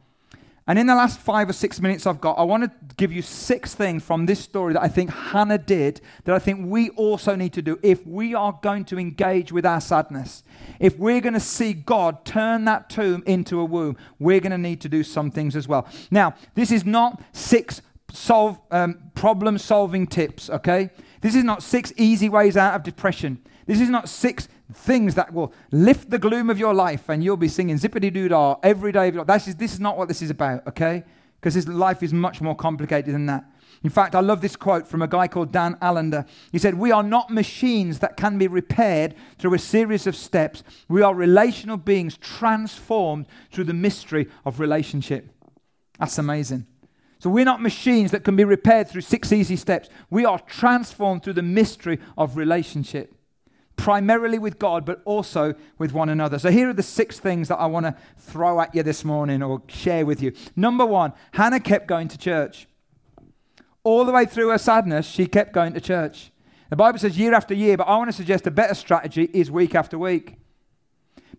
And 0.67 0.79
in 0.79 0.87
the 0.87 0.95
last 0.95 1.19
five 1.19 1.49
or 1.49 1.53
six 1.53 1.81
minutes 1.81 2.07
I've 2.07 2.21
got, 2.21 2.39
I 2.39 2.43
want 2.45 2.65
to 2.65 2.95
give 2.97 3.13
you 3.13 3.21
six 3.23 3.75
things 3.75 4.03
from 4.03 4.27
this 4.27 4.41
story 4.41 4.75
that 4.75 4.83
I 4.83 4.89
think 4.89 5.11
Hannah 5.11 5.59
did 5.59 6.01
that 6.25 6.35
I 6.35 6.39
think 6.39 6.71
we 6.71 6.91
also 6.91 7.35
need 7.35 7.53
to 7.55 7.63
do 7.63 7.79
if 7.83 8.07
we 8.07 8.35
are 8.35 8.59
going 8.63 8.85
to 8.87 8.99
engage 8.99 9.51
with 9.51 9.67
our 9.67 9.81
sadness. 9.81 10.45
If 10.79 10.99
we're 10.99 11.21
going 11.21 11.35
to 11.35 11.41
see 11.41 11.73
God 11.73 12.25
turn 12.25 12.65
that 12.67 12.89
tomb 12.89 13.25
into 13.27 13.59
a 13.59 13.65
womb, 13.65 13.97
we're 14.19 14.41
going 14.41 14.53
to 14.53 14.59
need 14.59 14.81
to 14.83 14.89
do 14.89 15.03
some 15.03 15.31
things 15.31 15.57
as 15.57 15.67
well. 15.67 15.89
Now, 16.11 16.35
this 16.55 16.71
is 16.71 16.85
not 16.85 17.21
six 17.33 17.83
solve, 18.13 18.61
um, 18.71 19.11
problem 19.15 19.59
solving 19.59 20.07
tips, 20.07 20.49
okay? 20.49 20.91
This 21.23 21.35
is 21.35 21.45
not 21.45 21.63
six 21.63 21.93
easy 21.97 22.29
ways 22.29 22.57
out 22.57 22.75
of 22.75 22.83
depression. 22.83 23.43
This 23.67 23.81
is 23.81 23.89
not 23.89 24.09
six 24.09 24.49
things 24.73 25.15
that 25.15 25.33
will 25.33 25.53
lift 25.71 26.11
the 26.11 26.19
gloom 26.19 26.51
of 26.51 26.59
your 26.59 26.75
life 26.75 27.09
and 27.09 27.23
you'll 27.23 27.37
be 27.37 27.49
singing 27.49 27.79
zippity 27.79 28.13
doo 28.13 28.29
dah 28.29 28.57
every 28.63 28.93
day. 28.93 29.09
Of 29.09 29.15
your 29.15 29.25
life. 29.25 29.39
This 29.39 29.49
is, 29.49 29.57
this 29.57 29.73
is 29.75 29.81
not 29.81 29.97
what 29.97 30.09
this 30.09 30.23
is 30.23 30.31
about, 30.31 30.67
okay? 30.67 31.05
Because 31.41 31.55
his 31.55 31.69
life 31.69 32.03
is 32.03 32.13
much 32.13 32.41
more 32.41 32.55
complicated 32.55 33.15
than 33.15 33.27
that. 33.27 33.45
In 33.83 33.91
fact, 33.91 34.15
I 34.15 34.21
love 34.21 34.41
this 34.41 34.55
quote 34.55 34.87
from 34.87 35.03
a 35.03 35.09
guy 35.09 35.27
called 35.27 35.51
Dan 35.51 35.77
Allender. 35.83 36.25
He 36.53 36.59
said, 36.59 36.75
We 36.75 36.93
are 36.93 37.03
not 37.03 37.31
machines 37.31 37.99
that 37.99 38.17
can 38.17 38.39
be 38.39 38.47
repaired 38.47 39.15
through 39.39 39.55
a 39.55 39.59
series 39.59 40.07
of 40.07 40.15
steps. 40.15 40.63
We 40.89 41.03
are 41.03 41.15
relational 41.15 41.79
beings 41.79 42.17
transformed 42.17 43.27
through 43.51 43.65
the 43.65 43.75
mystery 43.75 44.29
of 44.45 44.61
relationship. 44.61 45.31
That's 45.99 46.19
amazing. 46.19 46.67
So 47.19 47.31
we're 47.31 47.45
not 47.45 47.63
machines 47.63 48.11
that 48.13 48.25
can 48.25 48.37
be 48.37 48.45
repaired 48.45 48.89
through 48.89 49.03
six 49.03 49.33
easy 49.33 49.57
steps. 49.57 49.89
We 50.11 50.25
are 50.25 50.39
transformed 50.41 51.25
through 51.25 51.35
the 51.35 51.43
mystery 51.43 51.99
of 52.17 52.37
relationship 52.37 53.15
primarily 53.77 54.39
with 54.39 54.59
God, 54.59 54.85
but 54.85 55.03
also 55.05 55.55
with 55.79 55.93
one 55.93 56.09
another. 56.09 56.39
So 56.39 56.51
here 56.51 56.69
are 56.69 56.75
the 56.75 56.83
six 56.83 57.19
things 57.19 57.49
that 57.49 57.57
I 57.57 57.67
want 57.67 57.87
to 57.87 57.97
throw 58.19 58.61
at 58.61 58.75
you 58.75 58.83
this 58.83 59.05
morning 59.05 59.43
or 59.43 59.63
share 59.69 60.07
with 60.07 60.23
you. 60.23 60.33
Number 60.55 60.87
one, 60.87 61.13
Hannah 61.33 61.61
kept 61.61 61.87
going 61.87 62.09
to 62.09 62.19
church. 62.19 62.69
All 63.85 64.05
the 64.05 64.13
way 64.13 64.27
through 64.27 64.51
her 64.51 64.59
sadness, 64.59 65.07
she 65.07 65.27
kept 65.27 65.53
going 65.53 65.73
to 65.73 65.81
church. 65.81 66.31
The 66.71 66.77
Bible 66.77 66.99
says 66.99 67.19
year 67.19 67.35
after 67.35 67.55
year, 67.55 67.77
but 67.77 67.89
I 67.89 67.97
want 67.97 68.09
to 68.09 68.17
suggest 68.17 68.47
a 68.47 68.51
better 68.51 68.75
strategy 68.75 69.29
is 69.33 69.51
week 69.51 69.75
after 69.75 69.99
week. 69.99 70.37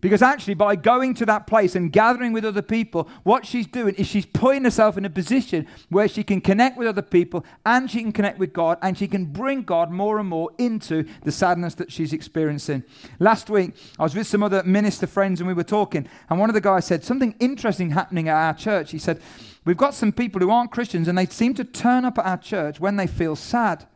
Because 0.04 0.20
actually, 0.20 0.52
by 0.52 0.76
going 0.76 1.14
to 1.14 1.24
that 1.24 1.46
place 1.46 1.74
and 1.74 1.90
gathering 1.90 2.34
with 2.34 2.44
other 2.44 2.60
people, 2.60 3.08
what 3.22 3.46
she's 3.46 3.66
doing 3.66 3.94
is 3.94 4.06
she's 4.06 4.26
putting 4.26 4.64
herself 4.64 4.98
in 4.98 5.06
a 5.06 5.08
position 5.08 5.66
where 5.88 6.08
she 6.08 6.22
can 6.22 6.42
connect 6.42 6.76
with 6.76 6.86
other 6.86 7.00
people 7.00 7.42
and 7.64 7.90
she 7.90 8.02
can 8.02 8.12
connect 8.12 8.38
with 8.38 8.52
God 8.52 8.76
and 8.82 8.98
she 8.98 9.08
can 9.08 9.24
bring 9.24 9.62
God 9.62 9.90
more 9.90 10.18
and 10.18 10.28
more 10.28 10.50
into 10.58 11.06
the 11.22 11.32
sadness 11.32 11.74
that 11.76 11.90
she's 11.90 12.12
experiencing. 12.12 12.84
Last 13.18 13.48
week, 13.48 13.72
I 13.98 14.02
was 14.02 14.14
with 14.14 14.26
some 14.26 14.42
other 14.42 14.62
minister 14.64 15.06
friends 15.06 15.40
and 15.40 15.48
we 15.48 15.54
were 15.54 15.64
talking, 15.64 16.06
and 16.28 16.38
one 16.38 16.50
of 16.50 16.54
the 16.54 16.60
guys 16.60 16.84
said, 16.84 17.02
Something 17.02 17.34
interesting 17.40 17.92
happening 17.92 18.28
at 18.28 18.36
our 18.36 18.52
church. 18.52 18.90
He 18.90 18.98
said, 18.98 19.22
We've 19.64 19.74
got 19.74 19.94
some 19.94 20.12
people 20.12 20.42
who 20.42 20.50
aren't 20.50 20.70
Christians 20.70 21.08
and 21.08 21.16
they 21.16 21.24
seem 21.24 21.54
to 21.54 21.64
turn 21.64 22.04
up 22.04 22.18
at 22.18 22.26
our 22.26 22.36
church 22.36 22.78
when 22.78 22.96
they 22.96 23.06
feel 23.06 23.36
sad 23.36 23.86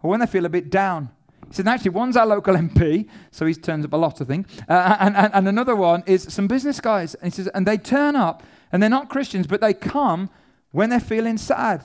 or 0.00 0.10
when 0.10 0.20
they 0.20 0.26
feel 0.26 0.46
a 0.46 0.48
bit 0.48 0.70
down. 0.70 1.10
He 1.50 1.56
said, 1.56 1.66
actually, 1.66 1.90
one's 1.90 2.16
our 2.16 2.26
local 2.26 2.54
MP, 2.54 3.08
so 3.32 3.44
he 3.44 3.54
turns 3.54 3.84
up 3.84 3.92
a 3.92 3.96
lot, 3.96 4.22
I 4.22 4.24
think. 4.24 4.46
Uh, 4.68 4.96
and, 5.00 5.16
and, 5.16 5.34
and 5.34 5.48
another 5.48 5.74
one 5.74 6.04
is 6.06 6.32
some 6.32 6.46
business 6.46 6.80
guys. 6.80 7.16
And 7.16 7.32
he 7.32 7.36
says, 7.36 7.48
and 7.48 7.66
they 7.66 7.76
turn 7.76 8.14
up, 8.14 8.44
and 8.70 8.80
they're 8.80 8.88
not 8.88 9.08
Christians, 9.08 9.48
but 9.48 9.60
they 9.60 9.74
come 9.74 10.30
when 10.70 10.90
they're 10.90 11.00
feeling 11.00 11.36
sad 11.36 11.84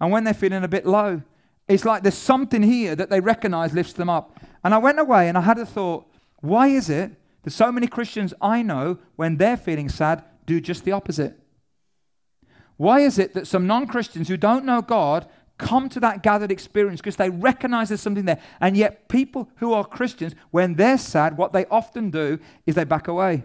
and 0.00 0.12
when 0.12 0.22
they're 0.22 0.32
feeling 0.32 0.62
a 0.62 0.68
bit 0.68 0.86
low. 0.86 1.22
It's 1.66 1.84
like 1.84 2.02
there's 2.02 2.14
something 2.14 2.62
here 2.62 2.94
that 2.94 3.10
they 3.10 3.20
recognize 3.20 3.72
lifts 3.72 3.94
them 3.94 4.08
up. 4.08 4.38
And 4.62 4.72
I 4.72 4.78
went 4.78 5.00
away 5.00 5.28
and 5.28 5.36
I 5.36 5.40
had 5.40 5.58
a 5.58 5.66
thought, 5.66 6.06
why 6.40 6.68
is 6.68 6.88
it 6.88 7.12
that 7.42 7.50
so 7.50 7.72
many 7.72 7.88
Christians 7.88 8.32
I 8.40 8.62
know, 8.62 8.98
when 9.16 9.36
they're 9.36 9.56
feeling 9.56 9.88
sad, 9.88 10.24
do 10.46 10.60
just 10.60 10.84
the 10.84 10.92
opposite? 10.92 11.36
Why 12.76 13.00
is 13.00 13.18
it 13.18 13.34
that 13.34 13.46
some 13.46 13.66
non 13.66 13.86
Christians 13.86 14.28
who 14.28 14.36
don't 14.36 14.64
know 14.64 14.80
God 14.80 15.28
come 15.60 15.88
to 15.90 16.00
that 16.00 16.22
gathered 16.22 16.50
experience 16.50 17.00
because 17.00 17.16
they 17.16 17.30
recognize 17.30 17.88
there's 17.88 18.00
something 18.00 18.24
there. 18.24 18.40
And 18.60 18.76
yet, 18.76 19.08
people 19.08 19.50
who 19.56 19.72
are 19.72 19.84
Christians, 19.84 20.34
when 20.50 20.74
they're 20.74 20.98
sad, 20.98 21.36
what 21.36 21.52
they 21.52 21.66
often 21.66 22.10
do 22.10 22.38
is 22.66 22.74
they 22.74 22.84
back 22.84 23.06
away. 23.06 23.44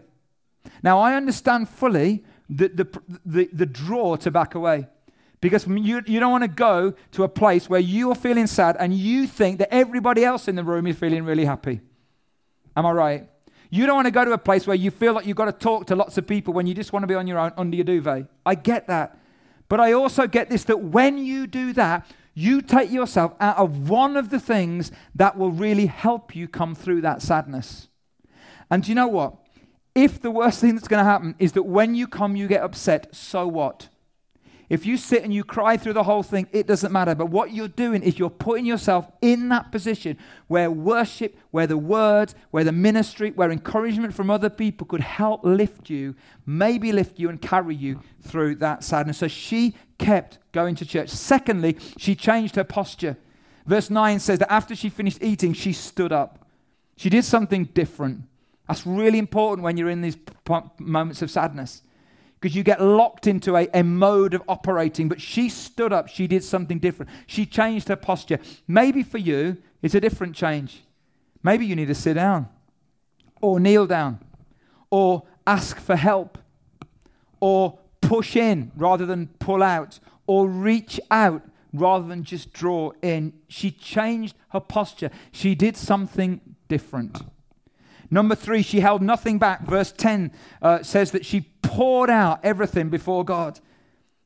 Now, 0.82 1.00
I 1.00 1.16
understand 1.16 1.70
fully 1.70 2.24
the, 2.50 2.70
the, 2.70 3.02
the, 3.26 3.50
the 3.52 3.66
draw 3.66 4.16
to 4.18 4.32
back 4.32 4.56
away. 4.56 4.88
Because 5.42 5.68
you, 5.68 6.02
you 6.08 6.20
don't 6.20 6.32
want 6.32 6.44
to 6.44 6.48
go 6.48 6.96
to 7.12 7.24
a 7.24 7.30
place 7.30 7.70
where 7.70 7.80
you 7.80 8.10
are 8.10 8.16
feeling 8.16 8.48
sad 8.48 8.78
and 8.80 8.94
you 8.94 9.28
think 9.28 9.60
that 9.60 9.72
everybody 9.72 10.24
else 10.24 10.48
in 10.48 10.56
the 10.56 10.64
room 10.64 10.88
is 10.88 10.98
feeling 10.98 11.24
really 11.24 11.46
happy. 11.46 11.82
Am 12.76 12.86
I 12.86 12.92
right? 12.92 13.30
You 13.70 13.86
don't 13.86 13.96
want 13.96 14.08
to 14.08 14.12
go 14.12 14.26
to 14.26 14.32
a 14.32 14.38
place 14.38 14.66
where 14.66 14.76
you 14.76 14.90
feel 14.90 15.14
like 15.14 15.26
you've 15.26 15.38
got 15.38 15.46
to 15.46 15.52
talk 15.52 15.88
to 15.88 15.96
lots 15.96 16.18
of 16.18 16.26
people 16.26 16.54
when 16.54 16.66
you 16.66 16.74
just 16.74 16.94
want 16.94 17.04
to 17.04 17.08
be 17.08 17.14
on 17.14 17.28
your 17.28 17.38
own 17.38 17.52
under 17.58 17.76
your 17.76 17.84
duvet. 17.84 18.28
I 18.46 18.56
get 18.56 18.88
that. 18.88 19.20
But 19.68 19.80
I 19.80 19.94
also 19.94 20.28
get 20.28 20.50
this 20.50 20.64
that 20.66 20.82
when 20.82 21.18
you 21.18 21.48
do 21.48 21.74
that, 21.74 22.06
you 22.34 22.62
take 22.62 22.92
yourself 22.92 23.34
out 23.40 23.58
of 23.58 23.90
one 23.90 24.18
of 24.18 24.30
the 24.30 24.40
things 24.40 24.92
that 25.16 25.38
will 25.38 25.52
really 25.52 25.86
help 25.86 26.36
you 26.36 26.48
come 26.48 26.76
through 26.76 27.02
that 27.02 27.22
sadness. 27.22 27.88
And 28.70 28.84
do 28.84 28.90
you 28.90 28.96
know 28.96 29.08
what? 29.08 29.36
If 29.96 30.22
the 30.22 30.32
worst 30.32 30.60
thing 30.60 30.76
that's 30.76 30.90
going 30.90 31.04
to 31.04 31.10
happen 31.10 31.36
is 31.40 31.54
that 31.54 31.64
when 31.64 31.96
you 31.96 32.08
come, 32.08 32.36
you 32.36 32.48
get 32.48 32.62
upset, 32.62 33.16
so 33.16 33.48
what? 33.48 33.88
If 34.68 34.86
you 34.86 34.98
sit 34.98 35.24
and 35.24 35.34
you 35.34 35.44
cry 35.44 35.78
through 35.78 35.94
the 35.94 36.04
whole 36.04 36.24
thing, 36.24 36.48
it 36.52 36.66
doesn't 36.66 36.92
matter. 36.92 37.14
But 37.14 37.28
what 37.28 37.54
you're 37.54 37.68
doing 37.68 38.02
is 38.02 38.18
you're 38.18 38.30
putting 38.30 38.66
yourself 38.66 39.08
in 39.22 39.50
that 39.50 39.72
position 39.72 40.18
where 40.48 40.72
worship, 40.72 41.38
where 41.52 41.68
the 41.68 41.78
word, 41.78 42.34
where 42.52 42.64
the 42.64 42.72
ministry, 42.72 43.32
where 43.32 43.52
encouragement 43.52 44.14
from 44.14 44.30
other 44.30 44.50
people 44.50 44.88
could 44.88 45.02
help 45.02 45.42
lift 45.44 45.90
you, 45.90 46.16
maybe 46.46 46.92
lift 46.92 47.20
you 47.20 47.30
and 47.30 47.42
carry 47.42 47.76
you 47.76 48.00
through 48.22 48.56
that 48.56 48.84
sadness. 48.84 49.20
So 49.20 49.28
she 49.28 49.76
kept 50.00 50.40
going 50.52 50.76
to 50.76 50.86
church. 50.86 51.10
Secondly, 51.10 51.78
she 51.98 52.16
changed 52.16 52.56
her 52.56 52.64
posture. 52.64 53.18
Verse 53.68 53.90
9 53.90 54.20
says 54.20 54.40
that 54.40 54.52
after 54.52 54.76
she 54.76 54.90
finished 54.90 55.20
eating, 55.22 55.54
she 55.54 55.74
stood 55.74 56.12
up. 56.12 56.48
She 56.98 57.10
did 57.10 57.26
something 57.26 57.66
different. 57.66 58.24
That's 58.68 58.86
really 58.86 59.20
important 59.20 59.64
when 59.64 59.78
you're 59.78 59.90
in 59.90 60.02
these 60.02 60.18
moments 60.80 61.22
of 61.22 61.30
sadness 61.30 61.84
because 62.46 62.56
you 62.56 62.62
get 62.62 62.80
locked 62.80 63.26
into 63.26 63.58
a, 63.58 63.68
a 63.74 63.84
mode 63.84 64.36
of 64.36 64.44
operating. 64.48 65.10
But 65.10 65.20
she 65.20 65.50
stood 65.50 65.92
up, 65.92 66.08
she 66.08 66.28
did 66.28 66.44
something 66.44 66.78
different. 66.78 67.10
She 67.26 67.44
changed 67.48 67.88
her 67.88 67.96
posture. 67.96 68.38
Maybe 68.68 69.02
for 69.02 69.18
you, 69.18 69.58
it's 69.82 69.96
a 69.96 70.00
different 70.00 70.36
change. 70.36 70.84
Maybe 71.42 71.66
you 71.66 71.76
need 71.76 71.88
to 71.88 71.96
sit 71.96 72.14
down, 72.14 72.48
or 73.42 73.60
kneel 73.60 73.88
down, 73.88 74.20
or 74.92 75.24
ask 75.48 75.80
for 75.80 75.96
help, 75.96 76.38
or 77.40 77.80
push 78.00 78.36
in 78.36 78.72
rather 78.78 79.08
than 79.08 79.26
pull 79.40 79.64
out, 79.64 80.00
or 80.28 80.48
reach 80.48 81.00
out 81.10 81.42
rather 81.74 82.08
than 82.08 82.24
just 82.24 82.54
draw 82.54 82.92
in. 83.02 83.34
She 83.48 83.72
changed 83.72 84.36
her 84.50 84.60
posture. 84.60 85.10
She 85.32 85.56
did 85.56 85.76
something 85.76 86.42
different. 86.68 87.24
Number 88.10 88.36
three, 88.36 88.62
she 88.62 88.80
held 88.80 89.02
nothing 89.02 89.40
back. 89.40 89.66
Verse 89.66 89.92
10 89.92 90.32
uh, 90.62 90.84
says 90.84 91.12
that 91.12 91.26
she 91.26 91.42
poured 91.62 92.10
out 92.10 92.40
everything 92.44 92.90
before 92.90 93.26
God. 93.26 93.60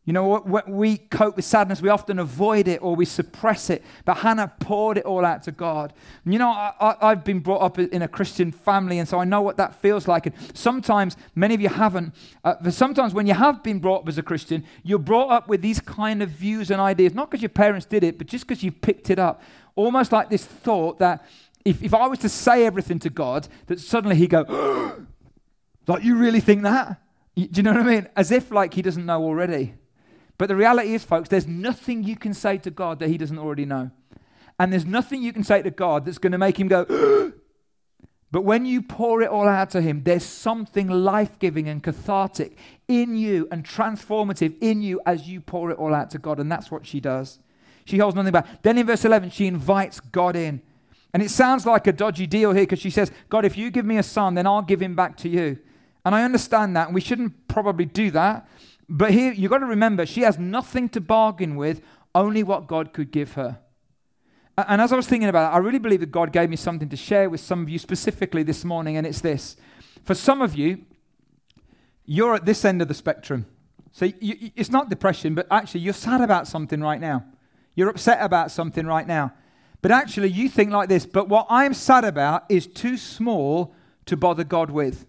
You 0.09 0.13
know, 0.13 0.39
when 0.39 0.63
we 0.65 0.97
cope 0.97 1.35
with 1.35 1.45
sadness, 1.45 1.83
we 1.83 1.89
often 1.89 2.17
avoid 2.17 2.67
it 2.67 2.81
or 2.81 2.95
we 2.95 3.05
suppress 3.05 3.69
it. 3.69 3.83
But 4.05 4.17
Hannah 4.17 4.51
poured 4.59 4.97
it 4.97 5.05
all 5.05 5.23
out 5.23 5.43
to 5.43 5.51
God. 5.51 5.93
And 6.25 6.33
you 6.33 6.39
know, 6.39 6.49
I, 6.49 6.95
have 7.01 7.23
been 7.23 7.41
brought 7.41 7.61
up 7.61 7.77
in 7.77 8.01
a 8.01 8.07
Christian 8.07 8.51
family, 8.51 8.97
and 8.97 9.07
so 9.07 9.19
I 9.19 9.25
know 9.25 9.41
what 9.41 9.57
that 9.57 9.75
feels 9.75 10.07
like. 10.07 10.25
And 10.25 10.33
sometimes, 10.55 11.15
many 11.35 11.53
of 11.53 11.61
you 11.61 11.69
haven't. 11.69 12.15
Uh, 12.43 12.55
but 12.59 12.73
sometimes, 12.73 13.13
when 13.13 13.27
you 13.27 13.35
have 13.35 13.61
been 13.61 13.77
brought 13.77 14.01
up 14.01 14.07
as 14.07 14.17
a 14.17 14.23
Christian, 14.23 14.65
you're 14.81 14.97
brought 14.97 15.29
up 15.29 15.47
with 15.47 15.61
these 15.61 15.79
kind 15.79 16.23
of 16.23 16.29
views 16.29 16.71
and 16.71 16.81
ideas, 16.81 17.13
not 17.13 17.29
because 17.29 17.43
your 17.43 17.49
parents 17.49 17.85
did 17.85 18.03
it, 18.03 18.17
but 18.17 18.25
just 18.25 18.47
because 18.47 18.63
you've 18.63 18.81
picked 18.81 19.11
it 19.11 19.19
up. 19.19 19.43
Almost 19.75 20.11
like 20.11 20.31
this 20.31 20.43
thought 20.43 20.97
that 20.97 21.23
if, 21.65 21.83
if 21.83 21.93
I 21.93 22.07
was 22.07 22.19
to 22.19 22.29
say 22.29 22.65
everything 22.65 22.99
to 22.99 23.09
God, 23.09 23.47
that 23.67 23.79
suddenly 23.79 24.15
He'd 24.15 24.29
go, 24.29 25.05
like, 25.87 26.03
you 26.03 26.15
really 26.15 26.39
think 26.39 26.63
that? 26.63 27.01
Do 27.47 27.47
you 27.53 27.63
know 27.63 27.73
what 27.73 27.81
I 27.81 27.95
mean? 27.95 28.07
As 28.15 28.31
if 28.31 28.51
like 28.51 28.73
he 28.73 28.81
doesn't 28.81 29.05
know 29.05 29.23
already. 29.23 29.75
But 30.37 30.47
the 30.47 30.55
reality 30.55 30.93
is, 30.93 31.03
folks, 31.03 31.29
there's 31.29 31.47
nothing 31.47 32.03
you 32.03 32.15
can 32.15 32.33
say 32.33 32.57
to 32.59 32.71
God 32.71 32.99
that 32.99 33.09
he 33.09 33.17
doesn't 33.17 33.37
already 33.37 33.65
know. 33.65 33.91
And 34.57 34.73
there's 34.73 34.85
nothing 34.85 35.21
you 35.23 35.31
can 35.31 35.43
say 35.43 35.61
to 35.61 35.71
God 35.71 36.05
that's 36.05 36.17
going 36.17 36.31
to 36.31 36.37
make 36.37 36.59
him 36.59 36.67
go, 36.67 36.85
but 38.31 38.41
when 38.43 38.65
you 38.65 38.81
pour 38.81 39.21
it 39.21 39.29
all 39.29 39.47
out 39.47 39.69
to 39.71 39.81
him, 39.81 40.03
there's 40.03 40.25
something 40.25 40.87
life 40.87 41.39
giving 41.39 41.69
and 41.69 41.81
cathartic 41.81 42.57
in 42.87 43.15
you 43.15 43.47
and 43.51 43.63
transformative 43.63 44.55
in 44.59 44.81
you 44.81 45.01
as 45.05 45.27
you 45.27 45.39
pour 45.39 45.71
it 45.71 45.77
all 45.77 45.93
out 45.93 46.09
to 46.11 46.17
God. 46.17 46.39
And 46.39 46.51
that's 46.51 46.69
what 46.69 46.85
she 46.85 46.99
does. 46.99 47.39
She 47.85 47.97
holds 47.97 48.15
nothing 48.15 48.33
back. 48.33 48.61
Then 48.61 48.77
in 48.77 48.85
verse 48.85 49.05
11, 49.05 49.31
she 49.31 49.47
invites 49.47 49.99
God 49.99 50.35
in. 50.35 50.61
And 51.13 51.23
it 51.23 51.31
sounds 51.31 51.65
like 51.65 51.87
a 51.87 51.91
dodgy 51.91 52.27
deal 52.27 52.51
here 52.51 52.63
because 52.63 52.79
she 52.79 52.89
says, 52.89 53.11
God, 53.29 53.45
if 53.45 53.57
you 53.57 53.71
give 53.71 53.85
me 53.85 53.97
a 53.97 54.03
son, 54.03 54.35
then 54.35 54.45
I'll 54.45 54.61
give 54.61 54.81
him 54.81 54.95
back 54.95 55.17
to 55.17 55.29
you. 55.29 55.57
And 56.05 56.13
I 56.15 56.23
understand 56.23 56.75
that, 56.75 56.87
and 56.87 56.95
we 56.95 57.01
shouldn't 57.01 57.47
probably 57.47 57.85
do 57.85 58.11
that. 58.11 58.47
But 58.87 59.11
here, 59.11 59.31
you've 59.31 59.51
got 59.51 59.59
to 59.59 59.65
remember, 59.65 60.05
she 60.05 60.21
has 60.21 60.37
nothing 60.37 60.89
to 60.89 61.01
bargain 61.01 61.55
with, 61.55 61.81
only 62.15 62.43
what 62.43 62.67
God 62.67 62.93
could 62.93 63.11
give 63.11 63.33
her. 63.33 63.59
And 64.57 64.81
as 64.81 64.91
I 64.91 64.95
was 64.95 65.07
thinking 65.07 65.29
about 65.29 65.51
it, 65.51 65.55
I 65.55 65.59
really 65.59 65.79
believe 65.79 65.99
that 66.01 66.11
God 66.11 66.31
gave 66.33 66.49
me 66.49 66.55
something 66.55 66.89
to 66.89 66.97
share 66.97 67.29
with 67.29 67.39
some 67.39 67.61
of 67.61 67.69
you 67.69 67.79
specifically 67.79 68.43
this 68.43 68.65
morning, 68.65 68.97
and 68.97 69.05
it's 69.07 69.21
this. 69.21 69.55
For 70.03 70.15
some 70.15 70.41
of 70.41 70.55
you, 70.55 70.85
you're 72.05 72.35
at 72.35 72.45
this 72.45 72.65
end 72.65 72.81
of 72.81 72.87
the 72.87 72.93
spectrum. 72.93 73.45
So 73.91 74.05
you, 74.05 74.51
it's 74.55 74.71
not 74.71 74.89
depression, 74.89 75.35
but 75.35 75.47
actually 75.51 75.81
you're 75.81 75.93
sad 75.93 76.21
about 76.21 76.47
something 76.47 76.81
right 76.81 76.99
now. 76.99 77.25
You're 77.75 77.89
upset 77.89 78.19
about 78.21 78.51
something 78.51 78.85
right 78.85 79.07
now. 79.07 79.33
But 79.81 79.91
actually, 79.91 80.29
you 80.29 80.49
think 80.49 80.71
like 80.71 80.89
this, 80.89 81.05
but 81.05 81.29
what 81.29 81.47
I'm 81.49 81.73
sad 81.73 82.03
about 82.03 82.43
is 82.49 82.67
too 82.67 82.97
small 82.97 83.73
to 84.05 84.17
bother 84.17 84.43
God 84.43 84.71
with. 84.71 85.05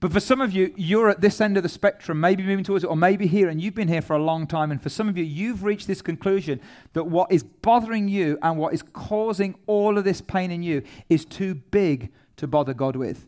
But 0.00 0.12
for 0.12 0.20
some 0.20 0.40
of 0.40 0.52
you, 0.52 0.72
you're 0.76 1.08
at 1.08 1.20
this 1.20 1.40
end 1.40 1.56
of 1.56 1.64
the 1.64 1.68
spectrum, 1.68 2.20
maybe 2.20 2.44
moving 2.44 2.64
towards 2.64 2.84
it, 2.84 2.88
or 2.88 2.96
maybe 2.96 3.26
here, 3.26 3.48
and 3.48 3.60
you've 3.60 3.74
been 3.74 3.88
here 3.88 4.02
for 4.02 4.14
a 4.14 4.22
long 4.22 4.46
time. 4.46 4.70
And 4.70 4.80
for 4.80 4.90
some 4.90 5.08
of 5.08 5.18
you, 5.18 5.24
you've 5.24 5.64
reached 5.64 5.88
this 5.88 6.02
conclusion 6.02 6.60
that 6.92 7.04
what 7.04 7.32
is 7.32 7.42
bothering 7.42 8.08
you 8.08 8.38
and 8.42 8.58
what 8.58 8.74
is 8.74 8.82
causing 8.82 9.56
all 9.66 9.98
of 9.98 10.04
this 10.04 10.20
pain 10.20 10.52
in 10.52 10.62
you 10.62 10.82
is 11.08 11.24
too 11.24 11.54
big 11.54 12.12
to 12.36 12.46
bother 12.46 12.74
God 12.74 12.94
with. 12.94 13.26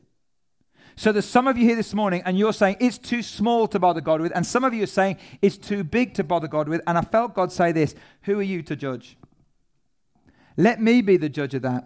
So 0.95 1.11
there's 1.11 1.25
some 1.25 1.49
of 1.49 1.57
you 1.57 1.65
here 1.65 1.77
this 1.77 1.95
morning, 1.95 2.23
and 2.25 2.39
you're 2.39 2.53
saying 2.53 2.77
it's 2.79 2.99
too 2.99 3.23
small 3.23 3.67
to 3.69 3.79
bother 3.79 4.01
God 4.01 4.21
with, 4.21 4.33
and 4.35 4.47
some 4.47 4.63
of 4.63 4.73
you 4.73 4.85
are 4.85 4.87
saying 4.87 5.17
it's 5.43 5.57
too 5.57 5.83
big 5.83 6.15
to 6.15 6.25
bother 6.25 6.47
God 6.47 6.69
with. 6.69 6.83
And 6.87 6.99
I 6.99 7.03
felt 7.03 7.35
God 7.35 7.51
say 7.51 7.73
this 7.73 7.97
Who 8.23 8.39
are 8.39 8.45
you 8.45 8.63
to 8.63 8.77
judge? 8.77 9.17
Let 10.57 10.81
me 10.81 11.03
be 11.03 11.17
the 11.17 11.29
judge 11.29 11.55
of 11.55 11.63
that. 11.63 11.85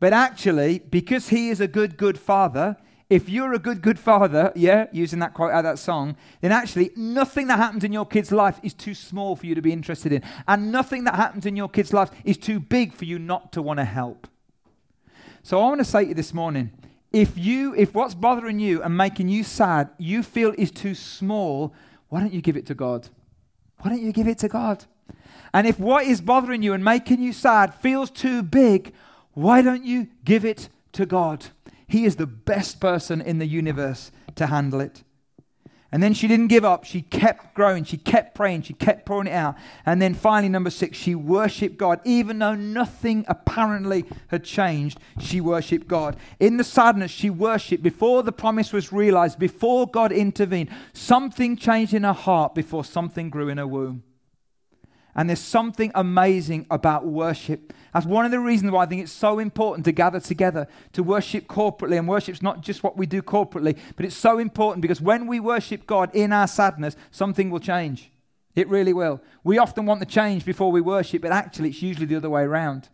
But 0.00 0.12
actually, 0.12 0.80
because 0.80 1.28
He 1.28 1.50
is 1.50 1.60
a 1.60 1.68
good, 1.68 1.96
good 1.96 2.18
Father, 2.18 2.76
if 3.12 3.28
you're 3.28 3.52
a 3.52 3.58
good, 3.58 3.82
good 3.82 3.98
father, 3.98 4.54
yeah, 4.56 4.86
using 4.90 5.18
that 5.18 5.34
quote 5.34 5.52
out 5.52 5.58
of 5.58 5.64
that 5.64 5.78
song, 5.78 6.16
then 6.40 6.50
actually 6.50 6.92
nothing 6.96 7.46
that 7.48 7.58
happens 7.58 7.84
in 7.84 7.92
your 7.92 8.06
kid's 8.06 8.32
life 8.32 8.58
is 8.62 8.72
too 8.72 8.94
small 8.94 9.36
for 9.36 9.44
you 9.44 9.54
to 9.54 9.60
be 9.60 9.70
interested 9.70 10.12
in. 10.12 10.22
And 10.48 10.72
nothing 10.72 11.04
that 11.04 11.16
happens 11.16 11.44
in 11.44 11.54
your 11.54 11.68
kid's 11.68 11.92
life 11.92 12.10
is 12.24 12.38
too 12.38 12.58
big 12.58 12.94
for 12.94 13.04
you 13.04 13.18
not 13.18 13.52
to 13.52 13.60
want 13.60 13.80
to 13.80 13.84
help. 13.84 14.28
So 15.42 15.60
I 15.60 15.64
want 15.64 15.80
to 15.80 15.84
say 15.84 16.04
to 16.04 16.08
you 16.08 16.14
this 16.14 16.32
morning 16.32 16.70
if 17.12 17.36
you, 17.36 17.74
if 17.74 17.92
what's 17.94 18.14
bothering 18.14 18.58
you 18.58 18.82
and 18.82 18.96
making 18.96 19.28
you 19.28 19.44
sad, 19.44 19.90
you 19.98 20.22
feel 20.22 20.54
is 20.56 20.70
too 20.70 20.94
small, 20.94 21.74
why 22.08 22.20
don't 22.20 22.32
you 22.32 22.40
give 22.40 22.56
it 22.56 22.64
to 22.68 22.74
God? 22.74 23.10
Why 23.80 23.90
don't 23.90 24.00
you 24.00 24.12
give 24.12 24.26
it 24.26 24.38
to 24.38 24.48
God? 24.48 24.86
And 25.52 25.66
if 25.66 25.78
what 25.78 26.06
is 26.06 26.20
bothering 26.20 26.62
you 26.62 26.72
and 26.72 26.84
making 26.84 27.20
you 27.20 27.32
sad 27.32 27.74
feels 27.74 28.10
too 28.10 28.42
big, 28.42 28.92
why 29.32 29.62
don't 29.62 29.84
you 29.84 30.08
give 30.24 30.44
it 30.44 30.68
to 30.92 31.06
God? 31.06 31.46
He 31.86 32.04
is 32.04 32.16
the 32.16 32.26
best 32.26 32.80
person 32.80 33.20
in 33.20 33.38
the 33.38 33.46
universe 33.46 34.10
to 34.36 34.46
handle 34.46 34.80
it. 34.80 35.02
And 35.94 36.02
then 36.02 36.14
she 36.14 36.26
didn't 36.26 36.46
give 36.46 36.64
up. 36.64 36.84
She 36.84 37.02
kept 37.02 37.54
growing. 37.54 37.84
She 37.84 37.98
kept 37.98 38.34
praying. 38.34 38.62
She 38.62 38.72
kept 38.72 39.04
pouring 39.04 39.26
it 39.26 39.34
out. 39.34 39.56
And 39.84 40.00
then 40.00 40.14
finally, 40.14 40.48
number 40.48 40.70
six, 40.70 40.96
she 40.96 41.14
worshiped 41.14 41.76
God. 41.76 42.00
Even 42.06 42.38
though 42.38 42.54
nothing 42.54 43.26
apparently 43.28 44.06
had 44.28 44.42
changed, 44.42 44.98
she 45.20 45.42
worshiped 45.42 45.86
God. 45.86 46.16
In 46.40 46.56
the 46.56 46.64
sadness, 46.64 47.10
she 47.10 47.28
worshiped 47.28 47.82
before 47.82 48.22
the 48.22 48.32
promise 48.32 48.72
was 48.72 48.90
realized, 48.90 49.38
before 49.38 49.86
God 49.86 50.12
intervened. 50.12 50.70
Something 50.94 51.58
changed 51.58 51.92
in 51.92 52.04
her 52.04 52.14
heart 52.14 52.54
before 52.54 52.84
something 52.84 53.28
grew 53.28 53.50
in 53.50 53.58
her 53.58 53.66
womb. 53.66 54.02
And 55.14 55.28
there's 55.28 55.40
something 55.40 55.92
amazing 55.94 56.66
about 56.70 57.04
worship. 57.04 57.74
That's 57.92 58.06
one 58.06 58.24
of 58.24 58.30
the 58.30 58.40
reasons 58.40 58.72
why 58.72 58.84
I 58.84 58.86
think 58.86 59.02
it's 59.02 59.12
so 59.12 59.38
important 59.38 59.84
to 59.84 59.92
gather 59.92 60.20
together, 60.20 60.66
to 60.94 61.02
worship 61.02 61.46
corporately. 61.46 61.98
And 61.98 62.08
worship's 62.08 62.40
not 62.40 62.62
just 62.62 62.82
what 62.82 62.96
we 62.96 63.04
do 63.04 63.20
corporately, 63.20 63.78
but 63.96 64.06
it's 64.06 64.16
so 64.16 64.38
important 64.38 64.80
because 64.80 65.00
when 65.00 65.26
we 65.26 65.38
worship 65.38 65.86
God 65.86 66.14
in 66.14 66.32
our 66.32 66.46
sadness, 66.46 66.96
something 67.10 67.50
will 67.50 67.60
change. 67.60 68.10
It 68.54 68.68
really 68.68 68.92
will. 68.92 69.20
We 69.44 69.58
often 69.58 69.86
want 69.86 70.00
the 70.00 70.06
change 70.06 70.44
before 70.44 70.72
we 70.72 70.80
worship, 70.80 71.22
but 71.22 71.32
actually, 71.32 71.70
it's 71.70 71.82
usually 71.82 72.06
the 72.06 72.16
other 72.16 72.30
way 72.30 72.42
around. 72.42 72.88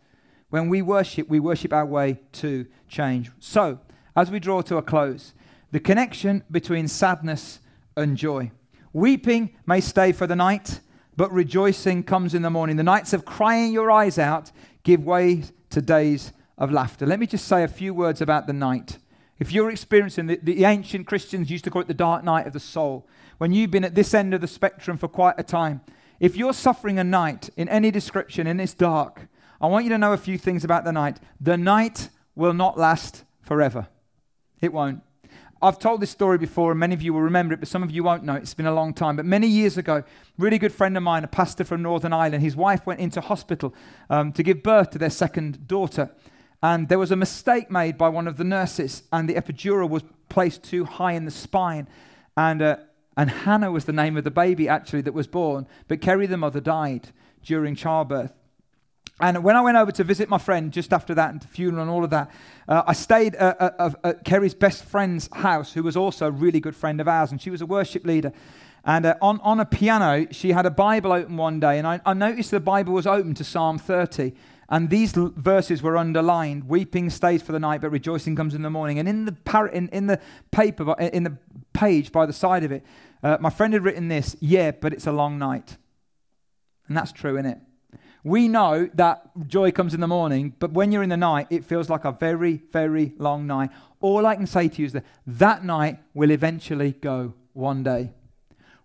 When 0.49 0.69
we 0.69 0.81
worship, 0.81 1.29
we 1.29 1.39
worship 1.39 1.73
our 1.73 1.85
way 1.85 2.19
to 2.33 2.65
change. 2.87 3.29
So, 3.39 3.79
as 4.15 4.31
we 4.31 4.39
draw 4.39 4.61
to 4.63 4.77
a 4.77 4.81
close, 4.81 5.33
the 5.71 5.79
connection 5.79 6.43
between 6.49 6.87
sadness 6.87 7.59
and 7.95 8.17
joy. 8.17 8.51
Weeping 8.91 9.55
may 9.65 9.81
stay 9.81 10.11
for 10.11 10.25
the 10.25 10.35
night 10.35 10.79
but 11.19 11.33
rejoicing 11.33 12.01
comes 12.01 12.33
in 12.33 12.43
the 12.43 12.49
morning. 12.49 12.77
The 12.77 12.83
nights 12.83 13.11
of 13.11 13.25
crying 13.25 13.73
your 13.73 13.91
eyes 13.91 14.17
out 14.17 14.53
give 14.83 15.03
way 15.03 15.43
to 15.69 15.81
days 15.81 16.31
of 16.57 16.71
laughter. 16.71 17.05
Let 17.05 17.19
me 17.19 17.27
just 17.27 17.45
say 17.45 17.61
a 17.61 17.67
few 17.67 17.93
words 17.93 18.21
about 18.21 18.47
the 18.47 18.53
night. 18.53 18.99
If 19.37 19.51
you're 19.51 19.69
experiencing 19.69 20.27
the, 20.27 20.39
the 20.41 20.63
ancient 20.63 21.07
Christians 21.07 21.51
used 21.51 21.65
to 21.65 21.71
call 21.71 21.81
it 21.81 21.89
the 21.89 21.93
dark 21.93 22.23
night 22.23 22.47
of 22.47 22.53
the 22.53 22.59
soul, 22.61 23.05
when 23.37 23.51
you've 23.51 23.69
been 23.69 23.83
at 23.83 23.95
this 23.95 24.13
end 24.13 24.33
of 24.33 24.39
the 24.39 24.47
spectrum 24.47 24.95
for 24.95 25.09
quite 25.09 25.35
a 25.37 25.43
time, 25.43 25.81
if 26.21 26.37
you're 26.37 26.53
suffering 26.53 26.97
a 26.97 27.03
night 27.03 27.49
in 27.57 27.67
any 27.67 27.91
description 27.91 28.47
and 28.47 28.61
it's 28.61 28.73
dark, 28.73 29.27
I 29.59 29.67
want 29.67 29.83
you 29.83 29.89
to 29.89 29.97
know 29.97 30.13
a 30.13 30.17
few 30.17 30.37
things 30.37 30.63
about 30.63 30.85
the 30.85 30.93
night. 30.93 31.19
The 31.41 31.57
night 31.57 32.07
will 32.33 32.53
not 32.53 32.77
last 32.77 33.25
forever. 33.41 33.89
It 34.61 34.71
won't. 34.71 35.01
I've 35.61 35.77
told 35.77 35.99
this 35.99 36.09
story 36.09 36.37
before, 36.37 36.71
and 36.71 36.79
many 36.79 36.93
of 36.93 37.01
you 37.01 37.13
will 37.13 37.21
remember 37.21 37.53
it, 37.53 37.59
but 37.59 37.67
some 37.67 37.83
of 37.83 37.91
you 37.91 38.01
won't 38.01 38.23
know. 38.23 38.35
It's 38.35 38.53
been 38.53 38.65
a 38.65 38.73
long 38.73 38.93
time. 38.93 39.17
But 39.17 39.25
many 39.25 39.47
years 39.47 39.77
ago, 39.77 40.03
really 40.37 40.57
good 40.57 40.71
friend 40.71 40.95
of 40.95 41.03
mine, 41.03 41.25
a 41.25 41.27
pastor 41.27 41.65
from 41.65 41.81
Northern 41.81 42.13
Ireland, 42.13 42.43
his 42.43 42.55
wife 42.55 42.85
went 42.85 43.01
into 43.01 43.19
hospital 43.19 43.73
um, 44.09 44.31
to 44.33 44.43
give 44.43 44.63
birth 44.63 44.91
to 44.91 44.97
their 44.97 45.09
second 45.09 45.67
daughter. 45.67 46.11
And 46.63 46.87
there 46.87 46.99
was 46.99 47.11
a 47.11 47.17
mistake 47.17 47.69
made 47.69 47.97
by 47.97 48.07
one 48.07 48.25
of 48.25 48.37
the 48.37 48.45
nurses, 48.45 49.03
and 49.11 49.27
the 49.27 49.33
epidural 49.33 49.89
was 49.89 50.03
placed 50.29 50.63
too 50.63 50.85
high 50.85 51.11
in 51.11 51.25
the 51.25 51.31
spine. 51.31 51.89
And, 52.37 52.61
uh, 52.61 52.77
and 53.17 53.29
Hannah 53.29 53.71
was 53.71 53.83
the 53.83 53.93
name 53.93 54.15
of 54.15 54.23
the 54.23 54.31
baby, 54.31 54.69
actually, 54.69 55.01
that 55.01 55.13
was 55.13 55.27
born. 55.27 55.67
But 55.89 55.99
Kerry, 55.99 56.25
the 56.25 56.37
mother, 56.37 56.61
died 56.61 57.09
during 57.43 57.75
childbirth. 57.75 58.33
And 59.19 59.43
when 59.43 59.55
I 59.55 59.61
went 59.61 59.75
over 59.75 59.91
to 59.91 60.03
visit 60.03 60.29
my 60.29 60.37
friend 60.37 60.71
just 60.71 60.93
after 60.93 61.13
that 61.15 61.31
and 61.31 61.41
the 61.41 61.47
funeral 61.47 61.81
and 61.81 61.91
all 61.91 62.03
of 62.03 62.09
that, 62.11 62.31
uh, 62.67 62.83
I 62.87 62.93
stayed 62.93 63.35
at, 63.35 63.59
at, 63.61 63.95
at, 64.03 64.23
Kerry's 64.23 64.53
best 64.53 64.85
friend's 64.85 65.29
house, 65.33 65.73
who 65.73 65.83
was 65.83 65.97
also 65.97 66.27
a 66.27 66.31
really 66.31 66.61
good 66.61 66.75
friend 66.75 67.01
of 67.01 67.07
ours, 67.07 67.31
and 67.31 67.41
she 67.41 67.49
was 67.49 67.61
a 67.61 67.65
worship 67.65 68.05
leader. 68.05 68.31
And 68.85 69.05
uh, 69.05 69.15
on, 69.21 69.41
on 69.41 69.59
a 69.59 69.65
piano, 69.65 70.27
she 70.31 70.53
had 70.53 70.65
a 70.65 70.71
Bible 70.71 71.11
open 71.11 71.35
one 71.35 71.59
day, 71.59 71.77
and 71.77 71.85
I, 71.85 71.99
I 72.05 72.13
noticed 72.13 72.51
the 72.51 72.61
Bible 72.61 72.93
was 72.93 73.05
open 73.05 73.33
to 73.35 73.43
Psalm 73.43 73.77
30. 73.77 74.33
And 74.69 74.89
these 74.89 75.17
l- 75.17 75.33
verses 75.35 75.81
were 75.81 75.97
underlined 75.97 76.69
Weeping 76.69 77.09
stays 77.09 77.41
for 77.41 77.51
the 77.51 77.59
night, 77.59 77.81
but 77.81 77.89
rejoicing 77.89 78.35
comes 78.35 78.53
in 78.53 78.61
the 78.61 78.69
morning. 78.69 78.99
And 78.99 79.09
in 79.09 79.25
the, 79.25 79.31
par- 79.31 79.67
in, 79.67 79.89
in 79.89 80.07
the 80.07 80.19
paper, 80.51 80.95
in 80.99 81.23
the 81.23 81.37
page 81.73 82.11
by 82.11 82.25
the 82.25 82.33
side 82.33 82.63
of 82.63 82.71
it, 82.71 82.85
uh, 83.21 83.37
my 83.41 83.49
friend 83.49 83.73
had 83.73 83.83
written 83.83 84.07
this 84.07 84.37
Yeah, 84.39 84.71
but 84.71 84.93
it's 84.93 85.07
a 85.07 85.11
long 85.11 85.37
night. 85.39 85.75
And 86.87 86.95
that's 86.95 87.11
true, 87.11 87.35
isn't 87.35 87.47
it? 87.47 87.59
We 88.23 88.47
know 88.47 88.89
that 88.95 89.47
joy 89.47 89.71
comes 89.71 89.93
in 89.93 90.01
the 90.01 90.07
morning, 90.07 90.53
but 90.59 90.71
when 90.71 90.91
you're 90.91 91.03
in 91.03 91.09
the 91.09 91.17
night, 91.17 91.47
it 91.49 91.63
feels 91.63 91.89
like 91.89 92.03
a 92.03 92.11
very, 92.11 92.61
very 92.71 93.13
long 93.17 93.47
night. 93.47 93.69
All 94.01 94.25
I 94.25 94.35
can 94.35 94.47
say 94.47 94.67
to 94.67 94.81
you 94.81 94.85
is 94.87 94.93
that 94.93 95.05
that 95.25 95.63
night 95.63 95.99
will 96.13 96.31
eventually 96.31 96.93
go 96.93 97.33
one 97.53 97.83
day. 97.83 98.11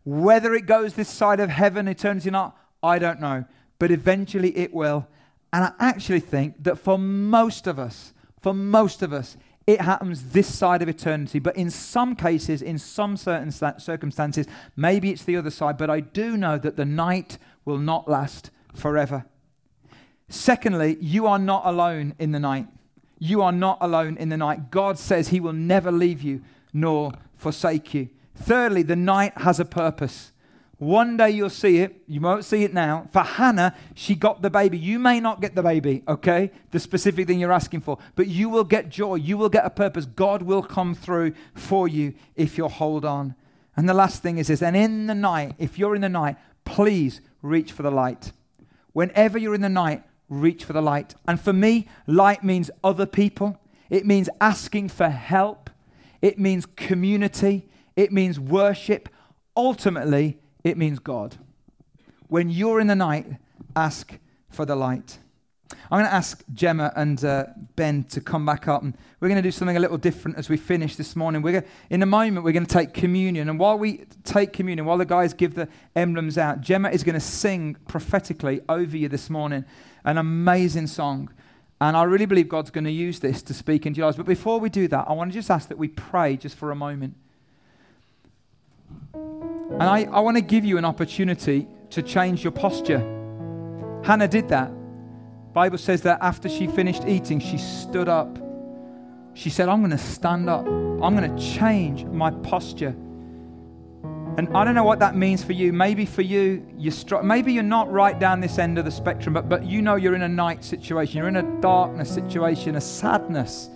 Whether 0.05 0.55
it 0.55 0.66
goes 0.66 0.94
this 0.94 1.09
side 1.09 1.40
of 1.40 1.51
heaven, 1.51 1.88
eternity 1.88 2.29
or 2.29 2.33
not, 2.33 2.57
I 2.83 2.99
don't 2.99 3.20
know. 3.20 3.44
But 3.79 3.90
eventually 3.90 4.57
it 4.57 4.73
will. 4.73 5.07
And 5.53 5.64
I 5.64 5.72
actually 5.80 6.20
think 6.20 6.62
that 6.64 6.78
for 6.78 6.99
most 6.99 7.66
of 7.66 7.78
us, 7.78 8.12
for 8.41 8.55
most 8.55 9.03
of 9.03 9.12
us, 9.12 9.37
it 9.66 9.80
happens 9.80 10.30
this 10.30 10.53
side 10.53 10.82
of 10.82 10.89
eternity. 10.89 11.39
But 11.39 11.57
in 11.57 11.70
some 11.70 12.14
cases, 12.14 12.61
in 12.61 12.78
some 12.78 13.16
certain 13.16 13.51
circumstances, 13.51 14.47
maybe 14.76 15.11
it's 15.11 15.24
the 15.24 15.37
other 15.37 15.51
side. 15.51 15.78
But 15.78 15.91
I 15.91 16.01
do 16.01 16.37
know 16.37 16.59
that 16.59 16.76
the 16.76 16.85
night 16.85 17.39
will 17.64 17.78
not 17.78 18.09
last 18.09 18.51
forever. 18.75 19.25
Secondly, 20.29 20.97
you 21.01 21.27
are 21.27 21.39
not 21.39 21.64
alone 21.64 22.14
in 22.18 22.33
the 22.33 22.41
night. 22.41 22.66
You 23.18 23.43
are 23.43 23.53
not 23.53 23.79
alone 23.81 24.16
in 24.16 24.29
the 24.29 24.37
night. 24.37 24.70
God 24.70 24.99
says 24.99 25.29
He 25.29 25.41
will 25.41 25.53
never 25.53 25.93
leave 25.93 26.22
you 26.22 26.43
nor 26.72 27.12
forsake 27.37 27.95
you. 27.95 28.09
Thirdly, 28.35 28.83
the 28.83 28.97
night 28.97 29.33
has 29.39 29.61
a 29.61 29.64
purpose. 29.64 30.33
One 30.79 31.16
day 31.16 31.31
you'll 31.31 31.51
see 31.51 31.79
it. 31.79 32.03
You 32.09 32.20
won't 32.20 32.45
see 32.45 32.64
it 32.64 32.75
now. 32.75 33.07
For 33.12 33.22
Hannah, 33.22 33.75
she 33.95 34.14
got 34.14 34.43
the 34.43 34.51
baby. 34.51 34.77
You 34.77 34.99
may 34.99 35.20
not 35.20 35.41
get 35.41 35.55
the 35.55 35.62
baby, 35.62 36.03
okay? 36.09 36.51
The 36.72 36.81
specific 36.81 37.29
thing 37.29 37.39
you're 37.39 37.53
asking 37.53 37.83
for. 37.83 37.99
But 38.16 38.27
you 38.27 38.49
will 38.49 38.64
get 38.64 38.89
joy. 38.89 39.14
You 39.14 39.39
will 39.39 39.49
get 39.49 39.64
a 39.64 39.70
purpose. 39.70 40.05
God 40.05 40.43
will 40.43 40.62
come 40.62 40.95
through 40.95 41.35
for 41.55 41.87
you 41.87 42.14
if 42.35 42.59
you'll 42.59 42.68
hold 42.68 43.05
on. 43.05 43.37
And 43.77 43.89
the 43.89 43.95
last 43.95 44.22
thing 44.22 44.39
is 44.39 44.49
this 44.49 44.62
and 44.62 44.77
in 44.77 45.07
the 45.07 45.14
night, 45.14 45.55
if 45.59 45.79
you're 45.79 45.95
in 45.95 46.03
the 46.03 46.09
night, 46.09 46.37
please 46.64 47.20
reach 47.41 47.72
for 47.72 47.83
the 47.83 47.91
light. 47.91 48.33
Whenever 48.95 49.36
you're 49.36 49.55
in 49.55 49.61
the 49.61 49.68
night, 49.68 50.03
reach 50.30 50.64
for 50.64 50.72
the 50.72 50.80
light. 50.80 51.14
And 51.28 51.38
for 51.38 51.53
me, 51.53 51.86
light 52.07 52.42
means 52.42 52.70
other 52.82 53.05
people, 53.05 53.59
it 53.90 54.07
means 54.07 54.30
asking 54.40 54.88
for 54.88 55.11
help, 55.11 55.68
it 56.22 56.38
means 56.38 56.64
community, 56.64 57.68
it 57.97 58.11
means 58.11 58.40
worship. 58.40 59.11
Ultimately, 59.57 60.38
it 60.64 60.78
means 60.78 60.99
God. 60.99 61.36
When 62.28 62.49
you're 62.49 62.80
in 62.80 62.86
the 62.86 62.97
night, 62.97 63.26
ask 63.76 64.18
for 64.49 64.64
the 64.64 64.74
light. 64.74 65.18
I'm 65.91 65.99
going 65.99 66.11
to 66.11 66.14
ask 66.14 66.43
Gemma 66.53 66.93
and 66.97 67.25
uh, 67.25 67.47
Ben 67.77 68.05
to 68.05 68.20
come 68.20 68.45
back 68.47 68.68
up, 68.68 68.83
and 68.83 68.97
we're 69.20 69.29
going 69.29 69.43
to 69.43 69.47
do 69.47 69.51
something 69.51 69.77
a 69.77 69.81
little 69.81 69.99
different 69.99 70.39
as 70.39 70.49
we 70.49 70.57
finish 70.57 70.97
this 70.97 71.14
morning. 71.14 71.43
We're 71.43 71.61
going 71.61 71.64
in 71.91 72.03
a 72.03 72.07
moment, 72.07 72.45
we're 72.45 72.53
going 72.53 72.66
to 72.66 72.72
take 72.72 72.95
communion, 72.95 73.49
and 73.49 73.59
while 73.59 73.79
we 73.79 74.05
take 74.25 74.53
communion, 74.53 74.87
while 74.87 74.99
the 74.99 75.05
guys 75.05 75.35
give 75.35 75.55
the 75.55 75.68
emblems 75.95 76.39
out, 76.39 76.61
Gemma 76.61 76.91
is 76.91 77.05
going 77.05 77.14
to 77.14 77.20
sing 77.20 77.77
prophetically 77.89 78.61
over 78.68 78.97
you 78.97 79.09
this 79.09 79.31
morning 79.31 79.64
an 80.05 80.18
amazing 80.18 80.87
song. 80.87 81.31
And 81.81 81.97
I 81.97 82.05
really 82.05 82.27
believe 82.27 82.49
God's 82.49 82.70
going 82.70 82.85
to 82.85 82.91
use 82.91 83.20
this 83.20 83.43
to 83.43 83.55
speak 83.55 83.85
into 83.85 83.99
your 83.99 84.07
lives. 84.07 84.16
But 84.16 84.27
before 84.27 84.61
we 84.61 84.68
do 84.68 84.89
that, 84.89 85.07
I 85.09 85.12
want 85.12 85.33
to 85.33 85.39
just 85.39 85.51
ask 85.51 85.68
that 85.68 85.79
we 85.79 85.89
pray 85.89 86.37
just 86.37 86.57
for 86.57 86.70
a 86.70 86.75
moment. 86.75 87.14
And 89.12 89.83
I, 89.83 90.05
I 90.05 90.20
want 90.20 90.37
to 90.37 90.43
give 90.43 90.64
you 90.64 90.79
an 90.79 90.85
opportunity 90.85 91.66
to 91.91 92.03
change 92.03 92.45
your 92.45 92.53
posture. 92.53 93.01
Hannah 94.05 94.29
did 94.29 94.49
that. 94.49 94.70
Bible 95.55 95.78
says 95.78 96.02
that 96.02 96.18
after 96.20 96.48
she 96.48 96.66
finished 96.66 97.05
eating, 97.07 97.38
she 97.38 97.59
stood 97.59 98.09
up. 98.09 98.38
She 99.34 99.50
said, 99.50 99.68
I'm 99.68 99.78
going 99.78 99.92
to 99.92 99.98
stand 99.98 100.50
up. 100.50 100.66
I'm 100.66 101.16
going 101.16 101.34
to 101.34 101.42
change 101.42 102.05
my 102.05 102.32
posture. 102.32 102.96
And 104.36 104.48
I 104.52 104.64
don't 104.64 104.74
know 104.74 104.82
what 104.82 104.98
that 104.98 105.14
means 105.14 105.44
for 105.44 105.52
you. 105.52 105.72
Maybe 105.72 106.07
for 106.07 106.22
you, 106.22 106.66
you're 106.76 106.90
str- 106.90 107.22
maybe 107.22 107.52
you're 107.52 107.62
not 107.62 107.90
right 107.92 108.18
down 108.18 108.40
this 108.40 108.59
end 108.59 108.78
of 108.78 108.84
the 108.84 108.90
spectrum, 108.90 109.32
but, 109.32 109.48
but 109.48 109.64
you 109.64 109.80
know 109.80 109.94
you're 109.94 110.16
in 110.16 110.22
a 110.22 110.28
night 110.28 110.64
situation, 110.64 111.18
you're 111.18 111.28
in 111.28 111.36
a 111.36 111.61
darkness 111.61 112.12
situation, 112.12 112.74
a 112.74 112.80
sadness. 112.80 113.70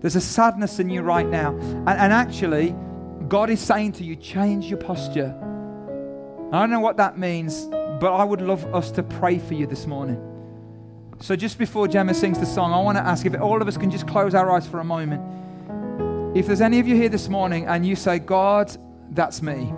There's 0.00 0.16
a 0.16 0.22
sadness 0.22 0.78
in 0.78 0.88
you 0.88 1.02
right 1.02 1.26
now. 1.26 1.50
And, 1.50 1.88
and 1.90 2.12
actually, 2.14 2.74
God 3.28 3.50
is 3.50 3.60
saying 3.60 3.92
to 3.92 4.04
you, 4.04 4.16
change 4.16 4.66
your 4.70 4.78
posture. 4.78 5.34
I 6.50 6.60
don't 6.60 6.70
know 6.70 6.80
what 6.80 6.96
that 6.96 7.18
means, 7.18 7.66
but 7.66 8.14
I 8.14 8.24
would 8.24 8.40
love 8.40 8.74
us 8.74 8.90
to 8.92 9.02
pray 9.02 9.38
for 9.38 9.52
you 9.52 9.66
this 9.66 9.86
morning. 9.86 10.29
So 11.22 11.36
just 11.36 11.58
before 11.58 11.86
Gemma 11.86 12.14
sings 12.14 12.38
the 12.38 12.46
song, 12.46 12.72
I 12.72 12.80
want 12.80 12.96
to 12.96 13.02
ask 13.02 13.26
if 13.26 13.38
all 13.38 13.60
of 13.60 13.68
us 13.68 13.76
can 13.76 13.90
just 13.90 14.08
close 14.08 14.34
our 14.34 14.50
eyes 14.50 14.66
for 14.66 14.80
a 14.80 14.84
moment. 14.84 15.22
If 16.34 16.46
there's 16.46 16.62
any 16.62 16.80
of 16.80 16.88
you 16.88 16.96
here 16.96 17.10
this 17.10 17.28
morning 17.28 17.66
and 17.66 17.84
you 17.84 17.94
say, 17.94 18.18
God, 18.18 18.74
that's 19.10 19.42
me. 19.42 19.70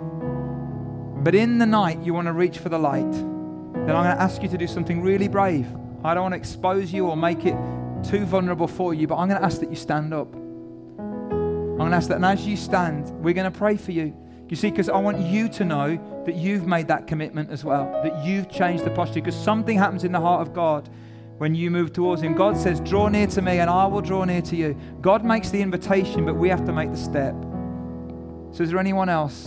But 1.21 1.35
in 1.35 1.57
the 1.57 1.65
night, 1.65 2.01
you 2.01 2.13
want 2.13 2.27
to 2.27 2.33
reach 2.33 2.59
for 2.59 2.69
the 2.69 2.79
light, 2.79 3.11
then 3.11 3.89
I'm 3.93 4.05
going 4.05 4.15
to 4.15 4.21
ask 4.21 4.41
you 4.41 4.47
to 4.47 4.57
do 4.57 4.67
something 4.67 5.01
really 5.01 5.27
brave. 5.27 5.67
I 6.05 6.13
don't 6.13 6.23
want 6.23 6.33
to 6.33 6.37
expose 6.37 6.93
you 6.93 7.07
or 7.07 7.17
make 7.17 7.45
it 7.45 7.57
too 8.05 8.23
vulnerable 8.23 8.67
for 8.67 8.93
you, 8.93 9.05
but 9.05 9.17
I'm 9.17 9.27
going 9.27 9.41
to 9.41 9.45
ask 9.45 9.59
that 9.59 9.69
you 9.69 9.75
stand 9.75 10.13
up. 10.13 10.33
I'm 10.33 11.77
going 11.77 11.91
to 11.91 11.97
ask 11.97 12.07
that, 12.07 12.15
and 12.15 12.25
as 12.25 12.47
you 12.47 12.55
stand, 12.55 13.09
we're 13.21 13.33
going 13.33 13.51
to 13.51 13.57
pray 13.57 13.75
for 13.75 13.91
you. 13.91 14.15
You 14.47 14.55
see, 14.55 14.69
because 14.69 14.87
I 14.87 14.97
want 14.97 15.19
you 15.19 15.49
to 15.49 15.65
know 15.65 16.23
that 16.25 16.35
you've 16.35 16.67
made 16.67 16.87
that 16.87 17.05
commitment 17.05 17.49
as 17.49 17.65
well, 17.65 17.91
that 18.03 18.25
you've 18.25 18.49
changed 18.49 18.85
the 18.85 18.91
posture, 18.91 19.15
because 19.15 19.35
something 19.35 19.77
happens 19.77 20.05
in 20.05 20.13
the 20.13 20.21
heart 20.21 20.41
of 20.41 20.53
God 20.53 20.87
when 21.43 21.53
you 21.53 21.69
move 21.69 21.91
towards 21.91 22.21
Him. 22.21 22.35
God 22.35 22.55
says, 22.55 22.79
Draw 22.79 23.09
near 23.09 23.27
to 23.27 23.41
me, 23.41 23.59
and 23.59 23.69
I 23.69 23.85
will 23.85 23.99
draw 23.99 24.23
near 24.23 24.41
to 24.43 24.55
you. 24.55 24.77
God 25.01 25.25
makes 25.25 25.49
the 25.49 25.61
invitation, 25.61 26.25
but 26.25 26.35
we 26.35 26.47
have 26.47 26.63
to 26.63 26.71
make 26.71 26.89
the 26.89 26.97
step. 26.97 27.35
So, 28.53 28.63
is 28.63 28.69
there 28.69 28.79
anyone 28.79 29.09
else? 29.09 29.43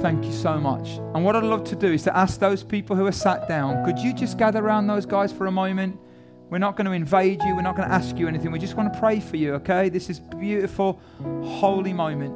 Thank 0.00 0.24
you 0.24 0.32
so 0.32 0.58
much. 0.58 0.96
And 1.14 1.26
what 1.26 1.36
I'd 1.36 1.44
love 1.44 1.64
to 1.64 1.76
do 1.76 1.92
is 1.92 2.04
to 2.04 2.16
ask 2.16 2.40
those 2.40 2.62
people 2.62 2.96
who 2.96 3.04
are 3.04 3.12
sat 3.12 3.50
down, 3.50 3.84
could 3.84 3.98
you 3.98 4.14
just 4.14 4.38
gather 4.38 4.64
around 4.64 4.86
those 4.86 5.04
guys 5.04 5.30
for 5.30 5.44
a 5.44 5.52
moment? 5.52 6.00
We're 6.48 6.56
not 6.56 6.74
going 6.74 6.86
to 6.86 6.92
invade 6.92 7.42
you. 7.42 7.54
We're 7.54 7.60
not 7.60 7.76
going 7.76 7.86
to 7.86 7.94
ask 7.94 8.16
you 8.16 8.28
anything. 8.28 8.50
We 8.50 8.58
just 8.58 8.76
want 8.76 8.94
to 8.94 8.98
pray 8.98 9.20
for 9.20 9.36
you, 9.36 9.52
okay? 9.56 9.90
This 9.90 10.08
is 10.08 10.20
beautiful, 10.20 11.02
holy 11.42 11.92
moment. 11.92 12.34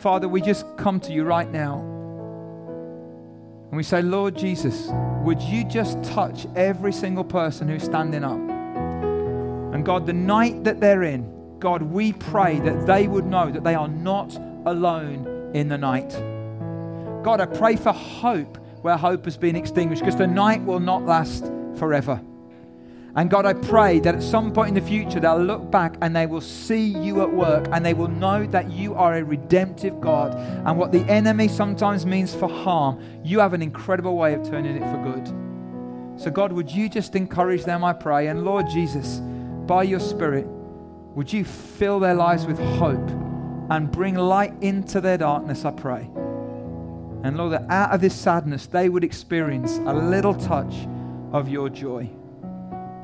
Father, 0.00 0.26
we 0.28 0.40
just 0.40 0.66
come 0.76 0.98
to 1.00 1.12
you 1.12 1.22
right 1.22 1.48
now. 1.52 1.95
And 3.68 3.76
we 3.76 3.82
say, 3.82 4.02
Lord 4.02 4.36
Jesus, 4.36 4.88
would 5.22 5.42
you 5.42 5.64
just 5.64 6.02
touch 6.04 6.46
every 6.54 6.92
single 6.92 7.24
person 7.24 7.68
who's 7.68 7.82
standing 7.82 8.24
up? 8.24 8.38
And 9.74 9.84
God, 9.84 10.06
the 10.06 10.12
night 10.12 10.64
that 10.64 10.80
they're 10.80 11.02
in, 11.02 11.58
God, 11.58 11.82
we 11.82 12.12
pray 12.12 12.60
that 12.60 12.86
they 12.86 13.08
would 13.08 13.26
know 13.26 13.50
that 13.50 13.64
they 13.64 13.74
are 13.74 13.88
not 13.88 14.34
alone 14.66 15.50
in 15.54 15.68
the 15.68 15.78
night. 15.78 16.10
God, 17.24 17.40
I 17.40 17.46
pray 17.46 17.76
for 17.76 17.92
hope 17.92 18.56
where 18.82 18.96
hope 18.96 19.24
has 19.24 19.36
been 19.36 19.56
extinguished 19.56 20.02
because 20.02 20.16
the 20.16 20.26
night 20.26 20.62
will 20.62 20.80
not 20.80 21.04
last 21.04 21.50
forever. 21.76 22.20
And 23.16 23.30
God, 23.30 23.46
I 23.46 23.54
pray 23.54 23.98
that 24.00 24.14
at 24.14 24.22
some 24.22 24.52
point 24.52 24.68
in 24.68 24.74
the 24.74 24.86
future 24.86 25.18
they'll 25.20 25.42
look 25.42 25.70
back 25.70 25.96
and 26.02 26.14
they 26.14 26.26
will 26.26 26.42
see 26.42 26.84
you 26.84 27.22
at 27.22 27.32
work 27.32 27.66
and 27.72 27.84
they 27.84 27.94
will 27.94 28.08
know 28.08 28.46
that 28.48 28.70
you 28.70 28.94
are 28.94 29.16
a 29.16 29.24
redemptive 29.24 30.02
God. 30.02 30.34
And 30.66 30.76
what 30.76 30.92
the 30.92 31.00
enemy 31.10 31.48
sometimes 31.48 32.04
means 32.04 32.34
for 32.34 32.46
harm, 32.46 33.02
you 33.24 33.38
have 33.38 33.54
an 33.54 33.62
incredible 33.62 34.18
way 34.18 34.34
of 34.34 34.46
turning 34.46 34.76
it 34.76 34.80
for 34.80 35.02
good. 35.02 36.20
So, 36.20 36.30
God, 36.30 36.52
would 36.52 36.70
you 36.70 36.90
just 36.90 37.16
encourage 37.16 37.64
them, 37.64 37.84
I 37.84 37.94
pray? 37.94 38.26
And 38.26 38.44
Lord 38.44 38.66
Jesus, 38.68 39.20
by 39.66 39.84
your 39.84 40.00
Spirit, 40.00 40.46
would 40.46 41.32
you 41.32 41.42
fill 41.44 41.98
their 41.98 42.14
lives 42.14 42.44
with 42.44 42.58
hope 42.58 43.10
and 43.70 43.90
bring 43.90 44.14
light 44.14 44.52
into 44.60 45.00
their 45.00 45.16
darkness, 45.18 45.64
I 45.64 45.70
pray. 45.70 46.10
And 47.22 47.36
Lord, 47.38 47.52
that 47.52 47.68
out 47.70 47.92
of 47.92 48.02
this 48.02 48.14
sadness, 48.14 48.66
they 48.66 48.90
would 48.90 49.02
experience 49.02 49.78
a 49.78 49.94
little 49.94 50.34
touch 50.34 50.86
of 51.32 51.48
your 51.48 51.70
joy. 51.70 52.10